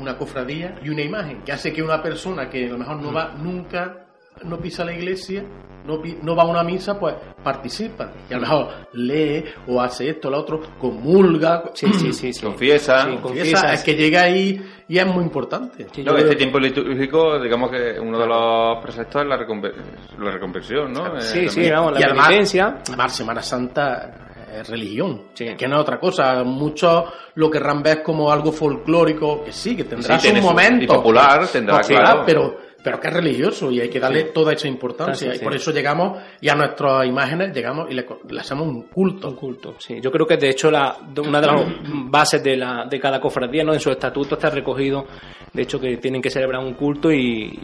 una 0.00 0.16
cofradía 0.16 0.78
y 0.82 0.88
una 0.88 1.02
imagen, 1.02 1.42
que 1.44 1.52
hace 1.52 1.72
que 1.72 1.82
una 1.82 2.02
persona 2.02 2.48
que 2.48 2.66
a 2.66 2.70
lo 2.72 2.78
mejor 2.78 3.00
no 3.02 3.12
va 3.12 3.32
nunca, 3.36 4.06
no 4.44 4.58
pisa 4.58 4.84
la 4.84 4.92
iglesia, 4.94 5.44
no, 5.84 6.00
pi- 6.00 6.18
no 6.22 6.36
va 6.36 6.42
a 6.42 6.46
una 6.46 6.62
misa, 6.62 6.98
pues 6.98 7.14
participa. 7.42 8.12
Y 8.28 8.34
a 8.34 8.36
lo 8.36 8.42
mejor 8.42 8.68
lee 8.92 9.44
o 9.66 9.80
hace 9.80 10.10
esto, 10.10 10.30
lo 10.30 10.38
otro, 10.38 10.60
comulga, 10.78 11.64
Sí, 11.74 11.86
sí, 11.94 12.12
sí, 12.12 12.32
sí. 12.32 12.42
Confiesa. 12.44 13.04
Sí, 13.10 13.16
confiesa, 13.16 13.72
es 13.72 13.82
que 13.82 13.94
llega 13.94 14.22
ahí 14.22 14.60
y 14.88 14.98
es 14.98 15.06
muy 15.06 15.24
importante. 15.24 15.86
No, 16.04 16.16
este 16.16 16.36
tiempo 16.36 16.58
litúrgico, 16.58 17.40
digamos 17.40 17.70
que 17.70 17.98
uno 17.98 18.18
de 18.18 18.26
los 18.26 18.82
preceptos 18.82 19.22
es 19.22 19.28
la, 19.28 19.36
reconver- 19.38 19.74
la 20.18 20.30
reconversión, 20.30 20.92
¿no? 20.92 21.16
Eh, 21.16 21.20
Sí, 21.22 21.48
sí, 21.48 21.70
vamos, 21.70 21.92
la 21.94 22.00
Y 22.00 22.02
además- 22.04 22.26
penitencia. 22.28 22.76
Además, 22.86 23.16
Semana 23.16 23.42
Santa 23.42 24.10
es 24.52 24.68
religión, 24.68 25.22
que 25.34 25.68
no 25.68 25.76
es 25.76 25.82
otra 25.82 25.98
cosa. 26.00 26.42
Muchos 26.44 27.04
lo 27.34 27.50
querrán 27.50 27.82
ver 27.82 28.02
como 28.02 28.30
algo 28.32 28.52
folclórico, 28.52 29.44
que 29.44 29.52
sí, 29.52 29.76
que 29.76 29.84
tendrá 29.84 30.18
Sí, 30.18 30.28
su- 30.28 30.42
momentos. 30.42 30.84
y 30.84 30.86
popular 30.86 31.46
tendrá, 31.48 31.80
Popular, 31.80 32.02
claro. 32.04 32.22
pero, 32.26 32.56
pero 32.82 32.98
que 33.00 33.08
es 33.08 33.14
religioso 33.14 33.70
y 33.70 33.80
hay 33.80 33.88
que 33.88 34.00
darle 34.00 34.20
Sí. 34.22 34.26
toda 34.34 34.52
esa 34.52 34.68
importancia. 34.68 35.14
Sí, 35.14 35.24
sí, 35.26 35.30
y 35.34 35.38
sí. 35.38 35.44
por 35.44 35.54
eso 35.54 35.70
llegamos 35.70 36.18
y 36.40 36.48
a 36.48 36.54
nuestras 36.54 37.06
imágenes 37.06 37.54
llegamos 37.54 37.90
y 37.90 37.94
le, 37.94 38.04
co- 38.04 38.20
le 38.28 38.40
hacemos 38.40 38.66
un 38.66 38.82
culto. 38.88 39.28
Un 39.28 39.36
culto, 39.36 39.74
sí. 39.78 40.00
Yo 40.00 40.10
creo 40.10 40.26
que 40.26 40.36
de 40.36 40.48
hecho 40.50 40.70
la, 40.70 40.96
una 41.26 41.40
de 41.40 41.46
las 41.46 41.62
bases 42.10 42.42
de, 42.42 42.56
la, 42.56 42.86
de 42.88 42.98
cada 43.00 43.20
cofradía, 43.20 43.64
¿no? 43.64 43.72
En 43.72 43.80
su 43.80 43.90
estatuto 43.90 44.34
está 44.36 44.50
recogido, 44.50 45.04
de 45.52 45.62
hecho, 45.62 45.78
que 45.80 45.96
tienen 45.98 46.22
que 46.22 46.30
celebrar 46.30 46.62
un 46.64 46.74
culto 46.74 47.10
y, 47.10 47.58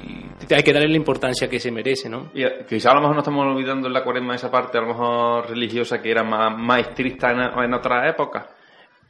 y 0.49 0.55
hay 0.55 0.63
que 0.63 0.73
darle 0.73 0.89
la 0.89 0.97
importancia 0.97 1.49
que 1.49 1.59
se 1.61 1.71
merece, 1.71 2.09
¿no? 2.09 2.31
Y 2.35 2.43
eh, 2.43 2.65
quizá 2.69 2.91
a 2.91 2.95
lo 2.95 3.01
mejor 3.01 3.15
no 3.17 3.21
estamos 3.23 3.47
olvidando 3.47 3.89
en 3.89 3.95
la 3.95 4.03
cuaresma 4.05 4.35
esa 4.35 4.51
parte 4.51 4.79
a 4.79 4.81
lo 4.83 4.89
mejor 4.89 5.49
religiosa 5.49 6.01
que 6.03 6.11
era 6.11 6.23
más, 6.23 6.57
más 6.59 6.81
estricta 6.81 7.31
en, 7.31 7.41
en 7.65 7.75
otras 7.75 8.11
épocas. 8.11 8.47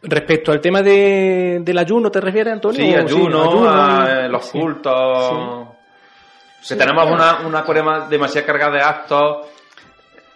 Respecto 0.02 0.52
al 0.52 0.60
tema 0.60 0.82
de, 0.82 1.58
del 1.62 1.78
ayuno, 1.78 2.10
¿te 2.10 2.20
refieres, 2.20 2.52
Antonio? 2.52 2.78
Sí, 2.84 2.94
¿O 2.94 2.98
ayuno, 3.00 3.42
ayuno, 3.50 3.70
a, 3.70 4.24
eh, 4.26 4.28
los 4.28 4.44
sí. 4.44 4.58
cultos. 4.58 5.68
Que 6.60 6.66
Sí. 6.66 6.76
tenemos 6.76 7.06
una, 7.10 7.38
una 7.46 7.62
cuaresma 7.62 8.06
demasiado 8.08 8.46
cargada 8.46 8.72
de 8.72 8.82
actos 8.82 9.46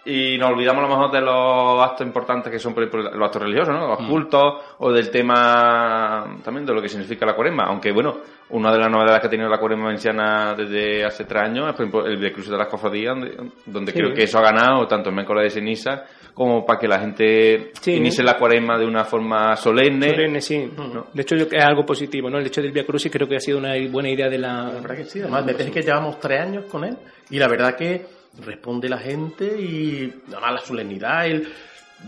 y 0.05 0.37
nos 0.37 0.49
olvidamos 0.49 0.83
a 0.83 0.87
lo 0.87 0.95
mejor 0.95 1.11
de 1.11 1.21
los 1.21 1.83
actos 1.83 2.07
importantes 2.07 2.51
que 2.51 2.57
son 2.59 2.73
por 2.73 2.83
ejemplo, 2.83 3.03
los 3.11 3.25
actos 3.27 3.41
religiosos, 3.41 3.75
¿no? 3.75 3.87
Los 3.87 3.99
Mm. 4.01 4.09
cultos 4.09 4.53
o 4.79 4.91
del 4.91 5.09
tema 5.11 6.37
también 6.43 6.65
de 6.65 6.73
lo 6.73 6.81
que 6.81 6.89
significa 6.89 7.25
la 7.25 7.35
cuaresma. 7.35 7.65
Aunque, 7.65 7.91
bueno, 7.91 8.17
una 8.49 8.71
de 8.71 8.79
las 8.79 8.89
novedades 8.89 9.21
que 9.21 9.27
ha 9.27 9.29
tenido 9.29 9.49
la 9.49 9.59
cuaresma 9.59 9.85
valenciana 9.85 10.53
desde 10.55 11.05
hace 11.05 11.25
tres 11.25 11.43
años 11.43 11.67
es, 11.69 11.73
por 11.75 11.85
ejemplo, 11.85 12.05
el 12.07 12.17
Via 12.17 12.31
Crucis 12.33 12.51
de 12.51 12.57
las 12.57 12.67
Cofradías, 12.67 13.15
donde, 13.15 13.37
donde 13.65 13.91
Sí. 13.91 13.97
creo 13.99 14.13
que 14.13 14.23
eso 14.23 14.39
ha 14.39 14.41
ganado 14.41 14.87
tanto 14.87 15.09
el 15.09 15.15
miércoles 15.15 15.43
de 15.45 15.49
ceniza 15.59 16.03
como 16.33 16.65
para 16.65 16.79
que 16.79 16.87
la 16.87 16.99
gente 16.99 17.71
Sí. 17.79 17.93
inicie 17.93 18.23
la 18.23 18.37
cuaresma 18.37 18.77
de 18.77 18.85
una 18.85 19.03
forma 19.03 19.55
solemne. 19.55 20.09
Solemne, 20.09 20.41
sí. 20.41 20.71
De 21.13 21.21
hecho, 21.21 21.35
yo- 21.35 21.45
es 21.51 21.63
algo 21.63 21.85
positivo, 21.85 22.29
¿no? 22.29 22.39
El 22.39 22.47
hecho 22.47 22.61
del 22.61 22.71
Via 22.71 22.85
Crucis 22.85 23.11
creo 23.11 23.27
que 23.27 23.35
ha 23.35 23.39
sido 23.39 23.57
una 23.59 23.73
buena 23.89 24.09
idea 24.09 24.29
de 24.29 24.37
la... 24.39 24.63
La 24.63 24.79
verdad 24.81 24.95
que 24.97 25.03
sí, 25.05 25.19
además 25.21 25.45
me 25.45 25.51
parece 25.53 25.71
que 25.71 25.81
llevamos 25.83 26.19
tres 26.19 26.41
años 26.41 26.65
con 26.65 26.83
él 26.85 26.97
y 27.29 27.37
la 27.37 27.47
verdad 27.47 27.75
que 27.75 28.20
responde 28.45 28.87
la 28.89 28.97
gente 28.97 29.45
y 29.61 30.13
además 30.27 30.53
la 30.53 30.61
solemnidad, 30.61 31.25
el, 31.27 31.47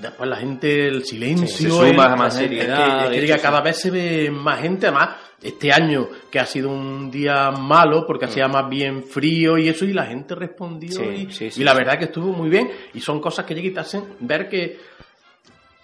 después 0.01 0.29
la 0.29 0.37
gente, 0.37 0.87
el 0.87 1.03
silencio, 1.03 1.47
Sí, 1.47 1.63
se 1.63 1.69
suma 1.69 1.87
el- 1.87 1.99
además, 1.99 2.33
es 2.35 2.41
que- 2.41 2.47
seriedad, 2.57 3.13
es 3.13 3.19
que 3.19 3.33
hecho, 3.33 3.41
cada 3.41 3.57
sí. 3.59 3.63
vez 3.65 3.77
se 3.77 3.91
ve 3.91 4.31
más 4.31 4.61
gente, 4.61 4.87
además 4.87 5.09
este 5.41 5.73
año 5.73 6.07
que 6.31 6.39
ha 6.39 6.45
sido 6.45 6.69
un 6.69 7.11
día 7.11 7.51
malo 7.51 8.05
porque 8.07 8.25
hacía 8.25 8.47
más 8.47 8.69
bien 8.69 9.03
frío 9.03 9.57
y 9.57 9.67
eso 9.67 9.83
y 9.83 9.91
la 9.91 10.05
gente 10.05 10.35
respondió 10.35 11.01
Sí, 11.29 11.51
y, 11.57 11.63
la 11.65 11.73
verdad 11.73 11.99
que 11.99 12.05
estuvo 12.05 12.31
muy 12.31 12.49
bien 12.49 12.71
y 12.93 13.01
son 13.01 13.19
cosas 13.19 13.45
que 13.45 13.53
llegan 13.53 13.71
y 13.71 13.73
te 13.73 13.79
hacen 13.81 14.03
ver 14.21 14.47
que 14.47 14.79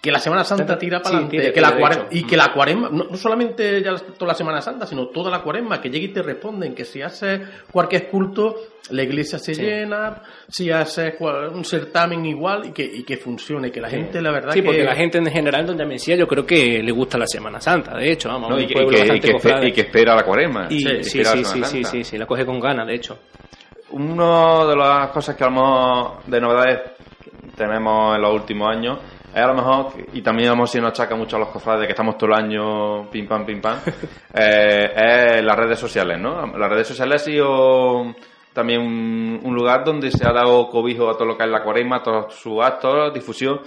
que 0.00 0.10
la 0.10 0.18
Semana 0.18 0.44
Santa 0.44 0.78
tira 0.78 1.00
para 1.02 1.18
adelante, 1.18 1.52
que 1.52 1.60
la 1.60 2.06
y 2.10 2.22
que 2.24 2.34
la 2.36 2.52
cuaresma, 2.54 2.88
no, 2.90 3.04
no 3.04 3.16
solamente 3.18 3.82
ya 3.82 3.92
la- 3.92 3.98
toda 3.98 4.28
la 4.28 4.34
Semana 4.34 4.62
Santa, 4.62 4.86
sino 4.86 5.08
toda 5.08 5.30
la 5.30 5.42
cuaresma, 5.42 5.78
que 5.80 5.90
llegue 5.90 6.06
y 6.06 6.12
te 6.12 6.22
responden, 6.22 6.74
que 6.74 6.86
si 6.86 7.02
haces 7.02 7.40
cualquier 7.70 8.08
culto, 8.08 8.56
la 8.92 9.02
iglesia 9.02 9.38
se 9.38 9.54
Sí. 9.54 9.60
llena, 9.62 10.22
si 10.48 10.70
haces 10.70 11.16
cual- 11.16 11.50
un 11.50 11.64
certamen 11.66 12.24
igual, 12.24 12.66
y 12.66 12.72
que, 12.72 12.82
y 12.82 13.02
que 13.04 13.18
funcione, 13.18 13.70
que 13.70 13.78
la 13.80 13.90
gente, 13.90 14.22
la 14.22 14.30
verdad 14.30 14.52
Sí, 14.52 14.60
que... 14.60 14.66
porque 14.66 14.82
la 14.84 14.96
gente 14.96 15.18
en 15.18 15.26
general, 15.26 15.66
donde 15.66 15.84
me 15.84 15.94
decía, 15.94 16.16
yo 16.16 16.26
creo 16.26 16.46
que 16.46 16.82
le 16.82 16.92
gusta 16.92 17.18
la 17.18 17.26
Semana 17.26 17.60
Santa, 17.60 17.94
de 17.94 18.10
hecho, 18.10 18.30
vamos, 18.30 18.48
No, 18.50 18.58
y, 18.58 18.66
que, 18.66 18.72
y 18.72 18.76
pueblo 18.76 18.90
que- 18.90 18.96
y 18.96 19.00
bastante 19.00 19.20
que 19.20 19.28
espe- 19.28 19.32
cofrade. 19.34 19.68
y 19.68 19.72
que 19.72 19.80
espera 19.82 20.14
la 20.16 20.22
cuaresma. 20.24 20.68
Sí, 20.70 20.80
sí, 21.02 21.24
sí, 21.24 21.44
sí, 21.64 21.84
sí, 21.84 22.04
sí, 22.04 22.16
la 22.18 22.24
coge 22.24 22.46
con 22.46 22.58
ganas, 22.58 22.86
de 22.86 22.94
hecho. 22.94 23.18
Una 23.90 24.64
de 24.66 24.76
las 24.76 25.10
cosas 25.10 25.36
que 25.36 25.44
a 25.44 25.48
lo 25.48 25.52
mejor 25.52 26.24
de 26.26 26.40
novedades 26.40 26.78
tenemos 27.56 28.16
en 28.16 28.22
los 28.22 28.32
últimos 28.34 28.68
años 28.74 28.98
es 29.34 29.40
a 29.42 29.46
lo 29.46 29.54
mejor, 29.54 29.86
y 30.12 30.22
también 30.22 30.48
a 30.48 30.52
lo 30.52 30.56
mejor 30.56 30.68
si 30.68 30.80
nos 30.80 30.90
achaca 30.90 31.14
mucho 31.16 31.36
a 31.36 31.38
los 31.40 31.48
cofrades 31.48 31.82
de 31.82 31.86
que 31.86 31.92
estamos 31.92 32.16
todo 32.18 32.30
el 32.30 32.36
año 32.44 33.08
pim 33.10 33.26
pam 33.26 33.44
pim 33.46 33.60
pam, 33.60 33.78
eh, 34.34 35.36
es 35.38 35.44
las 35.44 35.56
redes 35.56 35.78
sociales, 35.78 36.18
¿no? 36.20 36.46
Las 36.56 36.68
redes 36.70 36.88
sociales 36.88 37.22
ha 37.22 37.24
sido 37.24 38.14
también 38.52 38.80
un, 38.80 39.40
un 39.42 39.54
lugar 39.54 39.84
donde 39.84 40.10
se 40.10 40.26
ha 40.28 40.32
dado 40.32 40.68
cobijo 40.68 41.08
a 41.08 41.14
todo 41.14 41.26
lo 41.26 41.36
que 41.36 41.44
es 41.44 41.50
la 41.50 41.62
cuaresma, 41.62 41.96
a 41.96 42.02
todos 42.02 42.34
sus 42.34 42.62
actos, 42.62 43.12
difusión. 43.14 43.60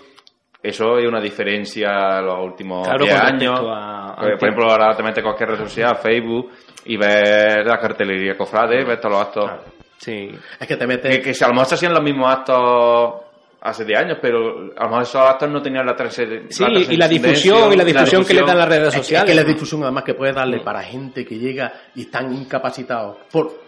Eso 0.61 0.97
es 0.97 1.05
una 1.07 1.19
diferencia 1.19 2.19
en 2.19 2.25
los 2.25 2.39
últimos 2.39 2.87
Claro, 2.87 3.03
10 3.03 3.17
con 3.19 3.25
años. 3.35 3.59
a- 3.69 4.15
Por, 4.17 4.37
por 4.37 4.47
ejemplo, 4.49 4.71
ahora 4.71 4.95
te 4.95 5.03
metes 5.03 5.21
cualquier 5.23 5.49
red 5.49 5.57
social, 5.59 5.97
Facebook, 5.97 6.51
y 6.85 6.95
ves 6.95 7.65
la 7.65 7.77
cartelería 7.77 8.37
cofrade, 8.37 8.85
ves 8.85 8.99
todos 9.01 9.11
los 9.13 9.21
actos. 9.21 9.51
Sí. 9.97 10.29
Es 10.59 10.65
que 10.67 10.77
te 10.77 10.87
metes... 10.87 11.17
Que, 11.17 11.21
que 11.21 11.33
si 11.33 11.43
a 11.43 11.47
lo 11.47 11.53
mejor 11.53 11.67
se 11.67 11.75
hacían 11.75 11.93
los 11.93 12.01
mismos 12.03 12.31
actos 12.31 13.22
hace 13.65 13.85
10 13.85 13.99
años, 13.99 14.17
pero 14.21 14.71
a 14.77 14.83
lo 14.83 14.89
mejor 14.89 15.03
esos 15.03 15.15
actos 15.21 15.49
no 15.49 15.61
tenían 15.61 15.85
la 15.85 15.95
trascendencia. 15.95 16.67
Sí, 16.67 16.87
y 16.91 16.97
la 16.97 17.07
difusión, 17.07 17.71
y 17.71 17.75
la 17.77 17.83
difusión 17.85 18.25
que 18.25 18.33
le 18.33 18.41
dan 18.41 18.57
las 18.57 18.67
redes 18.67 18.87
Es 18.89 18.93
que- 18.93 18.97
sociales. 18.99 19.29
Es 19.29 19.35
que 19.37 19.41
la 19.43 19.47
difusión 19.53 19.83
además 19.83 20.03
que 20.03 20.13
puedes 20.13 20.35
darle 20.35 20.59
para 20.59 20.81
gente 20.83 21.25
que 21.25 21.37
llega 21.39 21.71
y 21.95 22.01
están 22.01 22.33
incapacitados 22.33 23.17
por 23.31 23.62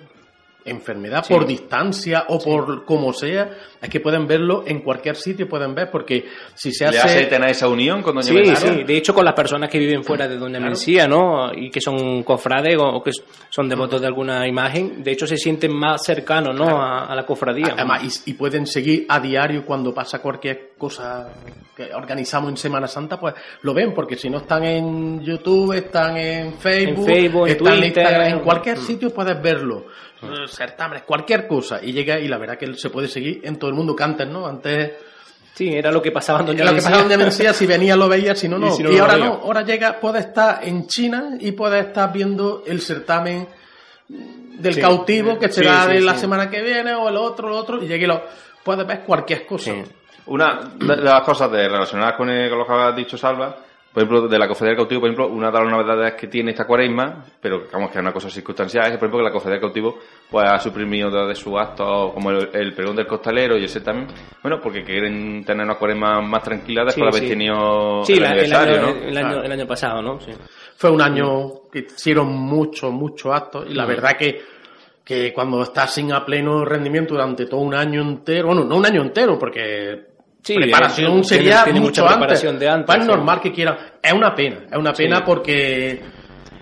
enfermedad, 0.65 1.23
Sí. 1.23 1.33
por 1.33 1.45
distancia 1.45 2.25
o 2.29 2.39
por 2.39 2.83
como 2.85 3.13
sea, 3.13 3.49
es 3.81 3.89
que 3.89 3.99
pueden 3.99 4.25
verlo 4.27 4.63
en 4.65 4.81
cualquier 4.81 5.15
sitio, 5.15 5.47
pueden 5.47 5.75
ver, 5.75 5.91
porque 5.91 6.25
si 6.55 6.71
se 6.71 6.89
Le 6.91 6.97
hace... 6.97 7.07
hace 7.07 7.25
tener 7.27 7.51
esa 7.51 7.67
unión 7.67 8.01
con 8.01 8.15
Doña 8.15 8.27
Sí, 8.27 8.33
Mencía. 8.33 8.55
sí, 8.73 8.83
de 8.83 8.97
hecho 8.97 9.13
con 9.13 9.23
las 9.25 9.35
personas 9.35 9.69
que 9.69 9.77
viven 9.79 10.03
fuera 10.03 10.27
de 10.27 10.37
Doña 10.37 10.59
Mencía, 10.59 11.07
¿no? 11.07 11.53
Y 11.53 11.69
que 11.69 11.79
son 11.81 12.23
cofrades 12.23 12.75
o 12.79 13.01
que 13.03 13.11
son 13.49 13.69
devotos 13.69 14.01
de 14.01 14.07
alguna 14.07 14.47
imagen, 14.47 15.03
de 15.03 15.11
hecho 15.11 15.27
se 15.27 15.37
sienten 15.37 15.71
más 15.75 16.03
cercanos, 16.03 16.55
¿no? 16.55 16.81
A, 16.81 17.05
a 17.05 17.15
la 17.15 17.25
cofradía. 17.25 17.73
Además, 17.77 18.23
y, 18.25 18.31
y 18.31 18.33
pueden 18.33 18.65
seguir 18.65 19.05
a 19.07 19.19
diario 19.19 19.65
cuando 19.65 19.93
pasa 19.93 20.19
cualquier 20.19 20.71
cosa 20.77 21.29
que 21.75 21.93
organizamos 21.93 22.49
en 22.51 22.57
Semana 22.57 22.87
Santa, 22.87 23.19
pues 23.19 23.33
lo 23.61 23.73
ven, 23.73 23.93
porque 23.93 24.15
si 24.15 24.29
no 24.29 24.37
están 24.39 24.63
en 24.63 25.21
YouTube, 25.21 25.73
están 25.73 26.17
en 26.17 26.53
Facebook, 26.53 26.99
En 27.09 27.15
Facebook, 27.15 27.47
están 27.47 27.67
en 27.73 27.79
Twitter. 27.79 28.03
Instagram, 28.03 28.27
en 28.33 28.39
cualquier 28.39 28.77
Mm. 28.77 28.81
sitio 28.81 29.13
puedes 29.13 29.41
verlo. 29.41 29.85
Eh, 30.21 30.47
Certámenes, 30.47 31.03
cualquier 31.03 31.47
cosa. 31.47 31.79
Y 31.83 31.91
llega, 31.91 32.19
y 32.19 32.27
la 32.27 32.37
verdad 32.37 32.57
que 32.57 32.73
se 32.75 32.89
puede 32.89 33.07
seguir 33.07 33.41
en 33.43 33.57
todo 33.57 33.69
el 33.69 33.75
mundo 33.75 33.95
que 33.95 34.03
antes, 34.03 34.27
¿no? 34.27 34.45
Antes. 34.47 34.91
Sí, 35.53 35.69
era 35.73 35.89
lo 35.91 36.01
que 36.01 36.11
pasaba 36.11 36.41
en 36.41 36.47
Doña 36.47 36.65
Lo 36.65 36.71
que 36.71 36.77
pasaba 36.77 36.97
en 36.97 37.03
Doña 37.03 37.17
Mencía, 37.17 37.53
si 37.53 37.65
venía 37.65 37.95
lo 37.95 38.09
veías, 38.09 38.37
si 38.39 38.49
no, 38.49 38.57
no. 38.57 38.67
Y 38.67 38.69
Y, 38.71 38.73
si 38.75 38.83
no, 38.83 38.89
no 38.89 38.95
lo 38.97 39.01
ahora 39.03 39.13
veía. 39.15 39.25
no, 39.27 39.33
ahora 39.35 39.61
llega, 39.63 39.99
puedes 40.01 40.25
estar 40.25 40.59
en 40.67 40.87
China 40.87 41.37
y 41.39 41.51
puedes 41.53 41.85
estar 41.87 42.11
viendo 42.11 42.63
el 42.65 42.81
certamen 42.81 43.47
del 44.07 44.73
Sí. 44.73 44.81
cautivo 44.81 45.37
que 45.39 45.49
será 45.49 45.85
sí, 45.85 45.93
de 45.93 46.01
la 46.01 46.15
semana 46.15 46.49
que 46.49 46.61
viene 46.61 46.93
o 46.93 47.07
el 47.09 47.17
otro, 47.17 47.47
el 47.47 47.53
otro, 47.53 47.81
y 47.83 47.87
llegue 47.87 48.03
y 48.05 48.07
lo 48.07 48.21
puedes 48.63 48.85
ver 48.85 49.01
cualquier 49.03 49.45
cosa. 49.45 49.73
Una 50.27 50.71
de 50.75 50.95
las 50.97 51.21
cosas 51.21 51.51
de, 51.51 51.67
relacionadas 51.69 52.15
con, 52.15 52.29
el- 52.29 52.49
con 52.49 52.59
lo 52.59 52.65
que 52.65 52.73
has 52.73 52.95
dicho, 52.95 53.17
Salva, 53.17 53.55
por 53.93 54.03
ejemplo, 54.03 54.27
de 54.27 54.37
la 54.39 54.47
cofradía 54.47 54.71
del 54.71 54.77
cautivo, 54.77 54.99
por 55.01 55.09
ejemplo, 55.09 55.27
una 55.29 55.49
de 55.51 55.57
las 55.59 55.71
novedades 55.71 56.13
que 56.15 56.27
tiene 56.27 56.51
esta 56.51 56.65
cuaresma, 56.67 57.23
pero 57.39 57.59
digamos 57.59 57.89
que 57.91 57.97
es 57.97 58.01
una 58.01 58.11
cosa 58.11 58.29
circunstancial, 58.29 58.85
es 58.87 58.91
que, 58.91 58.97
por 58.97 59.05
ejemplo, 59.07 59.19
que 59.19 59.23
la 59.23 59.31
cofradía 59.31 59.53
del 59.53 59.61
cautivo 59.61 59.99
pues, 60.29 60.45
ha 60.51 60.59
suprimido 60.59 61.25
de 61.27 61.33
sus 61.35 61.53
actos, 61.57 62.11
como 62.13 62.29
el, 62.31 62.49
el 62.53 62.73
pregón 62.73 62.95
del 62.97 63.07
costalero 63.07 63.55
y 63.57 63.63
ese 63.63 63.79
también, 63.79 64.07
bueno, 64.41 64.59
porque 64.61 64.83
quieren 64.83 65.45
tener 65.45 65.63
una 65.65 65.75
cuaresma 65.75 66.19
más 66.21 66.43
tranquila 66.43 66.83
después 66.83 66.95
Sí, 66.95 67.01
de 67.01 67.07
haber 67.07 67.21
sí. 67.23 67.29
tenido 67.29 68.03
Sí, 68.03 68.13
el 68.13 68.19
la- 68.21 68.27
el, 68.27 68.31
aniversario, 68.33 68.75
año, 68.75 68.81
¿no? 68.99 69.07
el, 69.07 69.17
año, 69.17 69.43
el 69.43 69.51
año 69.53 69.67
pasado, 69.67 70.01
¿no? 70.01 70.19
Sí. 70.19 70.31
Fue 70.75 70.89
un 70.91 71.01
año 71.01 71.51
que 71.71 71.79
hicieron 71.79 72.27
muchos, 72.33 72.91
muchos 72.91 73.33
actos 73.33 73.65
y 73.69 73.73
la 73.75 73.85
Mm. 73.85 73.87
verdad 73.87 74.17
que, 74.17 74.41
que 75.05 75.31
cuando 75.31 75.61
estás 75.63 75.93
sin 75.93 76.11
a 76.11 76.25
pleno 76.25 76.65
rendimiento 76.65 77.13
durante 77.13 77.45
todo 77.45 77.61
un 77.61 77.73
año 77.73 78.01
entero, 78.01 78.47
bueno, 78.47 78.65
no 78.65 78.75
un 78.75 78.85
año 78.85 79.01
entero, 79.03 79.39
porque 79.39 80.14
Sí, 80.45 80.55
preparación 80.55 81.07
tiene- 81.11 81.23
sería 81.23 81.63
tiene 81.63 81.79
mucho 81.79 82.01
mucha 82.03 82.13
antes. 82.13 82.17
preparación 82.17 82.59
de 82.59 82.69
antes, 82.69 82.85
Pues 82.85 82.99
es 82.99 83.05
normal 83.07 83.41
que 83.41 83.51
quieran. 83.51 83.77
Es 84.01 84.13
una 84.13 84.35
pena, 84.35 84.57
es 84.71 84.77
una 84.77 84.93
pena 84.93 85.17
Sí. 85.17 85.23
porque... 85.25 86.01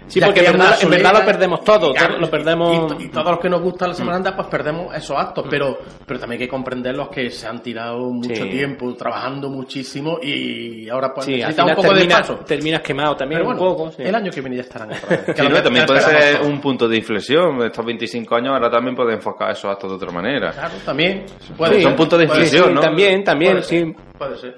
Sí, 0.07 0.19
ya 0.19 0.27
porque 0.27 0.41
que 0.41 0.47
en 0.47 0.51
verdad, 0.53 0.77
en 0.81 0.89
verdad 0.89 1.13
lo 1.19 1.25
perdemos 1.25 1.63
todo, 1.63 1.91
y 1.91 1.93
ya- 1.99 2.07
todo 2.07 2.17
lo 2.19 2.29
perdemos. 2.29 2.75
Y, 2.75 2.87
to- 2.97 3.03
y 3.03 3.07
todos 3.09 3.29
los 3.31 3.39
que 3.39 3.49
nos 3.49 3.61
gusta 3.61 3.87
la 3.87 3.93
Mm. 3.93 3.95
Semana 3.95 4.17
Santa, 4.17 4.35
pues 4.35 4.47
perdemos 4.49 4.95
esos 4.95 5.17
actos, 5.17 5.45
pero, 5.49 5.77
pero 6.05 6.19
también 6.19 6.41
hay 6.41 6.45
que 6.47 6.51
comprender 6.51 6.95
los 6.95 7.07
que 7.09 7.29
se 7.29 7.47
han 7.47 7.61
tirado 7.63 7.99
mucho 8.11 8.43
Sí. 8.43 8.49
tiempo, 8.49 8.93
trabajando 8.95 9.49
muchísimo 9.49 10.19
y 10.21 10.89
ahora 10.89 11.13
pues 11.13 11.25
Sí, 11.25 11.41
un 11.41 11.51
final 11.53 11.75
poco 11.75 11.93
de 11.93 12.05
paso. 12.07 12.35
terminas 12.45 12.81
quemado 12.81 13.15
también 13.15 13.39
Pero 13.41 13.49
un 13.51 13.57
bueno, 13.57 13.75
poco. 13.75 13.91
sí. 13.91 14.03
el 14.03 14.13
año 14.15 14.31
que 14.31 14.41
viene 14.41 14.55
ya 14.57 14.61
estarán 14.63 14.91
otra 14.91 15.09
vez. 15.09 15.23
Que 15.35 15.49
no, 15.49 15.61
también 15.63 15.85
puede 15.85 16.01
ser 16.01 16.41
un 16.41 16.59
punto 16.59 16.87
de 16.87 16.97
inflexión. 16.97 17.61
Estos 17.63 17.85
25 17.85 18.35
años 18.35 18.49
ahora 18.53 18.69
también 18.69 18.95
puede 18.95 19.13
enfocar 19.13 19.51
esos 19.51 19.71
actos 19.71 19.89
de 19.89 19.95
otra 19.95 20.11
manera. 20.11 20.51
Claro, 20.51 20.73
también. 20.85 21.25
Puede 21.57 21.79
ser 21.81 21.87
un 21.87 21.95
punto 21.95 22.17
de 22.17 22.25
inflexión, 22.25 22.65
ser, 22.65 22.73
¿no? 22.73 22.81
También, 22.81 23.23
también, 23.23 23.51
Puede 23.53 23.63
sí. 23.63 23.77
ser, 23.79 23.95
Puede 24.17 24.37
ser. 24.37 24.55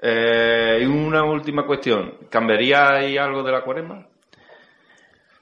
Eh, 0.00 0.78
y 0.82 0.86
una 0.86 1.24
última 1.24 1.66
cuestión. 1.66 2.14
¿Cambiaría 2.30 2.90
ahí 2.94 3.16
algo 3.18 3.42
de 3.42 3.52
la 3.52 3.62
cuaresma? 3.62 4.06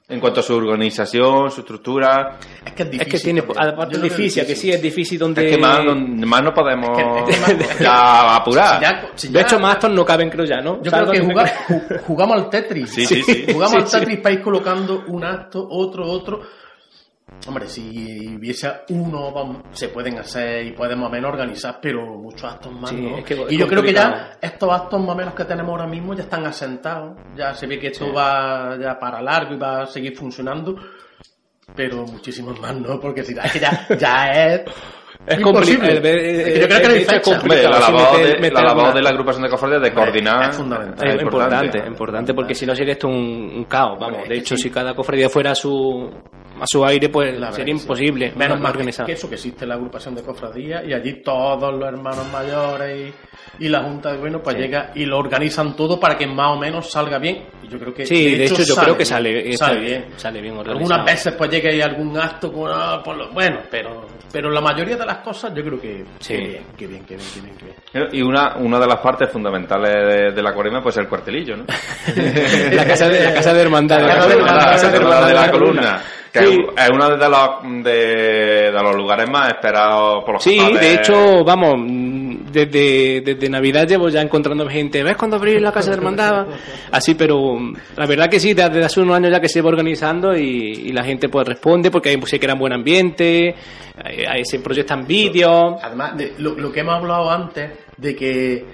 En 0.09 0.20
cuanto 0.20 0.38
a 0.38 0.42
su 0.44 0.54
organización, 0.54 1.50
su 1.50 1.62
estructura. 1.62 2.38
Es 2.64 2.72
que 2.74 2.84
es 2.84 3.00
Es 3.00 3.07
que 3.09 3.18
tiene, 3.18 3.40
aparte 3.40 3.96
es 3.96 4.02
difícil, 4.02 4.46
que 4.46 4.54
sí 4.54 4.70
es 4.70 4.80
difícil 4.80 5.18
donde... 5.18 5.48
Es 5.50 5.57
que 5.57 5.61
más, 5.61 5.84
no, 5.84 5.96
más 5.96 6.42
no 6.44 6.54
podemos 6.54 6.96
Es 6.96 7.04
que- 7.40 7.52
es 7.64 7.68
que 7.76 7.82
ya 7.84 8.36
apurar. 8.36 8.76
Si 8.76 8.82
ya- 8.82 9.11
si 9.16 9.28
De 9.28 9.40
hecho, 9.40 9.59
más 9.59 9.74
actos 9.74 9.90
no 9.90 10.04
caben, 10.04 10.30
creo 10.30 10.44
ya, 10.44 10.61
¿no? 10.61 10.80
Yo 10.80 10.92
creo 10.92 11.11
que 11.11 11.20
jugar- 11.22 12.02
jugamos 12.07 12.36
al 12.36 12.48
Tetris. 12.50 12.88
Sí, 12.90 13.04
sí, 13.04 13.20
sí. 13.24 13.46
Jugamos 13.52 13.70
Sí, 13.72 13.78
al 13.78 13.88
sí. 13.88 13.98
Tetris 13.98 14.20
para 14.20 14.34
ir 14.36 14.42
colocando 14.42 15.02
un 15.09 15.24
acto, 15.24 15.66
otro, 15.68 16.07
otro. 16.09 16.40
Hombre, 17.47 17.68
si 17.68 18.37
hubiese 18.37 18.68
uno, 18.89 19.62
se 19.70 19.89
pueden 19.89 20.18
hacer 20.18 20.66
y 20.66 20.72
podemos 20.72 21.05
más 21.05 21.11
o 21.11 21.12
menos 21.12 21.32
organizar, 21.32 21.78
pero 21.80 22.05
muchos 22.18 22.45
actos 22.53 22.72
más, 22.72 22.91
Sí, 22.91 22.97
¿no? 22.97 23.18
es 23.18 23.24
que 23.24 23.34
es 23.34 23.53
y 23.53 23.57
yo 23.57 23.68
creo 23.68 23.82
que 23.82 23.93
ya 23.93 24.37
estos 24.41 24.70
actos 24.72 25.01
más 25.01 25.11
o 25.11 25.14
menos 25.14 25.34
que 25.34 25.45
tenemos 25.45 25.70
ahora 25.70 25.87
mismo 25.87 26.14
ya 26.14 26.24
están 26.24 26.45
asentados. 26.45 27.16
Ya 27.37 27.55
se 27.55 27.66
ve 27.66 27.78
que 27.78 27.89
esto 27.89 28.12
va 28.12 28.76
ya 28.80 28.99
para 28.99 29.22
largo 29.22 29.55
y 29.55 29.59
va 29.59 29.82
a 29.82 29.87
seguir 29.87 30.16
funcionando. 30.16 30.76
Pero 31.74 32.05
muchísimos 32.05 32.59
más 32.61 32.74
no, 32.74 32.99
porque 32.99 33.22
si 33.22 33.32
es 33.32 33.53
que 33.53 33.61
ya, 33.61 33.87
ya 33.97 34.30
es. 34.30 34.62
Es 35.26 35.41
imposible. 35.41 35.95
yo 35.95 36.01
creo 36.68 36.82
que 36.82 37.03
es 37.03 37.64
la 37.64 37.80
labor, 37.80 38.16
de, 38.18 38.34
meter 38.39 38.53
la 38.53 38.62
labor 38.62 38.95
de 38.95 39.03
la 39.03 39.11
agrupación 39.11 39.43
de 39.43 39.51
cofradías 39.51 39.82
de 39.82 39.93
coordinar 39.93 40.51
es 40.51 40.57
fundamental. 40.57 41.09
Es 41.09 41.16
es 41.16 41.22
importante, 41.22 41.78
importante, 41.84 42.34
porque 42.34 42.55
si 42.55 42.64
no 42.64 42.76
sería 42.76 42.93
esto 42.93 43.09
un, 43.09 43.53
un 43.57 43.64
caos, 43.64 43.99
vamos. 43.99 44.28
De 44.28 44.37
hecho, 44.37 44.57
si 44.57 44.70
cada 44.70 44.95
cofradía 44.95 45.28
fuera 45.28 45.53
su, 45.55 46.12
a 46.61 46.64
su 46.66 46.84
aire, 46.84 47.09
pues 47.09 47.32
La 47.34 47.46
verdad 47.46 47.52
sería 47.57 47.74
sí. 47.76 47.82
imposible. 47.82 48.32
Menos 48.36 48.57
no 48.59 48.62
mal 48.62 48.72
que, 48.72 48.78
organizar. 48.78 49.07
que 49.07 49.12
eso, 49.12 49.28
que 49.28 49.34
existe 49.34 49.66
la 49.66 49.74
agrupación 49.74 50.14
de 50.14 50.22
cofradías 50.22 50.84
y 50.86 50.92
allí 50.92 51.22
todos 51.22 51.74
los 51.74 51.88
hermanos 51.88 52.26
mayores 52.32 53.12
y, 53.61 53.64
y 53.64 53.68
la 53.68 53.82
Junta 53.82 54.12
de 54.12 54.18
Bueno, 54.18 54.40
pues 54.42 54.57
Sí. 54.57 54.62
llega 54.62 54.90
y 54.94 55.04
lo 55.04 55.18
organizan 55.18 55.74
todo 55.76 55.98
para 56.00 56.16
que 56.16 56.26
más 56.26 56.57
o 56.57 56.59
menos 56.59 56.90
salga 56.90 57.18
bien. 57.18 57.44
Y 57.62 57.68
yo 57.68 57.78
creo 57.78 57.92
que. 57.94 58.07
Sí, 58.07 58.34
de 58.36 58.44
hecho, 58.46 58.62
yo 58.62 58.74
creo 58.76 58.96
que 58.96 59.04
sale, 59.04 59.57
sale 59.57 59.80
bien, 59.80 60.02
bien. 60.09 60.18
sale 60.18 60.40
bien 60.40 60.57
organizado. 60.57 60.78
Algunas 60.78 61.04
veces 61.04 61.34
pues 61.36 61.50
llega 61.50 61.70
ahí 61.70 61.80
algún 61.80 62.16
acto 62.18 62.52
con, 62.52 62.70
ah, 62.72 63.00
por 63.04 63.16
lo- 63.16 63.30
bueno, 63.32 63.61
pero, 63.70 64.07
pero 64.32 64.50
la 64.50 64.61
mayoría 64.61 64.96
de 64.96 65.04
las 65.07 65.18
cosas 65.18 65.52
yo 65.54 65.62
creo 65.62 65.80
que, 65.80 66.04
Sí. 66.20 66.34
que 66.34 66.40
bien, 66.46 66.64
que 66.76 66.86
bien, 66.86 67.04
que 67.04 67.16
bien, 67.16 67.28
que 67.34 67.40
bien, 67.40 67.57
que 67.57 67.64
bien. 67.64 68.09
Y 68.12 68.22
una, 68.22 68.57
una 68.57 68.78
de 68.78 68.86
las 68.86 69.00
partes 69.00 69.30
fundamentales 69.30 69.90
de, 69.92 70.32
de 70.32 70.42
la 70.42 70.52
cuaresma 70.54 70.82
pues 70.82 70.96
es 70.96 71.02
el 71.02 71.09
cuartelillo, 71.09 71.57
¿no? 71.57 71.64
la 72.72 72.84
casa 72.86 73.09
de, 73.09 73.24
la 73.24 73.34
casa 73.34 73.52
de 73.54 73.61
hermandad. 73.62 74.00
La 74.00 74.14
casa 74.14 74.26
de 74.28 74.34
hermandad, 74.34 74.57
la 74.64 74.70
casa 74.72 74.90
de 74.90 74.96
hermandad 74.96 75.26
de 75.28 75.34
la 75.34 75.50
columna. 75.50 76.02
Que 76.41 76.47
Sí. 76.47 76.59
es 76.76 76.91
uno 76.91 77.16
de 77.16 77.28
los, 77.28 77.84
de, 77.84 78.70
de 78.72 78.82
los 78.82 78.95
lugares 78.95 79.28
más 79.30 79.49
esperados 79.51 80.22
por 80.24 80.34
los 80.34 80.43
Sí, 80.43 80.59
de 80.59 80.95
hecho, 80.95 81.45
vamos, 81.45 81.74
desde, 82.53 83.20
desde 83.22 83.49
Navidad 83.49 83.87
llevo 83.87 84.09
ya 84.09 84.20
encontrando 84.20 84.68
gente, 84.68 85.03
¿ves 85.03 85.16
cuando 85.16 85.37
abrir 85.37 85.61
la 85.61 85.72
casa 85.72 85.91
de 85.91 85.97
hermandad? 85.97 86.47
Así, 86.91 87.14
pero 87.14 87.55
mm, 87.59 87.74
la 87.97 88.07
verdad 88.07 88.28
que 88.28 88.41
sí, 88.41 88.55
desde 88.55 88.84
hace 88.84 89.01
unos 89.01 89.16
años 89.16 89.30
ya 89.30 89.41
que 89.41 89.49
se 89.49 89.61
va 89.62 89.68
organizando 89.68 90.37
y, 90.37 90.43
y 90.87 90.93
la 90.93 91.05
gente 91.05 91.28
pues 91.28 91.47
responde 91.47 91.91
porque 91.91 92.11
hay, 92.11 92.20
se 92.26 92.39
crea 92.39 92.55
un 92.55 92.61
buen 92.61 92.72
ambiente, 92.72 93.55
hay- 94.03 94.24
hay- 94.28 94.45
se 94.45 94.61
proyectan 94.61 95.07
vídeos. 95.07 95.76
Además, 95.82 96.16
de 96.16 96.34
lo, 96.39 96.55
lo 96.55 96.70
que 96.72 96.80
hemos 96.80 96.95
hablado 96.97 97.30
antes, 97.30 97.70
de 97.97 98.14
que 98.14 98.64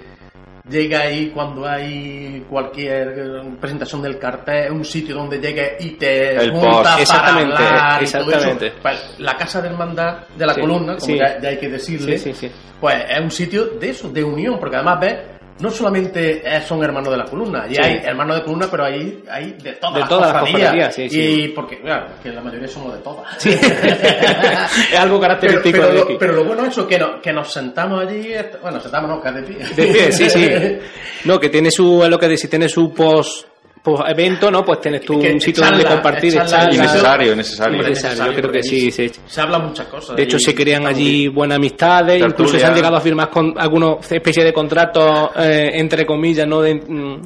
llega 0.69 1.01
ahí 1.01 1.29
cuando 1.33 1.67
hay 1.67 2.45
cualquier 2.49 3.13
presentación 3.59 4.01
del 4.01 4.17
cartel, 4.17 4.71
un 4.71 4.85
sitio 4.85 5.15
donde 5.15 5.39
llegue 5.39 5.75
y 5.79 5.91
te 5.91 6.35
El 6.35 6.51
juntas 6.51 6.71
post. 6.71 6.83
para 6.83 7.01
Exactamente, 7.01 7.53
hablar 7.63 8.03
y 8.03 8.05
todo 8.05 8.21
eso. 8.21 8.29
exactamente. 8.31 8.73
Pues, 8.81 9.15
la 9.19 9.37
casa 9.37 9.61
de 9.61 9.67
hermandad 9.69 10.27
de 10.37 10.45
la 10.45 10.53
Sí, 10.53 10.61
columna, 10.61 10.93
como 10.95 11.05
sí. 11.05 11.17
ya, 11.17 11.39
ya 11.41 11.49
hay 11.49 11.57
que 11.57 11.69
decirle, 11.69 12.17
sí. 12.17 12.51
pues 12.79 12.95
es 13.09 13.19
un 13.19 13.31
sitio 13.31 13.65
de 13.79 13.89
eso, 13.89 14.09
de 14.09 14.23
unión, 14.23 14.57
porque 14.59 14.75
además 14.77 14.99
ves 15.01 15.15
no 15.59 15.69
solamente 15.69 16.41
eh, 16.43 16.61
son 16.61 16.83
hermanos 16.83 17.11
de 17.11 17.17
la 17.17 17.25
columna, 17.25 17.65
y 17.69 17.75
Sí. 17.75 17.81
hay 17.83 18.01
hermanos 18.03 18.37
de 18.37 18.43
columna, 18.43 18.67
pero 18.69 18.85
hay, 18.85 19.23
hay 19.29 19.51
de 19.53 19.73
todas 19.73 19.93
De 19.95 19.99
las 20.01 20.09
todas 20.09 20.33
las 20.33 20.41
cofradías. 20.43 20.95
sí, 20.95 21.09
sí. 21.09 21.21
Y 21.21 21.47
porque, 21.49 21.79
claro, 21.81 22.07
que 22.21 22.29
la 22.29 22.41
mayoría 22.41 22.67
somos 22.67 22.93
de 22.93 22.99
todas. 23.01 23.45
es 23.45 24.99
algo 24.99 25.19
característico 25.19 25.77
pero, 25.77 25.87
pero, 25.87 25.87
de 25.89 25.93
lo, 25.99 26.03
aquí. 26.03 26.15
pero 26.19 26.33
lo 26.33 26.43
bueno 26.45 26.63
es 26.65 26.69
eso, 26.69 26.87
que, 26.87 26.97
no- 26.97 27.21
que 27.21 27.31
nos 27.33 27.51
sentamos 27.51 28.01
allí, 28.05 28.29
bueno, 28.61 28.79
sentamos 28.79 29.09
no, 29.09 29.21
que 29.21 29.31
de 29.31 29.43
pie. 29.43 29.57
De 29.75 29.87
pie, 29.93 30.11
sí, 30.11 30.29
sí. 30.29 30.49
No, 31.25 31.39
que 31.39 31.49
tiene 31.49 31.71
su, 31.71 32.03
es 32.03 32.09
lo 32.09 32.19
que 32.19 32.27
dice, 32.27 32.47
tiene 32.47 32.67
su 32.67 32.93
post, 32.93 33.47
post 33.83 34.03
evento, 34.07 34.49
¿no? 34.49 34.63
Pues 34.63 34.79
tienes 34.81 35.01
tú 35.01 35.15
un 35.15 35.39
sitio 35.41 35.61
charla, 35.63 35.77
donde 35.77 35.93
compartir. 35.93 36.33
charla, 36.33 36.49
charla. 36.49 36.73
Innecesario, 36.75 37.33
innecesario. 37.33 37.81
Innecesario, 37.81 38.25
yo 38.31 38.33
creo 38.33 38.51
que 38.51 38.63
sí, 38.63 38.89
sí. 38.91 39.11
Se 39.27 39.41
habla 39.41 39.59
muchas 39.59 39.87
cosas. 39.87 40.15
De 40.15 40.23
hecho, 40.23 40.39
se 40.39 40.55
crean 40.55 40.87
allí 40.87 41.27
buenas 41.27 41.57
amistades, 41.57 42.19
Tertulia. 42.19 42.27
incluso 42.29 42.57
se 42.59 42.65
han 42.65 42.73
llegado 42.75 42.95
a 42.95 43.01
firmar 43.01 43.29
con 43.29 43.53
algunos 43.57 44.09
especie 44.11 44.43
de 44.43 44.53
contratos, 44.53 45.31
eh, 45.37 45.71
entre 45.73 46.05
comillas, 46.05 46.47
¿no? 46.47 46.61
De, 46.61 46.75
mm, 46.75 47.21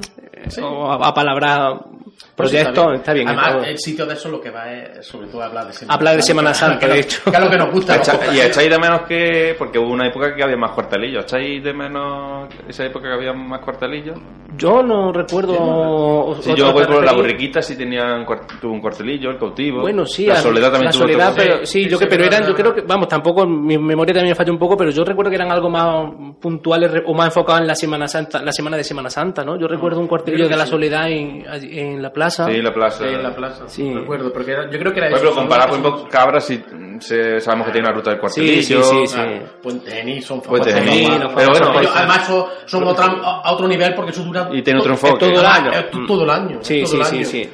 o 0.63 0.91
a, 0.91 1.07
a 1.07 1.13
palabras, 1.13 1.79
Pues 1.83 2.26
proyectos, 2.37 2.93
está 2.95 3.13
bien. 3.13 3.27
Además, 3.27 3.55
está- 3.55 3.69
el 3.69 3.77
sitio 3.79 4.05
de 4.05 4.13
eso 4.13 4.29
lo 4.29 4.39
que 4.39 4.51
va 4.51 4.71
es 4.71 5.05
sobre 5.05 5.27
todo 5.27 5.41
hablar 5.43 5.67
de 5.67 5.73
Semana 5.73 5.95
Hablar 5.95 6.15
de 6.15 6.21
Semana 6.21 6.53
Santa, 6.53 6.79
que 6.79 6.93
de 6.93 6.99
hecho. 6.99 7.23
Que 7.25 7.31
es 7.37 7.39
lo 7.43 7.49
que 7.49 7.57
nos 7.57 7.71
gusta. 7.73 7.95
Echa- 7.97 8.19
y 8.33 8.39
echáis 8.39 8.69
de 8.69 8.79
menos 8.79 9.01
que. 9.01 9.55
Porque 9.57 9.79
hubo 9.79 9.91
una 9.91 10.07
época 10.07 10.33
que 10.35 10.43
había 10.43 10.55
más 10.57 10.71
cuartelillos. 10.71 11.23
¿Echáis 11.25 11.63
de 11.63 11.73
menos 11.73 12.47
esa 12.67 12.85
época 12.85 13.07
que 13.09 13.13
había 13.15 13.33
más 13.33 13.59
cuartelillos? 13.61 14.17
Yo 14.57 14.81
no 14.83 15.11
recuerdo. 15.11 16.35
Si 16.41 16.53
yo 16.55 16.71
voy 16.71 16.83
por 16.85 16.95
la 16.95 17.01
referir. 17.01 17.15
borriquita, 17.15 17.61
sí 17.61 17.75
tenían 17.75 18.25
tuvo 18.61 18.73
un 18.73 18.81
cuartelillo, 18.81 19.31
el 19.31 19.37
cautivo. 19.37 19.81
Bueno, 19.81 20.05
sí, 20.05 20.25
La 20.27 20.35
soledad 20.37 20.71
también 20.71 20.85
la 20.85 20.91
tuvo 20.91 21.01
soledad, 21.03 21.31
otro- 21.31 21.43
pero 21.43 21.65
sí, 21.65 21.87
yo 21.89 21.97
que, 21.99 22.07
pero 22.07 22.23
eran, 22.25 22.45
yo 22.45 22.53
creo 22.53 22.73
que, 22.73 22.81
vamos, 22.81 23.07
tampoco, 23.07 23.45
mi 23.45 23.77
memoria 23.77 24.13
también 24.13 24.31
me 24.31 24.35
falla 24.35 24.51
un 24.51 24.59
poco, 24.59 24.77
pero 24.77 24.91
yo 24.91 25.03
recuerdo 25.03 25.29
que 25.31 25.35
eran 25.35 25.51
algo 25.51 25.69
más 25.69 26.11
puntuales 26.39 26.91
o 27.05 27.13
más 27.13 27.27
enfocados 27.27 27.61
en 27.61 27.67
la 27.67 27.75
Semana 27.75 28.07
Santa, 28.07 28.41
la 28.41 28.51
semana 28.51 28.77
de 28.77 28.83
Semana 28.83 29.09
Santa, 29.09 29.43
¿no? 29.43 29.59
Yo 29.59 29.67
recuerdo 29.67 29.99
un 29.99 30.07
cuartelillo 30.07 30.47
de 30.47 30.55
la 30.55 30.65
sí. 30.65 30.71
soledad 30.71 31.09
en, 31.09 31.45
allí- 31.47 31.79
en 31.79 32.01
la 32.01 32.11
plaza. 32.11 32.26
Sí, 32.29 32.61
la 32.61 32.73
plaza. 32.73 32.97
Sí, 33.07 33.13
en 33.13 33.23
la 33.23 33.35
plaza. 33.35 33.63
Sí. 33.67 33.93
Recuerdo, 33.93 34.31
porque 34.33 34.51
era- 34.51 34.69
yo 34.69 34.79
creo 34.79 34.91
que 34.93 34.99
era 34.99 35.09
Por 35.09 35.17
eso. 35.19 35.25
ejemplo, 35.29 35.41
comparado 35.41 35.69
con 35.71 35.81
Poco 35.83 36.09
Cabra, 36.09 36.39
si 36.39 36.63
se- 36.99 37.39
sabemos 37.39 37.67
que 37.67 37.73
tiene 37.73 37.87
una 37.87 37.95
ruta 37.95 38.11
del 38.11 38.19
cuartelillo. 38.19 38.83
sí, 38.83 39.07
sí. 39.07 39.13
Claro, 39.15 39.39
Puente 39.61 39.91
Genil 39.91 40.23
son 40.23 40.41
Puente 40.41 40.71
son 40.71 40.83
Genil, 40.83 41.09
no, 41.19 41.35
pero 41.35 41.49
bueno, 41.51 41.65
ellos, 41.69 41.71
pues- 41.73 41.89
además 41.95 42.27
son, 42.27 42.45
son 42.65 42.83
otra- 42.87 43.05
a 43.43 43.51
otro 43.53 43.67
nivel 43.67 43.93
porque 43.95 44.11
eso 44.11 44.23
dura 44.23 44.49
Y 44.51 44.61
tiene 44.61 44.79
otro 44.79 44.95
to- 44.95 45.07
enfoque. 45.07 45.25
es 45.25 45.31
todo 45.33 45.39
el 45.41 45.45
año 45.45 45.71
es 45.71 45.91
to- 45.91 46.05
todo 46.07 46.23
el 46.23 46.29
año 46.29 46.59
Sí, 46.61 46.85
sí, 46.85 46.99
sí, 47.03 47.25
sí. 47.25 47.49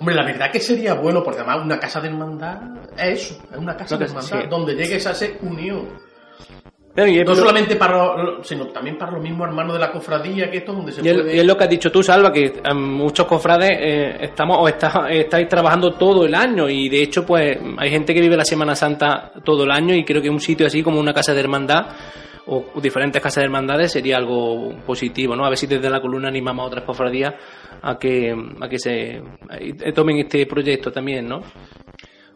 Hombre, 0.00 0.14
la 0.16 0.24
verdad 0.24 0.50
que 0.50 0.58
sería 0.60 0.94
bueno 0.94 1.22
porque 1.22 1.40
además 1.40 1.64
una 1.64 1.78
casa 1.78 2.00
de 2.00 2.08
hermandad 2.08 2.58
es 2.96 3.30
eso, 3.30 3.42
es 3.52 3.58
una 3.58 3.76
casa 3.76 3.94
Una 3.96 4.04
de 4.06 4.10
hermandad 4.10 4.40
sí. 4.42 4.46
donde 4.50 4.74
llegues 4.74 5.06
a 5.06 5.10
esa 5.12 5.26
unión. 5.42 5.88
Pero, 6.94 7.08
y 7.08 7.24
No 7.24 7.34
solamente 7.34 7.74
para 7.76 8.16
los, 8.16 8.46
sino 8.46 8.66
también 8.68 8.96
para 8.96 9.10
los 9.12 9.20
mismos 9.20 9.48
hermanos 9.48 9.72
de 9.72 9.80
la 9.80 9.90
cofradía, 9.90 10.48
que 10.50 10.58
esto 10.58 10.70
es 10.70 10.76
donde 10.78 10.92
se 10.92 11.02
Y 11.04 11.08
es, 11.08 11.14
puede... 11.14 11.36
y 11.36 11.38
es 11.40 11.44
lo 11.46 11.56
que 11.56 11.64
has 11.64 11.70
dicho 11.70 11.90
tú, 11.90 12.02
Salva, 12.04 12.32
que 12.32 12.44
eh, 12.44 12.74
muchos 12.74 13.26
cofrades 13.26 13.70
eh, 13.80 14.16
estamos 14.20 14.58
o 14.60 14.68
está- 14.68 15.06
estáis 15.10 15.48
trabajando 15.48 15.94
todo 15.94 16.24
el 16.24 16.34
año 16.34 16.68
y 16.68 16.88
de 16.88 17.02
hecho 17.02 17.26
pues 17.26 17.58
hay 17.78 17.90
gente 17.90 18.14
que 18.14 18.20
vive 18.20 18.36
la 18.36 18.44
Semana 18.44 18.76
Santa 18.76 19.32
todo 19.44 19.64
el 19.64 19.72
año 19.72 19.92
y 19.94 20.04
creo 20.04 20.22
que 20.22 20.30
un 20.30 20.38
sitio 20.38 20.66
así 20.66 20.82
como 20.84 21.00
una 21.00 21.12
casa 21.12 21.34
de 21.34 21.40
hermandad 21.40 21.86
o 22.46 22.64
diferentes 22.80 23.20
casas 23.22 23.40
de 23.42 23.46
hermandades 23.46 23.90
sería 23.90 24.18
algo 24.18 24.74
positivo, 24.86 25.34
¿no? 25.34 25.44
A 25.46 25.48
ver 25.48 25.58
si 25.58 25.66
desde 25.66 25.90
la 25.90 26.00
columna 26.00 26.28
animamos 26.28 26.62
a 26.64 26.66
otras 26.68 26.84
cofradías 26.84 27.34
a 27.82 27.98
que, 27.98 28.32
a 28.60 28.68
que 28.68 28.78
se 28.78 29.20
a- 29.50 29.92
tomen 29.92 30.18
este 30.18 30.46
proyecto 30.46 30.92
también, 30.92 31.26
¿no? 31.26 31.40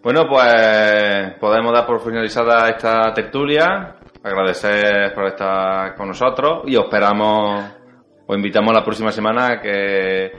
Bueno, 0.03 0.23
pues 0.29 1.35
podemos 1.41 1.73
dar 1.73 1.85
por 1.87 2.01
finalizada 2.03 2.69
esta 2.71 3.13
tertulia. 3.13 3.97
Agradecer 4.23 5.15
por 5.15 5.27
estar 5.27 5.95
con 5.95 6.09
nosotros 6.09 6.63
y 6.67 6.77
os 6.77 6.85
esperamos, 6.85 7.65
os 8.27 8.37
invitamos 8.37 8.75
la 8.75 8.85
próxima 8.85 9.13
semana 9.13 9.53
a 9.53 9.61
que 9.61 10.33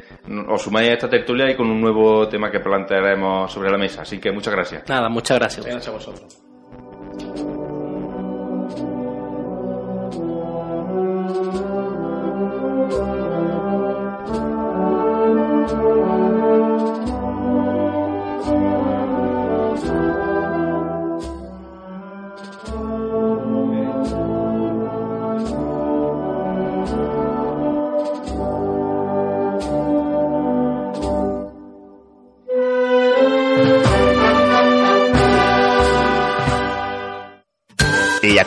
os 0.47 0.61
suméis 0.61 0.89
a 0.89 0.93
esta 0.93 1.09
tertulia 1.09 1.49
y 1.49 1.55
con 1.55 1.69
un 1.69 1.79
nuevo 1.79 2.27
tema 2.27 2.51
que 2.51 2.59
plantearemos 2.59 3.51
sobre 3.51 3.71
la 3.71 3.77
mesa. 3.77 4.01
Así 4.01 4.19
que 4.19 4.31
muchas 4.31 4.53
gracias. 4.53 4.87
Nada, 4.87 5.09
muchas 5.09 5.39
gracias. 5.39 5.65
Gracias 5.65 5.87
a 5.87 5.91
vosotros. 5.91 7.58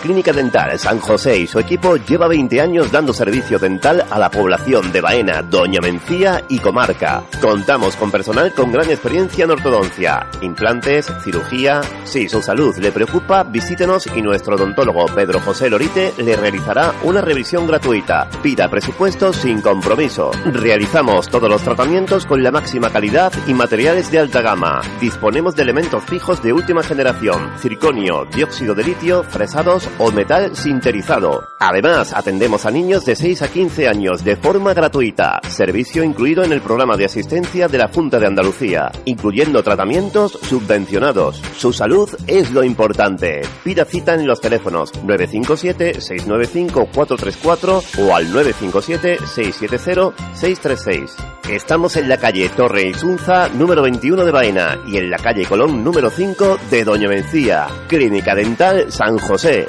Clínica 0.02 0.32
Dental 0.32 0.76
San 0.80 0.98
José 0.98 1.38
y 1.38 1.46
su 1.46 1.60
equipo 1.60 1.96
lleva 1.96 2.26
20 2.26 2.60
años 2.60 2.90
dando 2.90 3.12
servicio 3.12 3.60
dental 3.60 4.04
a 4.10 4.18
la 4.18 4.32
población 4.32 4.90
de 4.90 5.00
Baena, 5.00 5.42
Doña 5.42 5.80
Mencía 5.80 6.44
y 6.48 6.58
comarca. 6.58 7.22
Contamos 7.40 7.94
con 7.94 8.10
personal 8.10 8.52
con 8.52 8.72
gran 8.72 8.90
experiencia 8.90 9.44
en 9.44 9.52
ortodoncia, 9.52 10.26
implantes, 10.40 11.06
cirugía. 11.22 11.82
Si 12.02 12.28
su 12.28 12.42
salud 12.42 12.76
le 12.78 12.90
preocupa, 12.90 13.44
visítenos 13.44 14.08
y 14.16 14.22
nuestro 14.22 14.56
odontólogo 14.56 15.06
Pedro 15.06 15.40
José 15.40 15.70
Lorite 15.70 16.12
le 16.18 16.36
realizará 16.36 16.92
una 17.04 17.20
revisión 17.20 17.68
gratuita. 17.68 18.28
Pida 18.42 18.68
presupuesto 18.68 19.32
sin 19.32 19.60
compromiso. 19.60 20.32
Realizamos 20.46 21.28
todos 21.28 21.48
los 21.48 21.62
tratamientos 21.62 22.26
con 22.26 22.42
la 22.42 22.50
máxima 22.50 22.90
calidad 22.90 23.32
y 23.46 23.54
materiales 23.54 24.10
de 24.10 24.18
alta 24.18 24.42
gama. 24.42 24.82
Disponemos 25.00 25.54
de 25.54 25.62
elementos 25.62 26.02
fijos 26.04 26.42
de 26.42 26.52
última 26.52 26.82
generación, 26.82 27.52
circonio, 27.60 28.26
dióxido 28.34 28.74
de 28.74 28.82
litio, 28.82 29.22
fresados 29.22 29.88
o 29.98 30.10
metal 30.10 30.56
sinterizado. 30.56 31.48
Además, 31.58 32.12
atendemos 32.12 32.66
a 32.66 32.70
niños 32.70 33.04
de 33.04 33.16
6 33.16 33.42
a 33.42 33.48
15 33.48 33.88
años 33.88 34.24
de 34.24 34.36
forma 34.36 34.72
gratuita. 34.74 35.40
Servicio 35.48 36.02
incluido 36.02 36.42
en 36.44 36.52
el 36.52 36.60
programa 36.60 36.96
de 36.96 37.04
asistencia 37.04 37.68
de 37.68 37.78
la 37.78 37.86
Junta 37.88 38.18
de 38.18 38.26
Andalucía, 38.26 38.90
incluyendo 39.04 39.62
tratamientos 39.62 40.32
subvencionados. 40.42 41.40
Su 41.56 41.72
salud 41.72 42.10
es 42.26 42.50
lo 42.50 42.64
importante. 42.64 43.42
Pida 43.62 43.84
cita 43.84 44.14
en 44.14 44.26
los 44.26 44.40
teléfonos 44.40 44.92
957-695-434 45.04 47.98
o 47.98 48.14
al 48.14 48.32
957-670-636. 48.32 51.10
Estamos 51.48 51.96
en 51.96 52.08
la 52.08 52.18
calle 52.18 52.48
Torre 52.50 52.88
Isunza, 52.88 53.48
número 53.48 53.82
21 53.82 54.24
de 54.24 54.30
Baena, 54.30 54.78
y 54.86 54.96
en 54.96 55.10
la 55.10 55.18
calle 55.18 55.44
Colón, 55.44 55.82
número 55.82 56.08
5 56.08 56.58
de 56.70 56.84
Doña 56.84 57.08
Mencía. 57.08 57.66
Clínica 57.88 58.32
Dental 58.34 58.92
San 58.92 59.18
José. 59.18 59.66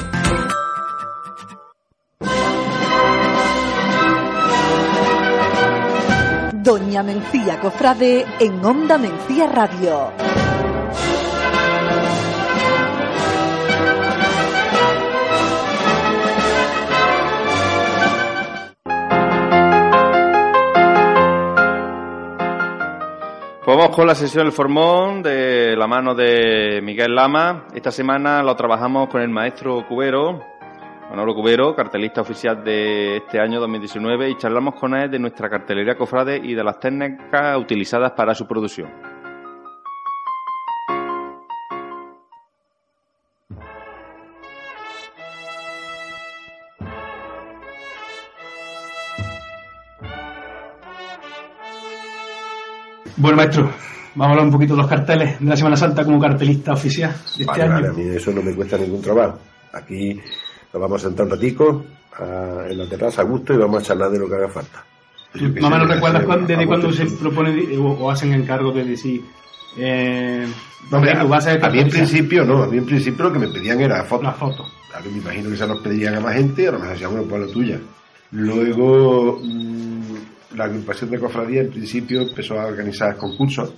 Doña 6.64 7.03
Mencía 7.03 7.59
Cofrade 7.59 8.26
en 8.39 8.64
Onda 8.64 8.97
Mencía 8.97 9.47
Radio. 9.47 10.33
Pues 23.66 23.78
vamos 23.78 23.95
con 23.95 24.05
la 24.05 24.14
sesión 24.14 24.43
del 24.43 24.51
Formón 24.51 25.24
de 25.24 25.74
la 25.78 25.88
mano 25.88 26.14
de 26.14 26.82
Miguel 26.84 27.16
Lama. 27.16 27.68
Esta 27.74 27.91
semana 27.91 28.43
lo 28.43 28.53
trabajamos 28.57 29.07
con 29.07 29.22
el 29.22 29.30
maestro 29.30 29.88
Cubero, 29.88 30.38
Manolo 31.09 31.34
Cubero, 31.34 31.74
cartelista 31.74 32.20
oficial 32.20 32.61
de 32.61 33.18
este 33.18 33.39
año 33.39 33.61
2019, 33.61 34.32
y 34.32 34.38
charlamos 34.38 34.76
con 34.76 34.93
él 34.95 35.09
de 35.09 35.18
nuestra 35.18 35.49
cartelería 35.49 35.95
cofrade 35.95 36.41
y 36.43 36.53
de 36.53 36.61
las 36.61 36.78
técnicas 36.78 37.57
utilizadas 37.57 38.11
para 38.11 38.36
su 38.36 38.45
producción. 38.45 39.12
Bueno, 53.18 53.38
maestro, 53.38 53.70
vamos 54.16 54.28
a 54.28 54.30
hablar 54.32 54.45
un 54.45 54.51
poquito 54.51 54.76
de 54.76 54.82
los 54.82 54.89
carteles 54.89 55.39
de 55.39 55.45
la 55.45 55.55
Semana 55.55 55.76
Santa 55.78 56.03
como 56.03 56.20
cartelista 56.20 56.74
oficial 56.74 57.11
de 57.11 57.18
este 57.43 57.45
Vale, 57.45 57.64
año. 57.64 57.74
vale, 57.74 57.88
a 57.88 57.91
mí 57.93 58.03
eso 58.16 58.32
no 58.32 58.41
me 58.41 58.53
cuesta 58.53 58.78
ningún 58.78 59.01
trabajo. 59.01 59.39
Aquí 59.74 60.20
nos 60.74 60.82
vamos 60.82 61.01
a 61.03 61.07
sentar 61.07 61.26
un 61.26 61.32
ratico 61.32 61.86
a- 62.20 62.66
en 62.70 62.78
la 62.78 62.88
terraza 62.88 63.22
a 63.22 63.26
gusto 63.26 63.53
y 63.53 63.57
vamos 63.57 63.82
a 63.84 63.86
charlar 63.86 64.09
de 64.11 64.20
lo 64.20 64.28
que 64.28 64.36
haga 64.36 64.49
falta. 64.49 64.84
¿Tú 65.34 65.45
Más 65.59 65.64
o 65.64 65.70
menos 65.70 65.89
recuerdas 65.89 66.47
desde 66.47 66.68
cuándo 66.68 66.91
se 66.91 67.05
propone 67.07 67.78
o, 67.78 67.84
o 67.91 68.11
hacen 68.11 68.34
encargo 68.34 68.72
de 68.72 68.84
decir. 68.84 69.22
Eh, 69.78 70.45
Hombre, 70.91 71.16
tú 71.20 71.28
vas 71.28 71.47
a 71.47 71.53
a, 71.53 71.70
mí 71.70 71.80
en 71.80 71.89
principio 71.89 72.43
no, 72.45 72.61
a 72.61 72.68
mí 72.68 72.78
en 72.78 72.86
principio 72.86 73.26
lo 73.26 73.34
que 73.34 73.39
me 73.39 73.47
pedían 73.47 73.82
era 73.82 74.03
fotos. 74.03 74.26
La 74.26 74.32
foto. 74.34 74.64
A 74.93 74.99
mí 74.99 75.07
me 75.11 75.18
imagino 75.20 75.49
que 75.49 75.57
se 75.57 75.66
nos 75.68 75.80
pedían 75.80 76.14
a 76.16 76.20
más 76.20 76.36
gente, 76.36 76.68
a 76.68 76.72
lo 76.74 76.78
mejor 76.78 76.93
decían, 76.93 77.11
bueno, 77.11 77.26
pues 77.28 77.47
la 77.47 77.53
tuya. 77.53 77.80
Luego, 78.32 79.39
mm, 79.43 79.93
la 80.56 80.66
agrupación 80.66 81.10
de 81.10 81.20
cofradía 81.20 81.62
en 81.62 81.70
principio 81.70 82.22
empezó 82.22 82.60
a 82.60 82.66
organizar 82.66 83.18
concursos. 83.18 83.74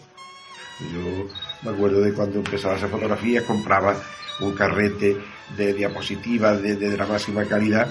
Yo 0.93 1.28
me 1.63 1.76
acuerdo 1.76 2.01
de 2.01 2.13
cuando 2.13 2.38
empezaba 2.38 2.73
a 2.73 2.78
hacer 2.78 2.89
fotografías, 2.89 3.43
compraba 3.43 3.95
un 4.41 4.53
carrete 4.53 5.17
de 5.55 5.73
diapositivas 5.73 6.61
de, 6.61 6.76
de 6.76 6.97
la 6.97 7.05
máxima 7.05 7.45
calidad 7.45 7.88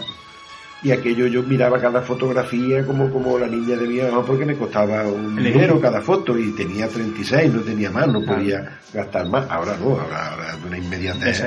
y 0.85 0.93
aquello 0.93 1.26
yo 1.26 1.43
miraba 1.43 1.80
cada 1.80 2.03
fotografía 2.03 2.85
como, 2.85 3.11
como 3.11 3.39
la 3.39 3.47
niña 3.47 3.74
de 3.74 3.87
mi 3.87 3.97
hijo 3.97 4.22
porque 4.24 4.45
me 4.45 4.55
costaba 4.55 5.05
un 5.05 5.35
dinero 5.35 5.80
cada 5.80 6.03
foto 6.03 6.39
y 6.39 6.53
tenía 6.53 6.87
36, 6.87 7.55
no 7.55 7.62
tenía 7.62 7.91
más, 7.91 8.07
no 8.07 8.22
podía 8.22 8.80
gastar 8.93 9.26
más. 9.30 9.51
Ahora 9.51 9.78
no, 9.78 9.99
ahora, 9.99 10.32
ahora 10.32 10.57
de 10.57 10.66
una 10.66 10.76
inmediatez 10.76 11.43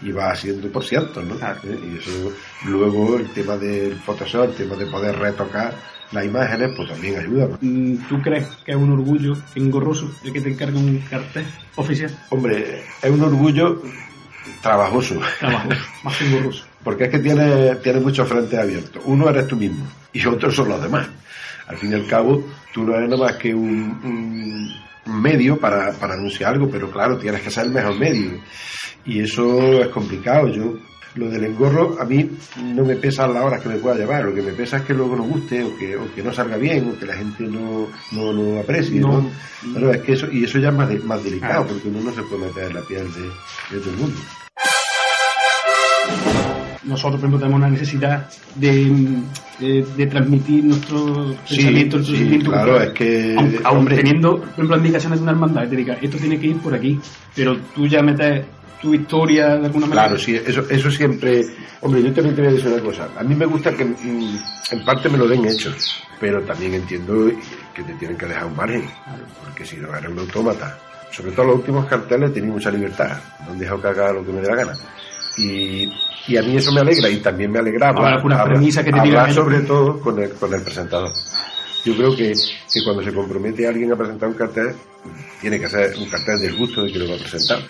y 0.00 0.10
va 0.10 0.30
haciendo 0.30 0.72
por 0.72 0.82
ciento, 0.82 1.20
¿no? 1.22 1.34
¿Eh? 1.34 1.78
Y 1.92 1.98
eso, 1.98 2.32
luego 2.64 3.18
el 3.18 3.28
tema 3.34 3.58
del 3.58 3.94
Photoshop, 3.96 4.44
el 4.44 4.54
tema 4.54 4.74
de 4.74 4.86
poder 4.86 5.18
retocar 5.18 5.74
las 6.12 6.24
imágenes, 6.24 6.70
pues 6.76 6.88
también 6.88 7.18
ayuda. 7.18 7.48
Mm, 7.60 7.96
¿Tú 8.08 8.20
crees 8.22 8.46
que 8.64 8.72
es 8.72 8.76
un 8.76 8.92
orgullo 8.92 9.36
engorroso 9.54 10.10
el 10.24 10.32
que 10.32 10.40
te 10.40 10.50
encargue 10.50 10.78
un 10.78 10.98
cartel 11.10 11.44
oficial? 11.76 12.10
Hombre, 12.30 12.82
es 13.02 13.10
un 13.10 13.22
orgullo 13.22 13.82
trabajoso. 14.62 15.20
Trabajoso, 15.38 15.76
más 16.04 16.16
que 16.16 16.26
engorroso. 16.26 16.64
Porque 16.82 17.04
es 17.04 17.10
que 17.10 17.18
tiene, 17.18 17.76
tiene 17.76 18.00
muchos 18.00 18.28
frentes 18.28 18.58
abiertos. 18.58 19.02
Uno 19.06 19.28
eres 19.28 19.46
tú 19.46 19.56
mismo 19.56 19.86
y 20.12 20.24
otros 20.26 20.54
son 20.54 20.68
los 20.68 20.82
demás. 20.82 21.06
Al 21.66 21.76
fin 21.76 21.90
y 21.92 21.94
al 21.94 22.06
cabo, 22.06 22.42
tú 22.72 22.84
no 22.84 22.94
eres 22.94 23.10
nada 23.10 23.24
más 23.24 23.36
que 23.36 23.54
un, 23.54 24.00
un- 24.02 24.72
un 25.06 25.22
medio 25.22 25.58
para, 25.58 25.92
para 25.92 26.14
anunciar 26.14 26.52
algo, 26.54 26.68
pero 26.70 26.90
claro, 26.90 27.18
tienes 27.18 27.40
que 27.42 27.50
ser 27.50 27.64
el 27.66 27.72
mejor 27.72 27.98
medio. 27.98 28.40
Y 29.04 29.20
eso 29.20 29.80
es 29.82 29.88
complicado. 29.88 30.48
Yo, 30.48 30.78
lo 31.18 31.28
del 31.28 31.44
engorro, 31.44 31.96
a 32.00 32.04
mí 32.04 32.30
no 32.62 32.84
me 32.84 32.96
pesa 32.96 33.26
las 33.26 33.42
horas 33.44 33.60
que 33.62 33.68
me 33.68 33.76
pueda 33.76 33.96
llevar. 33.96 34.24
Lo 34.24 34.34
que 34.34 34.42
me 34.42 34.52
pesa 34.52 34.78
es 34.78 34.82
que 34.84 34.94
luego 34.94 35.16
no 35.16 35.24
guste, 35.24 35.62
o 35.64 35.76
que, 35.76 35.96
o 35.96 36.14
que 36.14 36.22
no 36.22 36.32
salga 36.32 36.56
bien, 36.56 36.90
o 36.94 36.98
que 36.98 37.06
la 37.06 37.14
gente 37.16 37.44
no, 37.44 37.88
no 38.12 38.32
lo 38.32 38.60
aprecie. 38.60 39.00
¿no? 39.00 39.20
No. 39.22 39.30
Pero 39.74 39.92
es 39.92 40.00
que 40.02 40.12
eso, 40.12 40.28
y 40.30 40.44
eso 40.44 40.58
ya 40.58 40.68
es 40.68 40.74
más, 40.74 40.88
de- 40.88 41.00
más 41.00 41.22
delicado, 41.24 41.64
Claro. 41.64 41.66
porque 41.68 41.88
uno 41.88 42.00
no 42.00 42.12
se 42.14 42.22
puede 42.22 42.46
meter 42.46 42.64
en 42.64 42.74
la 42.74 42.80
piel 42.82 43.06
de, 43.12 43.22
de 43.76 43.82
todo 43.82 43.90
el 43.92 43.96
mundo. 43.98 44.16
Nosotros, 46.84 47.20
por 47.20 47.28
ejemplo, 47.28 47.38
tenemos 47.38 47.58
una 47.58 47.68
necesidad 47.70 48.30
de, 48.54 49.20
de, 49.58 49.84
de 49.96 50.06
transmitir 50.06 50.64
nuestro 50.64 51.32
Sí, 51.44 51.56
pensamiento, 51.56 51.96
nuestro 51.96 52.14
sí, 52.14 52.20
sentimiento. 52.20 52.50
claro, 52.50 52.80
es 52.80 52.90
que, 52.90 53.34
Aun- 53.64 53.88
teniendo, 53.88 54.38
por 54.40 54.48
ejemplo, 54.50 54.76
indicaciones 54.78 55.18
de 55.18 55.22
una 55.24 55.32
hermandad, 55.32 55.62
que 55.64 55.68
te 55.70 55.76
diga, 55.76 55.98
esto 56.00 56.16
tiene 56.16 56.38
que 56.40 56.46
ir 56.46 56.56
por 56.58 56.74
aquí, 56.74 56.98
pero 57.34 57.58
tú 57.74 57.86
ya 57.86 58.00
metes 58.02 58.44
tu 58.80 58.94
historia 58.94 59.56
de 59.56 59.66
alguna 59.66 59.86
manera. 59.86 60.08
Claro, 60.08 60.18
sí, 60.22 60.34
eso, 60.36 60.62
eso 60.70 60.90
siempre. 60.90 61.44
Hombre, 61.80 62.02
yo 62.02 62.12
también 62.12 62.34
te 62.34 62.42
voy 62.42 62.50
a 62.50 62.54
decir 62.54 62.72
una 62.72 62.82
cosa. 62.82 63.08
A 63.16 63.22
mí 63.22 63.34
me 63.34 63.46
gusta 63.46 63.72
que 63.74 63.84
mm, 63.84 64.38
en 64.72 64.84
parte 64.84 65.08
me 65.08 65.18
lo 65.18 65.26
den 65.28 65.44
hecho, 65.44 65.72
pero 66.20 66.42
también 66.42 66.74
entiendo 66.74 67.30
que 67.74 67.82
te 67.82 67.92
tienen 67.94 68.16
que 68.18 68.26
dejar 68.26 68.46
un 68.46 68.56
margen, 68.56 68.84
porque 69.44 69.64
si 69.64 69.76
no 69.76 69.94
eres 69.96 70.10
un 70.10 70.18
autómata. 70.18 70.78
Sobre 71.10 71.32
todo 71.32 71.46
los 71.46 71.56
últimos 71.56 71.86
carteles 71.86 72.32
tenéis 72.34 72.52
mucha 72.52 72.70
libertad, 72.70 73.16
no 73.46 73.52
han 73.52 73.58
dejado 73.58 73.80
que 73.80 73.88
haga 73.88 74.12
lo 74.12 74.24
que 74.26 74.32
me 74.32 74.40
dé 74.42 74.48
la 74.48 74.56
gana. 74.56 74.72
Y, 75.38 75.90
y 76.26 76.36
a 76.36 76.42
mí 76.42 76.56
eso 76.56 76.70
me 76.72 76.80
alegra 76.80 77.08
y 77.08 77.16
también 77.18 77.50
me 77.50 77.58
alegra 77.60 77.88
Ahora, 77.90 78.14
alguna 78.16 78.44
premisa 78.44 78.84
que 78.84 78.92
te 78.92 78.98
hablar 78.98 79.28
digan- 79.28 79.34
sobre 79.34 79.60
todo 79.60 80.00
con 80.00 80.18
el, 80.20 80.30
con 80.32 80.52
el 80.52 80.62
presentador. 80.62 81.10
Yo 81.84 81.96
creo 81.96 82.14
que, 82.14 82.32
que 82.34 82.82
cuando 82.84 83.02
se 83.02 83.12
compromete 83.14 83.66
alguien 83.66 83.92
a 83.92 83.96
presentar 83.96 84.28
un 84.28 84.34
cartel, 84.34 84.72
tiene 85.40 85.58
que 85.60 85.68
ser 85.68 85.96
un 85.96 86.06
cartel 86.10 86.38
del 86.40 86.56
gusto 86.56 86.82
de 86.82 86.92
que 86.92 86.98
lo 86.98 87.08
va 87.08 87.14
a 87.14 87.18
presentar. 87.18 87.60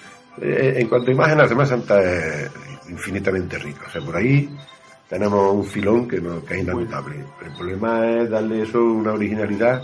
Eh, 0.41 0.75
en 0.79 0.89
cuanto 0.89 1.11
a 1.11 1.15
imagen, 1.15 1.39
la 1.39 1.49
Semana 1.49 1.69
Santa 1.69 2.03
es 2.03 2.51
infinitamente 2.89 3.59
rica. 3.59 3.83
O 3.87 3.91
sea, 3.91 4.01
por 4.03 4.17
ahí 4.17 4.49
tenemos 5.09 5.53
un 5.55 5.65
filón 5.65 6.07
que, 6.09 6.21
no, 6.21 6.45
que 6.45 6.55
es 6.57 6.63
inagotable. 6.63 7.17
El 7.45 7.53
problema 7.55 8.07
es 8.11 8.31
darle 8.31 8.63
eso 8.63 8.83
una 8.83 9.13
originalidad 9.13 9.83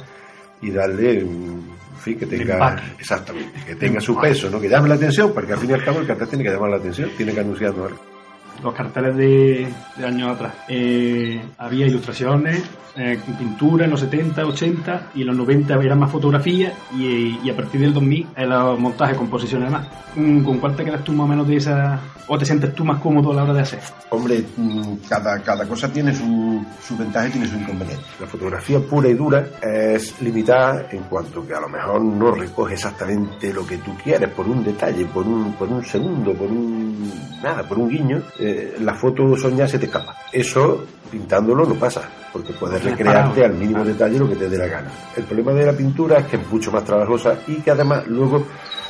y 0.63 0.71
darle, 0.71 1.25
un- 1.25 1.75
en 1.95 2.01
fin, 2.01 2.19
que 2.19 2.27
tenga, 2.27 2.77
exactamente, 2.99 3.61
que 3.67 3.75
tenga 3.77 4.01
su 4.01 4.19
peso, 4.21 4.51
¿no? 4.51 4.61
que 4.61 4.69
llame 4.69 4.89
la 4.89 4.95
atención, 4.97 5.33
porque 5.33 5.53
al 5.55 5.59
fin 5.59 5.71
y 5.71 5.73
al 5.75 5.85
cabo 5.85 6.01
el 6.01 6.07
cartel 6.07 6.29
tiene 6.29 6.45
que 6.45 6.51
llamar 6.51 6.71
la 6.71 6.77
atención, 6.77 7.11
tiene 7.17 7.33
que 7.33 7.41
anunciarnos 7.41 7.87
algo. 7.93 8.14
Los 8.63 8.75
carteles 8.75 9.17
de, 9.17 9.73
años 10.05 10.35
atrás. 10.35 10.55
Eh, 10.69 11.43
había 11.59 11.87
ilustraciones, 11.87 12.63
eh, 12.97 13.19
pintura 13.39 13.87
en 13.87 13.91
los 13.91 14.01
70, 14.01 14.47
80 14.47 15.11
y 15.15 15.23
en 15.23 15.27
los 15.29 15.37
90 15.37 15.75
eran 15.83 15.99
más 15.99 16.13
fotografías 16.13 16.73
y, 16.97 17.49
a 17.51 17.57
partir 17.57 17.81
del 17.81 17.93
2000 17.93 18.29
era 18.37 18.73
montaje, 18.77 19.17
composición 19.17 19.63
además. 19.63 19.87
Mm, 20.15 20.45
¿Con 20.45 20.59
cuál 20.59 20.77
te 20.77 20.85
quedas 20.85 21.03
tú 21.03 21.13
más 21.13 21.25
o 21.25 21.29
menos 21.29 21.49
de 21.49 21.57
esa 21.57 22.01
o 22.29 22.39
te 22.39 22.45
sientes 22.45 22.75
tú 22.75 22.85
más 22.85 23.01
cómodo 23.01 23.33
a 23.33 23.35
la 23.35 23.43
hora 23.43 23.55
de 23.55 23.61
hacer? 23.63 23.81
Hombre, 24.11 24.45
mm, 24.57 24.95
cada, 25.09 25.41
cada 25.43 25.67
cosa 25.67 25.93
tiene 25.93 26.15
su, 26.15 26.65
su 26.87 26.97
ventaja 26.97 27.29
y 27.29 27.33
tiene 27.33 27.49
su 27.49 27.57
inconveniente. 27.57 28.05
La 28.21 28.27
fotografía 28.27 28.79
pura 28.79 29.09
y 29.09 29.15
dura 29.15 29.45
es 29.61 30.21
limitada 30.23 30.87
en 30.93 31.03
cuanto 31.05 31.47
que 31.47 31.55
a 31.55 31.61
lo 31.61 31.69
mejor 31.69 32.01
no 32.01 32.31
recoge 32.31 32.75
exactamente 32.75 33.53
lo 33.53 33.67
que 33.67 33.79
tú 33.79 33.93
quieres 34.03 34.31
por 34.31 34.49
un 34.49 34.63
detalle, 34.63 35.05
por 35.07 35.27
un, 35.27 35.53
por 35.55 35.69
un 35.69 35.85
segundo, 35.85 36.33
por 36.33 36.49
un 36.49 37.13
nada, 37.43 37.63
por 37.63 37.79
un 37.79 37.89
guiño. 37.89 38.23
La 38.81 38.95
foto 38.95 39.37
soñada 39.37 39.69
se 39.69 39.79
te 39.79 39.87
escapa. 39.87 40.17
Eso 40.33 40.85
pintándolo 41.11 41.65
no 41.65 41.75
pasa, 41.75 42.03
porque 42.33 42.53
puedes 42.53 42.83
recrearte 42.83 43.45
al 43.45 43.55
mínimo 43.55 43.85
detalle 43.85 44.19
lo 44.19 44.29
que 44.29 44.37
te 44.37 44.49
dé 44.49 44.59
la 44.59 44.67
gana. 44.67 44.91
El 45.17 45.25
problema 45.25 45.53
de 45.53 45.67
la 45.67 45.73
pintura 45.73 46.19
es 46.19 46.27
que 46.27 46.37
es 46.37 46.51
mucho 46.51 46.73
más 46.73 46.85
trabajosa 46.85 47.39
y 47.47 47.57
que 47.57 47.71
además 47.71 48.07
luego 48.07 48.47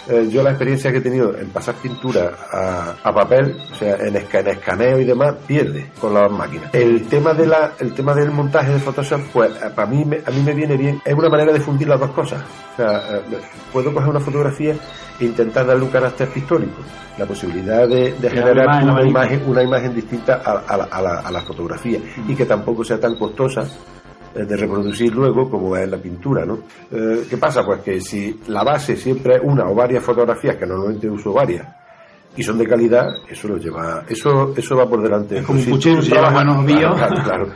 eh, 0.09 0.29
yo 0.31 0.43
la 0.43 0.51
experiencia 0.51 0.91
que 0.93 0.99
he 0.99 1.01
tenido 1.01 1.37
en 1.37 1.49
pasar 1.51 1.75
pintura 1.77 2.31
a, 2.53 2.95
a 3.03 3.13
papel, 3.15 3.57
o 3.73 3.75
sea, 3.75 3.97
en, 3.97 4.15
esca- 4.15 4.41
en 4.41 4.49
escaneo 4.49 5.01
y 5.01 5.05
demás, 5.05 5.35
pierde 5.47 5.91
con 6.01 6.13
las 6.15 6.31
máquinas. 6.31 6.71
El 6.75 7.07
tema 7.09 7.33
de 7.35 7.47
la, 7.47 7.73
el 7.79 7.93
tema 7.95 8.15
del 8.15 8.31
montaje 8.31 8.73
de 8.73 8.79
Photoshop, 8.81 9.21
pues 9.33 9.51
eh, 9.51 9.71
para 9.75 9.89
mí, 9.89 10.05
me- 10.05 10.21
a 10.27 10.31
mí 10.31 10.43
me 10.45 10.53
viene 10.55 10.77
bien. 10.77 11.01
Es 11.05 11.15
una 11.15 11.29
manera 11.29 11.53
de 11.53 11.61
fundir 11.61 11.89
las 11.89 11.99
dos 12.01 12.11
cosas. 12.11 12.43
O 12.73 12.77
sea, 12.77 12.99
eh, 13.17 13.23
puedo 13.73 13.93
coger 13.93 14.09
una 14.11 14.21
fotografía 14.21 14.75
e 15.21 15.25
intentar 15.25 15.67
darle 15.67 15.85
un 15.85 15.91
carácter 15.91 16.29
pictórico. 16.29 16.83
La 17.17 17.27
posibilidad 17.27 17.87
de, 17.89 18.13
generar 18.29 18.65
imagen, 18.65 18.91
una 18.91 19.03
imagen, 19.09 19.43
una 19.47 19.63
imagen 19.63 19.95
distinta 19.95 20.43
a, 20.45 20.53
a 20.67 20.77
la, 20.77 20.85
a 20.85 21.01
la- 21.03 21.21
a 21.21 21.31
la 21.31 21.41
fotografía 21.43 21.99
y 22.27 22.35
que 22.35 22.45
tampoco 22.45 22.83
sea 22.85 22.99
tan 22.99 23.17
costosa 23.17 23.65
de 24.35 24.57
reproducir 24.57 25.15
luego 25.15 25.49
como 25.49 25.77
es 25.77 25.89
la 25.89 25.99
pintura, 25.99 26.45
¿no? 26.45 26.59
Eh, 26.91 27.25
¿Qué 27.31 27.37
pasa? 27.37 27.65
Pues 27.65 27.81
que 27.83 28.01
si 28.01 28.41
la 28.49 28.65
base 28.65 28.97
siempre 28.97 29.37
es 29.37 29.41
una 29.43 29.69
o 29.69 29.75
varias 29.75 30.03
fotografías, 30.03 30.57
que 30.57 30.67
normalmente 30.67 31.09
uso 31.09 31.33
varias, 31.33 31.67
y 32.37 32.43
son 32.43 32.59
de 32.59 32.67
calidad, 32.67 33.07
eso 33.29 33.49
lo 33.49 33.59
lleva, 33.59 34.05
eso, 34.09 34.53
eso 34.57 34.77
va 34.77 34.89
por 34.89 35.03
delante. 35.03 35.39
Es 35.39 35.45
como 35.47 35.59
un 35.61 35.81
Si 35.81 36.11
claro, 36.11 36.63
vídeos. 36.63 36.97
claro, 36.97 37.23
claro. 37.23 37.49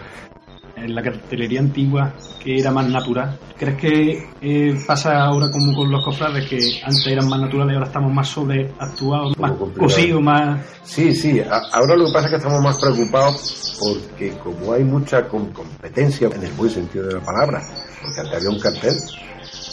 En 0.85 0.95
la 0.95 1.03
cartelería 1.03 1.61
antigua, 1.61 2.13
que 2.43 2.59
era 2.61 2.71
más 2.71 2.89
natural, 2.89 3.39
¿crees 3.59 3.77
que 3.79 4.29
eh, 4.41 4.79
pasa 4.87 5.25
ahora 5.25 5.51
como 5.51 5.75
con 5.75 5.91
los 5.91 6.05
cofrades, 6.05 6.49
que 6.49 6.59
antes 6.85 7.07
eran 7.07 7.29
más 7.29 7.41
naturales 7.41 7.73
y 7.73 7.75
ahora 7.77 7.87
estamos 7.89 8.13
más 8.13 8.29
sobreactuados, 8.29 9.37
más 9.39 9.53
cosidos, 9.77 10.23
más... 10.23 10.61
Sí, 10.85 11.15
sí, 11.15 11.41
ahora 11.73 11.97
lo 11.97 12.07
que 12.07 12.13
pasa 12.13 12.27
es 12.27 12.31
que 12.31 12.37
estamos 12.37 12.63
más 12.63 12.77
preocupados 12.81 13.77
porque 13.81 14.31
como 14.43 14.73
hay 14.73 14.85
mucha 14.85 15.29
com- 15.29 15.53
competencia 15.53 16.29
en 16.35 16.43
el 16.45 16.53
buen 16.53 16.71
sentido 16.71 17.07
de 17.07 17.15
la 17.15 17.21
palabra, 17.21 17.63
porque 18.03 18.21
antes 18.21 18.37
había 18.37 18.51
un 18.51 18.61
cartel 18.61 18.95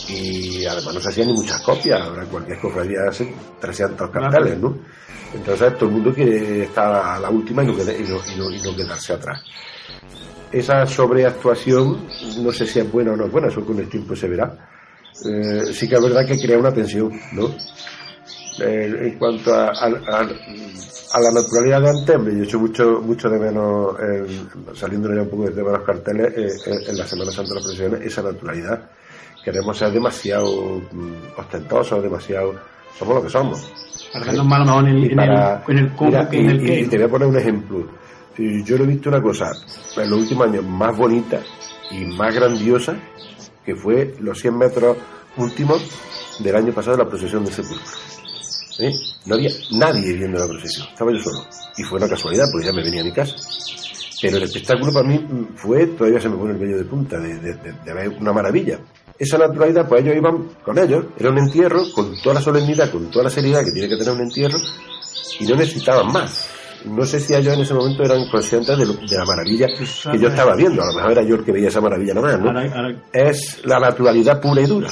y 0.08 0.66
además 0.66 0.93
no 0.93 0.99
se 1.01 1.10
hacían 1.10 1.28
ni 1.28 1.34
muchas 1.34 1.62
copias, 1.62 1.99
ahora 2.01 2.24
cualquier 2.26 2.60
cofradía 2.60 2.99
hace 3.10 3.34
300 3.60 4.10
carteles, 4.12 4.60
¿no? 4.60 4.78
Entonces 5.34 5.74
todo 5.78 5.86
el 5.89 5.95
mundo 5.95 6.14
quiere 6.14 6.64
estar 6.64 6.93
a 6.93 7.20
la 7.20 7.30
última 7.30 7.64
y 7.64 7.68
no, 7.68 7.74
y 7.74 7.78
no- 7.78 7.84
y 7.93 8.38
no- 8.38 8.51
y 8.51 8.62
no 8.62 8.76
quedarse 8.76 9.14
atrás. 9.14 9.41
Esa 10.52 10.86
sobreactuación, 10.86 12.08
no 12.41 12.52
sé 12.52 12.66
si 12.66 12.80
es 12.80 12.91
buena 12.91 13.12
o 13.14 13.16
no 13.18 13.26
es 13.26 13.32
buena, 13.32 13.48
eso 13.50 13.66
con 13.66 13.78
el 13.80 13.89
tiempo 13.89 14.16
se 14.16 14.28
verá. 14.28 14.52
Eh, 15.26 15.62
sí 15.74 15.88
que 15.88 15.96
es 15.96 16.02
verdad 16.02 16.26
que 16.26 16.38
crea 16.39 16.58
una 16.58 16.74
tensión, 16.74 17.12
¿no? 17.34 17.50
Eh, 18.62 18.98
en 19.02 19.18
cuanto 19.18 19.54
a, 19.54 19.68
a- 19.70 20.20
a- 20.20 20.30
a 21.14 21.20
la 21.22 21.32
naturalidad 21.32 21.82
de 21.82 21.89
antes, 21.89 22.16
hombre, 22.16 22.38
yo 22.38 22.43
echo 22.43 22.60
mucho, 22.60 23.02
mucho 23.02 23.30
de 23.30 23.39
menos, 23.39 23.96
saliendo 24.76 25.14
ya 25.14 25.22
un 25.22 25.30
poco 25.30 25.43
del 25.43 25.56
tema 25.56 25.72
de 25.72 25.78
los 25.78 25.86
carteles, 25.86 26.34
eh, 26.38 26.48
eh, 26.72 26.76
en 26.88 26.98
la 26.98 27.06
Semana 27.08 27.32
Santa 27.32 27.50
de 27.50 27.56
las 27.56 27.64
Procesiones, 27.64 28.02
esa 28.02 28.22
naturalidad. 28.22 28.82
Queremos 29.43 29.78
ser 29.78 29.91
demasiado 29.91 30.82
mm, 30.91 31.14
ostentosos, 31.38 32.02
demasiado. 32.04 32.56
Somos 32.98 33.16
lo 33.16 33.24
que 33.24 33.30
somos. 33.30 33.72
Para 34.14 34.26
mejor 34.26 34.84
en 34.89 34.96
el, 34.96 35.04
Y 35.06 35.10
en 35.12 35.16
para- 35.16 35.64
el, 35.68 35.72
en 35.72 35.78
el 35.86 35.91
cómo 35.96 36.10
mira, 36.12 36.30
que 36.30 36.39
en 36.39 36.50
el 36.50 36.70
y- 36.70 36.74
y 36.82 36.86
te 36.88 36.98
voy 36.98 37.06
a 37.06 37.10
poner 37.10 37.28
un 37.28 37.38
ejemplo. 37.38 37.88
Yo 38.38 38.77
lo 38.77 38.83
he 38.83 38.88
visto 38.88 39.09
una 39.09 39.21
cosa 39.21 39.51
en 39.97 40.09
los 40.09 40.19
últimos 40.19 40.47
años 40.47 40.63
más 40.65 40.95
bonita 40.97 41.41
y 41.91 42.05
más 42.05 42.33
grandiosa, 42.36 42.95
que 43.65 43.75
fue 43.75 44.15
los 44.19 44.39
100 44.39 44.57
metros 44.57 44.97
últimos 45.38 45.81
del 46.39 46.55
año 46.55 46.73
pasado 46.73 46.97
la 46.97 47.07
procesión 47.07 47.45
de 47.45 47.51
sepulcro. 47.51 47.86
No 49.25 49.36
había 49.36 49.49
nadie 49.71 50.13
viendo 50.13 50.38
la 50.39 50.47
procesión, 50.47 50.88
estaba 50.89 51.11
yo 51.11 51.19
solo. 51.19 51.45
Y 51.77 51.83
fue 51.83 51.97
una 51.97 52.09
casualidad, 52.09 52.45
porque 52.51 52.67
ya 52.67 52.73
me 52.73 52.83
venía 52.83 53.01
a 53.01 53.05
mi 53.05 53.13
casa. 53.13 53.36
Pero 54.21 54.38
el 54.38 54.43
espectáculo 54.43 54.91
para 54.93 55.07
mí 55.07 55.25
fue, 55.55 55.88
todavía 55.88 56.19
se 56.19 56.29
me 56.29 56.36
pone 56.38 56.51
el 56.53 56.57
vello 56.59 56.77
de 56.77 56.83
punta, 56.86 57.19
de- 57.19 57.38
de 57.39 57.93
ver 57.93 58.09
una 58.19 58.33
maravilla. 58.33 58.79
Esa 59.17 59.38
naturalidad, 59.38 59.88
pues 59.88 60.03
ellos 60.03 60.15
iban 60.17 60.49
con 60.63 60.77
ellos, 60.77 61.05
era 61.17 61.29
un 61.29 61.38
entierro 61.38 61.83
con 61.93 62.13
toda 62.21 62.36
la 62.36 62.41
solemnidad, 62.41 62.91
con 62.91 63.09
toda 63.09 63.25
la 63.25 63.29
seriedad 63.29 63.63
que 63.63 63.71
tiene 63.71 63.88
que 63.88 63.95
tener 63.97 64.13
un 64.13 64.21
entierro, 64.21 64.57
y 65.39 65.45
no 65.45 65.55
necesitaban 65.55 66.11
más. 66.11 66.49
No 66.86 67.05
sé 67.05 67.19
si 67.19 67.33
ellos 67.33 67.53
en 67.53 67.61
ese 67.61 67.73
momento 67.73 68.03
eran 68.03 68.27
conscientes 68.29 68.77
de, 68.77 68.86
lo- 68.86 68.93
de 68.93 69.17
la 69.17 69.25
maravilla 69.25 69.67
que 70.11 70.19
yo 70.19 70.27
estaba 70.29 70.55
viendo. 70.55 70.81
A 70.81 70.86
lo 70.88 70.93
mejor 70.93 71.11
era 71.11 71.23
yo 71.23 71.36
el 71.36 71.43
que 71.43 71.51
veía 71.51 71.67
esa 71.69 71.81
maravilla 71.81 72.13
nada 72.13 72.27
más, 72.38 72.39
¿no? 72.39 72.51
Es 73.13 73.61
la 73.65 73.79
naturalidad 73.79 74.39
pura 74.41 74.61
y 74.61 74.65
dura. 74.65 74.89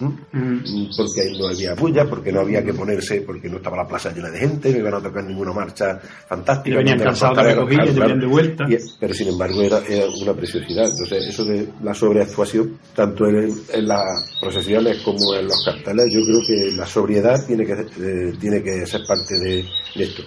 Mm. 0.00 0.90
Porque 0.96 1.20
ahí 1.22 1.38
no 1.38 1.48
había 1.48 1.74
bulla, 1.74 2.04
porque 2.08 2.30
no 2.32 2.40
había 2.40 2.64
que 2.64 2.72
ponerse, 2.74 3.22
porque 3.22 3.48
no 3.48 3.56
estaba 3.56 3.76
la 3.78 3.86
plaza 3.88 4.12
llena 4.12 4.30
de 4.30 4.38
gente, 4.38 4.70
no 4.72 4.78
iban 4.78 4.94
a 4.94 5.02
tocar 5.02 5.24
ninguna 5.24 5.52
marcha 5.52 5.98
fantástica. 6.28 6.74
Y 6.74 6.78
venían 6.78 6.98
cansados 7.00 7.36
de 7.38 7.42
recogida, 7.54 7.82
claro. 7.84 8.00
venían 8.00 8.20
de 8.20 8.26
vuelta. 8.26 8.64
Y- 8.68 8.76
pero 9.00 9.14
sin 9.14 9.28
embargo 9.28 9.62
era, 9.62 9.80
era 9.88 10.06
una 10.08 10.32
preciosidad. 10.34 10.84
Entonces, 10.88 11.26
eso 11.28 11.44
de 11.44 11.68
la 11.82 11.94
sobreactuación, 11.94 12.78
tanto 12.94 13.26
en, 13.26 13.52
en 13.72 13.88
las 13.88 14.38
procesiones 14.40 14.98
como 15.02 15.34
en 15.34 15.46
los 15.46 15.64
carteles, 15.64 16.06
yo 16.12 16.20
creo 16.24 16.40
que 16.46 16.76
la 16.76 16.86
sobriedad 16.86 17.44
tiene 17.46 17.66
que, 17.66 17.72
eh, 17.72 18.32
tiene 18.40 18.62
que 18.62 18.86
ser 18.86 19.00
parte 19.06 19.34
de, 19.38 19.64
de 19.96 20.04
esto. 20.04 20.22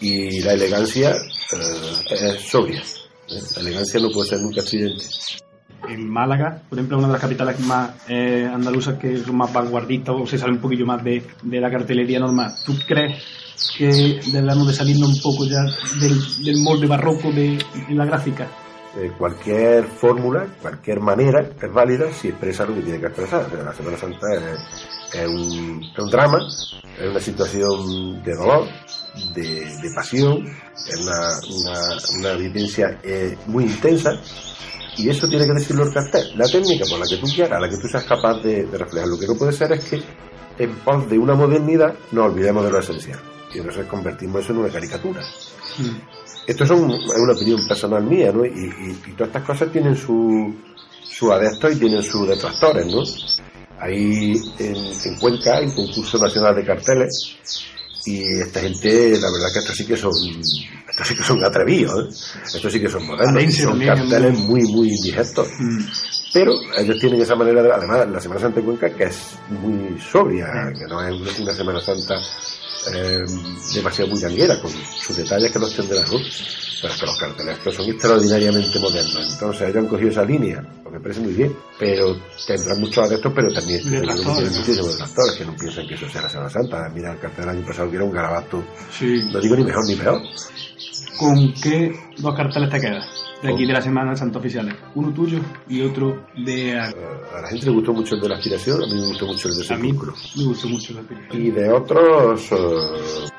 Y 0.00 0.40
la 0.42 0.52
elegancia 0.52 1.10
eh, 1.12 2.34
es 2.36 2.40
sobria. 2.48 2.82
La 3.56 3.60
elegancia 3.60 4.00
no 4.00 4.10
puede 4.10 4.28
ser 4.30 4.40
nunca 4.40 4.60
estridente. 4.60 5.04
En 5.88 6.08
Málaga, 6.08 6.62
por 6.68 6.78
ejemplo, 6.78 6.98
una 6.98 7.06
de 7.06 7.12
las 7.12 7.22
capitales 7.22 7.60
más 7.60 7.90
eh, 8.08 8.48
andaluzas 8.52 8.98
que 8.98 9.16
son 9.18 9.36
más 9.36 9.52
vanguardistas 9.52 10.14
o 10.18 10.26
se 10.26 10.38
sale 10.38 10.52
un 10.52 10.58
poquillo 10.58 10.86
más 10.86 11.02
de, 11.04 11.22
de 11.42 11.60
la 11.60 11.70
cartelería 11.70 12.18
normal. 12.18 12.52
¿Tú 12.64 12.74
crees 12.86 13.22
que 13.76 14.20
debemos 14.32 14.66
de 14.66 14.74
salirnos 14.74 15.08
un 15.08 15.22
poco 15.22 15.44
ya 15.46 15.62
del, 16.00 16.44
del 16.44 16.62
molde 16.62 16.86
barroco 16.86 17.30
de, 17.30 17.58
la 17.90 18.04
gráfica? 18.04 18.46
Eh, 18.96 19.12
cualquier 19.16 19.84
fórmula, 19.84 20.46
cualquier 20.60 21.00
manera 21.00 21.40
es 21.40 21.72
válida 21.72 22.10
si 22.12 22.28
expresa 22.28 22.64
lo 22.64 22.74
que 22.74 22.82
tiene 22.82 23.00
que 23.00 23.06
expresar. 23.06 23.46
La 23.52 23.72
Semana 23.72 23.96
Santa 23.96 24.26
es, 25.12 25.28
un, 25.28 25.82
drama, 26.10 26.38
es 26.98 27.08
una 27.08 27.20
situación 27.20 28.22
de 28.22 28.34
dolor, 28.34 28.66
de, 29.34 29.64
de 29.64 29.94
pasión, 29.94 30.44
es 30.74 31.00
una, 31.00 31.28
una, 31.60 31.80
una 32.18 32.32
vivencia 32.34 32.98
eh, 33.02 33.36
muy 33.46 33.64
intensa 33.64 34.12
y 34.98 35.08
eso 35.08 35.28
tiene 35.28 35.46
que 35.46 35.52
decirlo 35.54 35.84
el 35.84 35.92
cartel. 35.92 36.32
La 36.36 36.46
técnica 36.46 36.84
por 36.88 36.98
la 36.98 37.06
que 37.06 37.16
tú 37.16 37.26
quieras, 37.26 37.60
la 37.60 37.68
que 37.68 37.76
tú 37.78 37.88
seas 37.88 38.04
capaz 38.04 38.42
de, 38.42 38.64
de 38.66 38.78
reflejar. 38.78 39.08
Lo 39.08 39.18
que 39.18 39.26
no 39.26 39.34
puede 39.34 39.52
ser 39.52 39.72
es 39.72 39.84
que 39.84 40.02
en 40.58 40.74
pos 40.80 41.08
de 41.08 41.18
una 41.18 41.34
modernidad 41.34 41.94
nos 42.12 42.26
olvidemos 42.32 42.64
de 42.64 42.70
lo 42.70 42.78
esencial 42.80 43.18
y 43.54 43.58
entonces 43.58 43.86
convertimos 43.86 44.42
eso 44.42 44.52
en 44.52 44.58
una 44.58 44.68
caricatura. 44.68 45.22
Esto 46.46 46.64
es, 46.64 46.70
un- 46.70 46.90
es 46.92 47.20
una 47.20 47.32
opinión 47.34 47.66
personal 47.68 48.02
mía, 48.02 48.32
¿no? 48.32 48.44
Y, 48.44 48.48
y- 48.50 49.02
y 49.06 49.12
todas 49.12 49.28
estas 49.28 49.44
cosas 49.44 49.70
tienen 49.72 49.94
su, 49.96 50.54
su 51.02 51.30
adeptos 51.32 51.74
y 51.74 51.78
tienen 51.78 52.02
sus 52.02 52.26
detractores, 52.28 52.86
¿no? 52.86 53.02
Ahí 53.80 54.32
en, 54.58 54.76
en 54.76 55.18
Cuenca 55.20 55.58
hay 55.58 55.66
un 55.66 55.72
concurso 55.74 56.18
nacional 56.18 56.56
de 56.56 56.64
carteles 56.64 57.36
y 58.06 58.22
esta 58.40 58.60
gente, 58.60 59.18
la 59.18 59.30
verdad 59.30 59.48
que 59.52 59.58
estos 59.58 59.76
sí 59.76 59.86
que 59.86 59.96
son, 59.96 60.12
estos 60.88 61.08
sí 61.08 61.16
que 61.16 61.22
son 61.22 61.44
atrevidos, 61.44 62.36
¿eh? 62.36 62.40
Estos 62.54 62.72
sí 62.72 62.80
que 62.80 62.88
son 62.88 63.06
modernos, 63.06 63.54
son 63.54 63.78
carteles 63.80 64.38
muy, 64.38 64.62
muy 64.62 64.88
indigestos. 64.88 65.48
Pero 66.32 66.52
ellos 66.76 66.98
tienen 67.00 67.20
esa 67.22 67.34
manera 67.34 67.62
de, 67.62 67.72
además, 67.72 68.08
la 68.08 68.20
Semana 68.20 68.40
Santa 68.40 68.60
de 68.60 68.66
Cuenca, 68.66 68.90
que 68.90 69.04
es 69.04 69.38
muy 69.48 69.98
sobria, 70.00 70.72
que 70.78 70.86
no 70.86 71.02
es 71.02 71.38
una 71.38 71.52
Semana 71.52 71.80
Santa 71.80 72.14
eh, 72.94 73.24
demasiado 73.74 74.10
bullanguera, 74.10 74.60
con 74.60 74.70
sus 74.70 75.16
detalles 75.16 75.50
que 75.52 75.58
los 75.58 75.74
tendrán, 75.74 76.04
¿no? 76.04 76.18
Pero 76.80 76.94
es 76.94 77.00
que 77.00 77.06
los 77.06 77.18
carteles 77.18 77.58
son 77.74 77.86
extraordinariamente 77.90 78.78
modernos. 78.78 79.32
Entonces 79.32 79.62
ellos 79.62 79.76
han 79.76 79.86
cogido 79.88 80.10
esa 80.10 80.24
línea, 80.24 80.62
lo 80.84 80.90
que 80.92 81.00
parece 81.00 81.20
muy 81.20 81.32
bien, 81.32 81.56
pero 81.78 82.16
tendrán 82.46 82.80
muchos 82.80 83.04
adeptos, 83.04 83.32
pero 83.34 83.52
también 83.52 83.82
tienen 83.82 84.04
muchísimos 84.06 84.92
detractores 84.92 85.32
que 85.36 85.44
no 85.44 85.56
piensan 85.56 85.86
que 85.88 85.94
eso 85.94 86.08
sea 86.08 86.22
la 86.22 86.28
Semana 86.28 86.50
Santa. 86.50 86.88
Mira 86.94 87.12
el 87.12 87.18
cartel 87.18 87.46
del 87.46 87.56
año 87.56 87.66
pasado 87.66 87.90
que 87.90 87.96
era 87.96 88.04
un 88.04 88.12
garabato, 88.12 88.64
Sí. 88.96 89.24
no 89.32 89.40
digo 89.40 89.56
ni 89.56 89.64
mejor 89.64 89.84
ni 89.86 89.96
peor. 89.96 90.22
¿Con 91.18 91.52
qué 91.54 91.92
dos 92.18 92.34
carteles 92.36 92.70
te 92.70 92.80
quedas 92.80 93.04
de 93.42 93.52
aquí 93.52 93.66
de 93.66 93.72
la 93.72 93.80
Semana 93.82 94.16
Santa 94.16 94.38
oficiales? 94.38 94.74
Uno 94.94 95.12
tuyo 95.12 95.38
y 95.68 95.82
otro 95.82 96.24
de... 96.36 96.78
A 96.78 97.40
la 97.42 97.48
gente 97.48 97.66
le 97.66 97.72
gustó 97.72 97.92
mucho 97.92 98.14
el 98.16 98.20
de 98.20 98.28
la 98.28 98.36
aspiración, 98.36 98.82
a 98.82 98.86
mí 98.86 98.94
me 98.94 99.06
gustó 99.08 99.26
mucho 99.26 99.48
el 99.48 99.56
de 99.56 99.64
Sepulcro. 99.64 100.12
me 100.36 100.44
gustó 100.44 100.68
mucho. 100.68 100.94
Y 101.32 101.50
de 101.50 101.70
otros, 101.70 102.52
eh, 102.52 102.56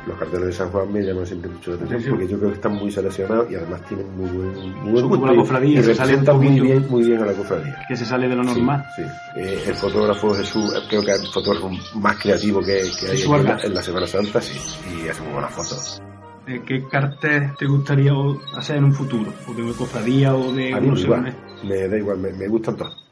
los 0.08 0.18
carteles 0.18 0.46
de 0.48 0.54
San 0.54 0.70
Juan 0.70 0.94
me 0.94 1.02
llaman 1.02 1.26
siempre 1.26 1.50
mucho 1.52 1.72
la 1.72 1.78
atención 1.78 2.00
Sí, 2.00 2.06
sí. 2.06 2.10
porque 2.12 2.28
yo 2.28 2.38
creo 2.38 2.50
que 2.52 2.56
están 2.56 2.74
muy 2.74 2.92
seleccionados 2.92 3.52
y 3.52 3.56
además 3.56 3.82
tienen 3.88 4.16
muy 4.16 4.30
buen, 4.30 4.54
muy 4.84 4.92
buen 4.92 5.08
gusto 5.10 5.26
la 5.26 5.36
cofradía, 5.36 5.80
y 5.80 5.84
se 5.84 5.96
sale 5.96 6.18
muy 6.18 6.60
bien, 6.60 6.86
muy 6.90 7.04
bien 7.04 7.22
a 7.22 7.26
la 7.26 7.34
cofradía. 7.34 7.86
Que 7.88 7.96
se 7.98 8.06
sale 8.06 8.28
de 8.30 8.36
lo 8.36 8.44
Sí, 8.44 8.50
normal. 8.56 8.86
Sí, 8.96 9.02
Eh, 9.36 9.64
el 9.68 9.76
fotógrafo 9.76 10.34
Jesús, 10.36 10.74
creo 10.88 11.04
que 11.04 11.12
es 11.12 11.22
el 11.22 11.28
fotógrafo 11.28 11.70
más 11.96 12.16
creativo 12.18 12.60
que, 12.62 12.82
que 13.00 13.08
hay 13.12 13.22
en 13.22 13.44
la, 13.44 13.60
en 13.62 13.74
la 13.74 13.82
Semana 13.82 14.08
Santa, 14.08 14.40
sí, 14.42 14.58
y 15.04 15.08
hace 15.10 15.22
muy 15.24 15.34
buenas 15.34 15.52
fotos. 15.52 16.02
¿Qué 16.66 16.84
cartel 16.90 17.52
te 17.58 17.66
gustaría 17.68 18.12
hacer 18.56 18.78
en 18.78 18.86
un 18.86 18.94
futuro? 18.94 19.32
¿O 19.48 19.54
de 19.54 19.74
cofradía 19.74 20.36
o 20.36 20.52
de... 20.52 20.74
A 20.74 20.80
mí 20.80 20.90
me 20.90 21.00
igual, 21.00 21.36
da 21.64 21.98
igual, 21.98 22.18
me, 22.18 22.32
me 22.32 22.48
gustan 22.48 22.76
todos. 22.76 23.06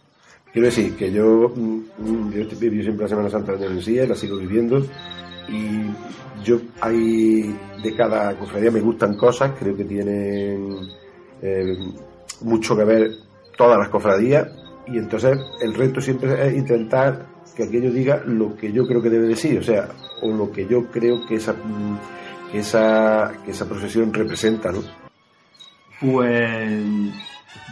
Quiero 0.52 0.66
decir 0.66 0.96
que 0.96 1.12
yo, 1.12 1.52
mm, 1.56 1.82
mm, 2.00 2.32
yo 2.32 2.60
vivido 2.60 2.84
siempre 2.84 3.04
la 3.04 3.10
Semana 3.10 3.30
Santa 3.30 3.52
de 3.52 3.66
Andalucía, 3.66 4.08
la 4.08 4.16
sigo 4.16 4.38
viviendo 4.38 4.84
y 5.48 5.84
yo 6.44 6.60
hay 6.82 7.56
de 7.84 7.96
cada 7.96 8.36
cofradía 8.36 8.72
me 8.72 8.82
gustan 8.82 9.16
cosas, 9.16 9.52
creo 9.60 9.76
que 9.76 9.86
tienen 9.86 10.78
eh, 11.42 11.78
mucho 12.42 12.76
que 12.76 12.84
ver 12.84 13.12
todas 13.56 13.78
las 13.78 13.90
cofradías 13.90 14.48
y 14.88 14.98
entonces 14.98 15.38
el 15.62 15.74
reto 15.74 16.02
siempre 16.02 16.48
es 16.48 16.56
intentar 16.56 17.26
que 17.56 17.64
aquello 17.64 17.92
diga 17.92 18.24
lo 18.26 18.56
que 18.56 18.72
yo 18.72 18.88
creo 18.88 19.02
que 19.02 19.10
debe 19.10 19.28
decir, 19.28 19.60
o 19.60 19.64
sea, 19.64 19.90
o 20.22 20.32
lo 20.32 20.52
que 20.52 20.66
yo 20.66 20.86
creo 20.88 21.26
que 21.28 21.36
esa 21.36 21.54
mm, 21.54 21.98
que 22.52 22.60
esa 22.60 23.34
que 23.46 23.52
esa 23.52 23.68
procesión 23.68 24.14
representa, 24.14 24.72
¿no? 24.72 24.84
Pues 26.00 26.70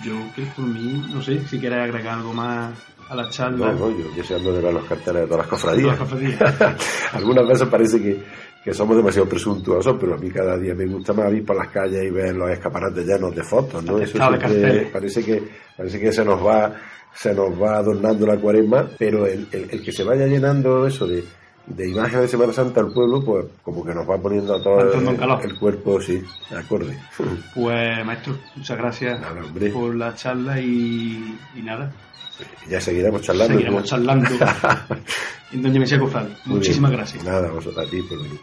yo 0.04 0.14
que 0.36 0.42
por 0.56 0.66
mí, 0.66 1.04
no 1.14 1.22
sé, 1.22 1.40
si 1.48 1.60
quieres 1.60 1.80
agregar 1.80 2.16
algo 2.18 2.34
más 2.34 2.74
a 3.08 3.16
la 3.16 3.30
charla. 3.30 3.72
No, 3.72 3.90
no, 3.90 3.92
yo, 3.92 4.16
yo 4.18 4.24
sé 4.24 4.36
ando 4.36 4.52
de 4.52 4.62
los 4.74 4.84
carteles 4.86 5.22
de 5.22 5.28
todas 5.28 5.40
las 5.40 5.48
cofradías. 5.48 5.98
Todas 5.98 6.22
las 6.22 6.38
cofradías. 6.40 6.76
Algunas 7.14 7.48
veces 7.48 7.68
parece 7.68 8.02
que, 8.02 8.24
que 8.64 8.74
somos 8.74 8.98
demasiado 8.98 9.30
presuntuosos, 9.30 9.96
pero 10.00 10.16
a 10.16 10.18
mí 10.18 10.32
cada 10.32 10.58
día 10.58 10.74
me 10.74 10.88
gusta 10.88 11.14
más 11.14 11.32
ir 11.32 11.46
por 11.46 11.56
las 11.56 11.68
calles 11.70 12.04
y 12.04 12.10
ver 12.10 12.36
los 12.36 12.50
escaparates 12.50 13.06
llenos 13.06 13.36
de 13.36 13.44
fotos, 13.44 13.84
¿no? 13.84 14.00
Eso 14.00 14.18
siempre 14.40 14.90
parece 14.92 15.24
que 15.24 15.44
parece 15.78 16.00
que 16.00 16.12
se 16.12 16.26
nos 16.26 16.44
va 16.44 16.74
se 17.14 17.34
nos 17.34 17.52
va 17.62 17.78
adornando 17.78 18.26
la 18.28 18.36
cuaresma, 18.38 18.90
pero 18.98 19.26
el, 19.28 19.48
el- 19.52 19.70
el 19.70 19.82
que 19.84 19.92
se 19.94 20.04
vaya 20.04 20.26
llenando 20.26 20.86
eso 20.86 21.08
de, 21.08 21.24
de 21.68 21.90
imágenes 21.90 22.22
de 22.22 22.28
Semana 22.28 22.54
Santa 22.54 22.82
al 22.82 22.92
pueblo, 22.92 23.24
pues 23.24 23.46
como 23.64 23.84
que 23.84 23.94
nos 23.94 24.08
va 24.08 24.18
poniendo 24.18 24.56
a 24.56 24.62
todo 24.62 24.76
Va 24.76 24.84
entrando 24.84 25.12
en 25.12 25.22
el, 25.46 25.52
el 25.52 25.60
cuerpo, 25.60 26.00
sí, 26.02 26.24
acorde. 26.56 26.98
Pues 27.56 28.06
maestro, 28.06 28.38
muchas 28.56 28.78
gracias 28.78 29.20
por 29.74 29.96
la 29.96 30.14
charla 30.16 30.60
y, 30.60 31.38
y 31.56 31.62
nada. 31.62 31.92
Ya 32.70 32.82
seguiremos 32.82 33.22
charlando. 33.22 33.54
Seguiremos 33.54 33.82
¿no? 33.82 33.88
charlando 33.88 34.30
en 35.54 35.62
Doña 35.62 35.80
Mesía 35.80 36.00
Cofrade. 36.00 36.36
Muchísimas 36.46 36.92
bien. 36.92 37.00
gracias. 37.00 37.24
Nada, 37.24 37.50
vosotros 37.50 37.88
a 37.88 37.90
ti 37.90 38.02
por 38.02 38.22
venir. 38.22 38.40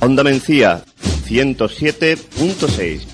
Onda 0.00 0.24
Mencía 0.24 0.82
107.6 1.30 3.06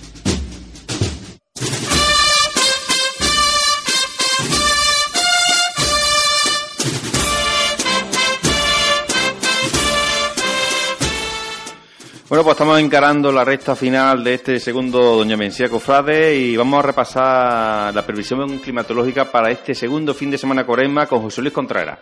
Bueno, 12.28 12.42
pues 12.42 12.54
estamos 12.54 12.80
encarando 12.80 13.30
la 13.30 13.44
recta 13.44 13.76
final 13.76 14.24
de 14.24 14.34
este 14.34 14.58
segundo 14.60 15.16
Doña 15.16 15.36
Mencía 15.36 15.68
Cofrade 15.68 16.34
y 16.34 16.56
vamos 16.56 16.80
a 16.80 16.86
repasar 16.86 17.94
la 17.94 18.04
previsión 18.04 18.58
climatológica 18.58 19.30
para 19.30 19.50
este 19.50 19.74
segundo 19.76 20.12
fin 20.12 20.30
de 20.30 20.38
semana 20.38 20.66
Coresma 20.66 21.06
con 21.06 21.20
José 21.20 21.42
Luis 21.42 21.52
Contreras. 21.52 21.98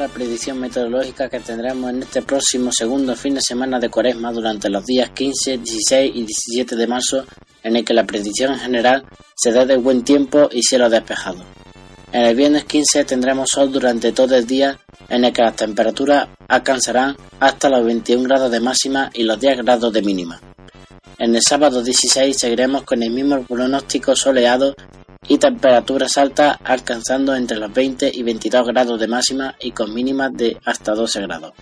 La 0.00 0.08
predicción 0.08 0.58
meteorológica 0.58 1.28
que 1.28 1.40
tendremos 1.40 1.90
en 1.90 2.02
este 2.02 2.22
próximo 2.22 2.72
segundo 2.72 3.14
fin 3.14 3.34
de 3.34 3.42
semana 3.42 3.78
de 3.78 3.90
Cuaresma 3.90 4.32
durante 4.32 4.70
los 4.70 4.86
días 4.86 5.10
15, 5.10 5.58
16 5.58 6.12
y 6.14 6.20
17 6.24 6.74
de 6.74 6.86
marzo, 6.86 7.26
en 7.62 7.76
el 7.76 7.84
que 7.84 7.92
la 7.92 8.04
predicción 8.04 8.54
en 8.54 8.60
general 8.60 9.04
se 9.36 9.52
da 9.52 9.66
de 9.66 9.76
buen 9.76 10.02
tiempo 10.02 10.48
y 10.50 10.62
cielo 10.62 10.88
despejado. 10.88 11.44
En 12.12 12.22
el 12.22 12.34
viernes 12.34 12.64
15 12.64 13.04
tendremos 13.04 13.50
sol 13.52 13.70
durante 13.70 14.12
todo 14.12 14.34
el 14.36 14.46
día, 14.46 14.80
en 15.10 15.26
el 15.26 15.34
que 15.34 15.42
las 15.42 15.56
temperaturas 15.56 16.28
alcanzarán 16.48 17.14
hasta 17.38 17.68
los 17.68 17.84
21 17.84 18.24
grados 18.24 18.50
de 18.50 18.60
máxima 18.60 19.10
y 19.12 19.24
los 19.24 19.38
10 19.38 19.58
grados 19.58 19.92
de 19.92 20.00
mínima. 20.00 20.40
En 21.18 21.34
el 21.34 21.42
sábado 21.46 21.82
16 21.82 22.34
seguiremos 22.38 22.84
con 22.84 23.02
el 23.02 23.10
mismo 23.10 23.42
pronóstico 23.42 24.16
soleado 24.16 24.74
y 25.28 25.38
temperaturas 25.38 26.16
altas 26.16 26.56
alcanzando 26.64 27.34
entre 27.34 27.58
los 27.58 27.72
20 27.72 28.10
y 28.12 28.22
22 28.22 28.66
grados 28.66 28.98
de 28.98 29.06
máxima 29.06 29.54
y 29.60 29.72
con 29.72 29.94
mínimas 29.94 30.32
de 30.32 30.56
hasta 30.64 30.94
12 30.94 31.20
grados. 31.22 31.52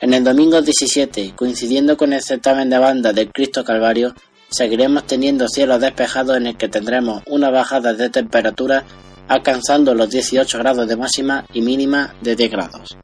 En 0.00 0.14
el 0.14 0.24
domingo 0.24 0.60
17, 0.60 1.34
coincidiendo 1.34 1.96
con 1.96 2.12
el 2.12 2.22
certamen 2.22 2.70
de 2.70 2.78
banda 2.78 3.12
del 3.12 3.30
Cristo 3.32 3.64
Calvario, 3.64 4.14
seguiremos 4.48 5.06
teniendo 5.06 5.48
cielos 5.48 5.80
despejados 5.80 6.36
en 6.36 6.46
el 6.46 6.56
que 6.56 6.68
tendremos 6.68 7.22
una 7.26 7.50
bajada 7.50 7.92
de 7.92 8.10
temperatura 8.10 8.84
alcanzando 9.28 9.94
los 9.94 10.08
18 10.08 10.58
grados 10.58 10.86
de 10.86 10.96
máxima 10.96 11.44
y 11.52 11.62
mínima 11.62 12.14
de 12.20 12.36
10 12.36 12.50
grados. 12.50 12.96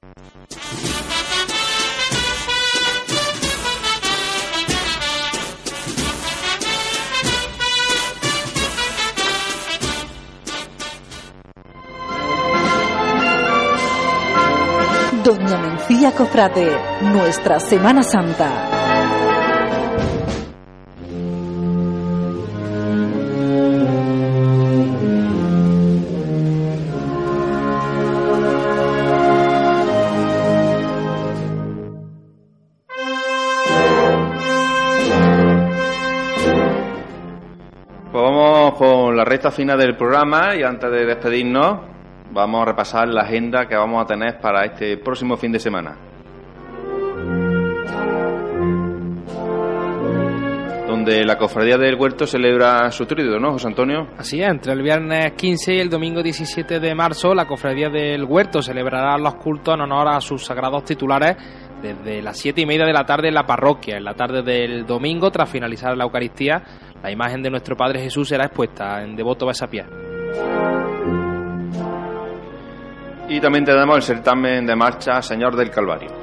Doña 15.32 15.56
Mencía 15.56 16.12
Cofrade, 16.12 16.76
nuestra 17.00 17.58
Semana 17.58 18.02
Santa. 18.02 18.50
Pues 38.10 38.12
vamos 38.12 38.74
con 38.74 39.16
la 39.16 39.24
recta 39.24 39.50
final 39.50 39.78
del 39.78 39.96
programa 39.96 40.54
y 40.54 40.62
antes 40.62 40.90
de 40.90 41.06
despedirnos 41.06 41.91
vamos 42.32 42.62
a 42.62 42.64
repasar 42.64 43.08
la 43.08 43.22
agenda 43.22 43.66
que 43.66 43.76
vamos 43.76 44.02
a 44.02 44.06
tener 44.06 44.38
para 44.40 44.64
este 44.64 44.96
próximo 44.96 45.36
fin 45.36 45.52
de 45.52 45.58
semana. 45.58 45.96
Donde 50.86 51.24
la 51.24 51.36
Cofradía 51.36 51.78
del 51.78 51.96
Huerto 51.96 52.26
celebra 52.26 52.90
su 52.90 53.06
tríodo, 53.06 53.38
¿no, 53.38 53.52
José 53.52 53.68
Antonio? 53.68 54.08
Así 54.18 54.40
es, 54.40 54.48
entre 54.48 54.72
el 54.72 54.82
viernes 54.82 55.32
15 55.32 55.74
y 55.74 55.80
el 55.80 55.88
domingo 55.88 56.22
17 56.22 56.80
de 56.80 56.94
marzo, 56.94 57.34
la 57.34 57.46
Cofradía 57.46 57.88
del 57.88 58.24
Huerto 58.24 58.62
celebrará 58.62 59.16
los 59.18 59.34
cultos 59.36 59.74
en 59.74 59.80
honor 59.80 60.08
a 60.08 60.20
sus 60.20 60.44
sagrados 60.44 60.84
titulares 60.84 61.36
desde 61.82 62.22
las 62.22 62.38
siete 62.38 62.60
y 62.60 62.66
media 62.66 62.86
de 62.86 62.92
la 62.92 63.04
tarde 63.04 63.28
en 63.28 63.34
la 63.34 63.44
parroquia. 63.44 63.96
En 63.96 64.04
la 64.04 64.14
tarde 64.14 64.42
del 64.42 64.86
domingo, 64.86 65.30
tras 65.30 65.50
finalizar 65.50 65.96
la 65.96 66.04
Eucaristía, 66.04 66.62
la 67.02 67.10
imagen 67.10 67.42
de 67.42 67.50
nuestro 67.50 67.76
Padre 67.76 68.00
Jesús 68.00 68.28
será 68.28 68.44
expuesta 68.44 69.02
en 69.02 69.16
devoto 69.16 69.46
besapié. 69.46 69.84
Y 73.32 73.40
también 73.40 73.64
tenemos 73.64 73.96
el 73.96 74.02
certamen 74.02 74.66
de 74.66 74.76
marcha 74.76 75.22
Señor 75.22 75.56
del 75.56 75.70
Calvario. 75.70 76.21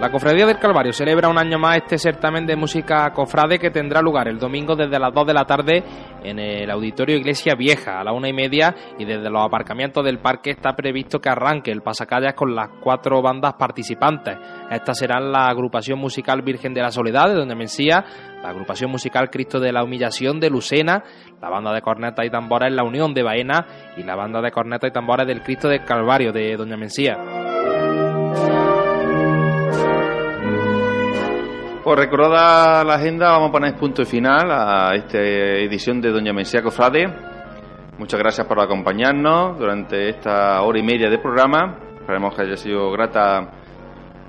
La 0.00 0.12
Cofradía 0.12 0.46
del 0.46 0.60
Calvario 0.60 0.92
celebra 0.92 1.28
un 1.28 1.38
año 1.38 1.58
más 1.58 1.78
este 1.78 1.98
certamen 1.98 2.46
de 2.46 2.54
música 2.54 3.10
cofrade 3.12 3.58
que 3.58 3.72
tendrá 3.72 4.00
lugar 4.00 4.28
el 4.28 4.38
domingo 4.38 4.76
desde 4.76 4.96
las 4.96 5.12
2 5.12 5.26
de 5.26 5.34
la 5.34 5.44
tarde 5.44 5.82
en 6.22 6.38
el 6.38 6.70
Auditorio 6.70 7.16
Iglesia 7.16 7.56
Vieja 7.56 7.98
a 7.98 8.04
la 8.04 8.12
una 8.12 8.28
y 8.28 8.32
media 8.32 8.72
y 8.96 9.04
desde 9.04 9.28
los 9.28 9.44
aparcamientos 9.44 10.04
del 10.04 10.20
parque 10.20 10.50
está 10.50 10.76
previsto 10.76 11.20
que 11.20 11.28
arranque 11.28 11.72
el 11.72 11.82
pasacalles 11.82 12.34
con 12.34 12.54
las 12.54 12.68
cuatro 12.80 13.20
bandas 13.20 13.54
participantes. 13.54 14.38
Estas 14.70 14.96
serán 14.96 15.32
la 15.32 15.48
agrupación 15.48 15.98
musical 15.98 16.42
Virgen 16.42 16.74
de 16.74 16.82
la 16.82 16.92
Soledad 16.92 17.26
de 17.26 17.34
Doña 17.34 17.56
Mencía, 17.56 18.04
la 18.40 18.50
agrupación 18.50 18.92
musical 18.92 19.30
Cristo 19.30 19.58
de 19.58 19.72
la 19.72 19.82
Humillación 19.82 20.38
de 20.38 20.48
Lucena, 20.48 21.02
la 21.42 21.50
banda 21.50 21.72
de 21.72 21.82
cornetas 21.82 22.24
y 22.24 22.30
tambores 22.30 22.72
La 22.72 22.84
Unión 22.84 23.14
de 23.14 23.24
Baena 23.24 23.66
y 23.96 24.04
la 24.04 24.14
banda 24.14 24.40
de 24.40 24.52
cornetas 24.52 24.90
y 24.90 24.92
tambores 24.92 25.26
del 25.26 25.42
Cristo 25.42 25.68
del 25.68 25.84
Calvario 25.84 26.30
de 26.30 26.56
Doña 26.56 26.76
Mencía. 26.76 27.47
Pues 31.88 32.00
recordada 32.00 32.84
la 32.84 32.96
agenda, 32.96 33.30
vamos 33.30 33.48
a 33.48 33.52
poner 33.52 33.74
punto 33.76 34.02
y 34.02 34.04
final 34.04 34.50
a 34.50 34.94
esta 34.94 35.16
edición 35.18 36.02
de 36.02 36.10
Doña 36.10 36.34
Mencía 36.34 36.60
Cofrade. 36.60 37.06
Muchas 37.96 38.20
gracias 38.20 38.46
por 38.46 38.60
acompañarnos 38.60 39.58
durante 39.58 40.10
esta 40.10 40.60
hora 40.60 40.78
y 40.78 40.82
media 40.82 41.08
de 41.08 41.16
programa. 41.16 41.78
Esperemos 41.98 42.36
que 42.36 42.42
haya 42.42 42.56
sido 42.56 42.90
grata 42.90 43.52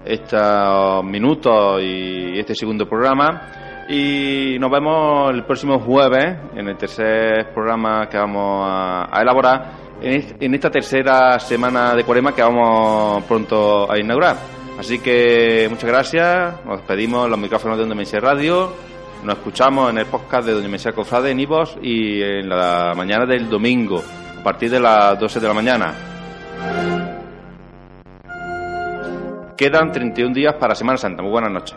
estos 0.05 1.03
minutos 1.03 1.81
y 1.83 2.39
este 2.39 2.55
segundo 2.55 2.87
programa. 2.87 3.41
Y 3.89 4.55
nos 4.57 4.71
vemos 4.71 5.29
el 5.33 5.43
próximo 5.43 5.79
jueves 5.79 6.37
en 6.55 6.65
el 6.65 6.77
tercer 6.77 7.51
programa 7.53 8.07
que 8.09 8.17
vamos 8.17 8.69
a, 8.71 9.21
elaborar 9.21 9.71
en 10.01 10.53
esta 10.53 10.69
tercera 10.69 11.37
semana 11.39 11.93
de 11.93 12.05
cuarema 12.05 12.33
que 12.33 12.41
vamos 12.41 13.21
pronto 13.25 13.91
a 13.91 13.99
inaugurar. 13.99 14.58
Así 14.79 14.99
que 14.99 15.67
muchas 15.69 15.89
gracias, 15.89 16.65
nos 16.65 16.77
despedimos 16.77 17.29
los 17.29 17.37
micrófonos 17.37 17.77
de 17.77 17.83
Doña 17.83 17.95
Mencía 17.95 18.21
Radio, 18.21 18.73
nos 19.25 19.37
escuchamos 19.37 19.89
en 19.89 19.97
el 19.97 20.05
podcast 20.05 20.47
de 20.47 20.53
Doña 20.53 20.69
Mencía 20.69 20.93
Cofrade 20.93 21.31
en 21.31 21.41
Ivos 21.41 21.77
y 21.81 22.21
en 22.21 22.47
la 22.47 22.93
mañana 22.95 23.25
del 23.25 23.49
domingo, 23.49 24.01
a 24.39 24.41
partir 24.41 24.71
de 24.71 24.79
las 24.79 25.19
12 25.19 25.41
de 25.41 25.47
la 25.49 25.53
mañana. 25.53 25.93
Quedan 29.57 29.91
31 29.91 30.33
días 30.33 30.55
para 30.55 30.73
Semana 30.73 30.97
Santa. 30.97 31.21
Muy 31.21 31.31
buenas 31.31 31.51
noches. 31.51 31.75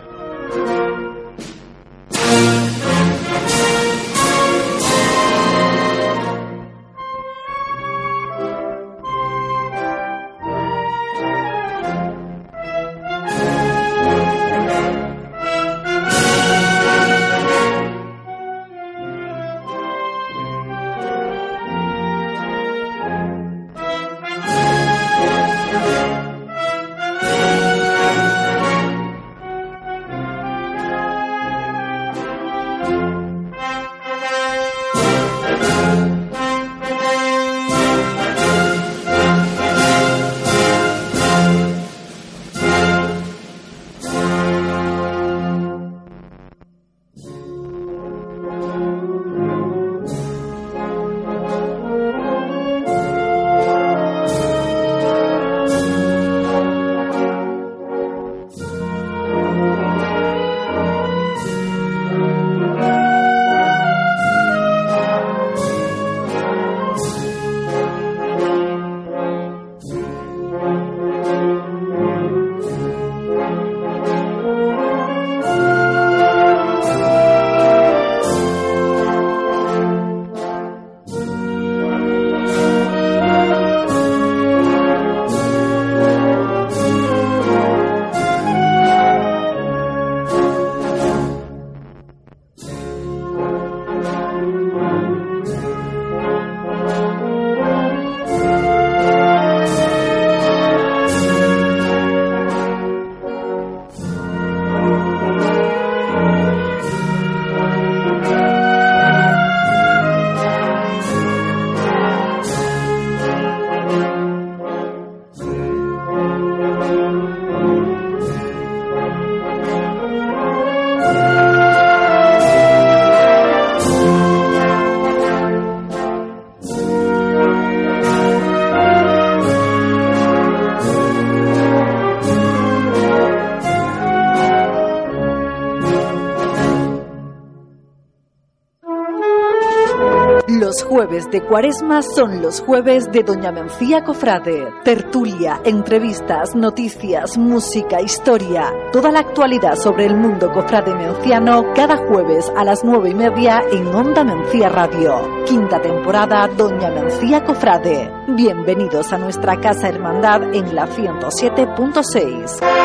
De 141.32 141.42
Cuaresma 141.42 142.02
son 142.02 142.42
los 142.42 142.60
jueves 142.60 143.10
de 143.10 143.22
Doña 143.22 143.50
Mencía 143.50 144.04
Cofrade. 144.04 144.68
Tertulia, 144.84 145.60
entrevistas, 145.64 146.54
noticias, 146.54 147.38
música, 147.38 148.02
historia. 148.02 148.70
Toda 148.92 149.10
la 149.10 149.20
actualidad 149.20 149.76
sobre 149.76 150.04
el 150.04 150.14
mundo 150.14 150.52
cofrade 150.52 150.94
menciano 150.94 151.72
cada 151.74 151.96
jueves 151.96 152.52
a 152.54 152.64
las 152.64 152.84
nueve 152.84 153.10
y 153.10 153.14
media 153.14 153.62
en 153.72 153.86
Onda 153.88 154.22
Mencía 154.24 154.68
Radio. 154.68 155.44
Quinta 155.46 155.80
temporada 155.80 156.48
Doña 156.48 156.90
Mencía 156.90 157.42
Cofrade. 157.42 158.12
Bienvenidos 158.28 159.10
a 159.14 159.18
nuestra 159.18 159.58
casa 159.58 159.88
hermandad 159.88 160.54
en 160.54 160.74
la 160.74 160.86
107.6. 160.86 162.81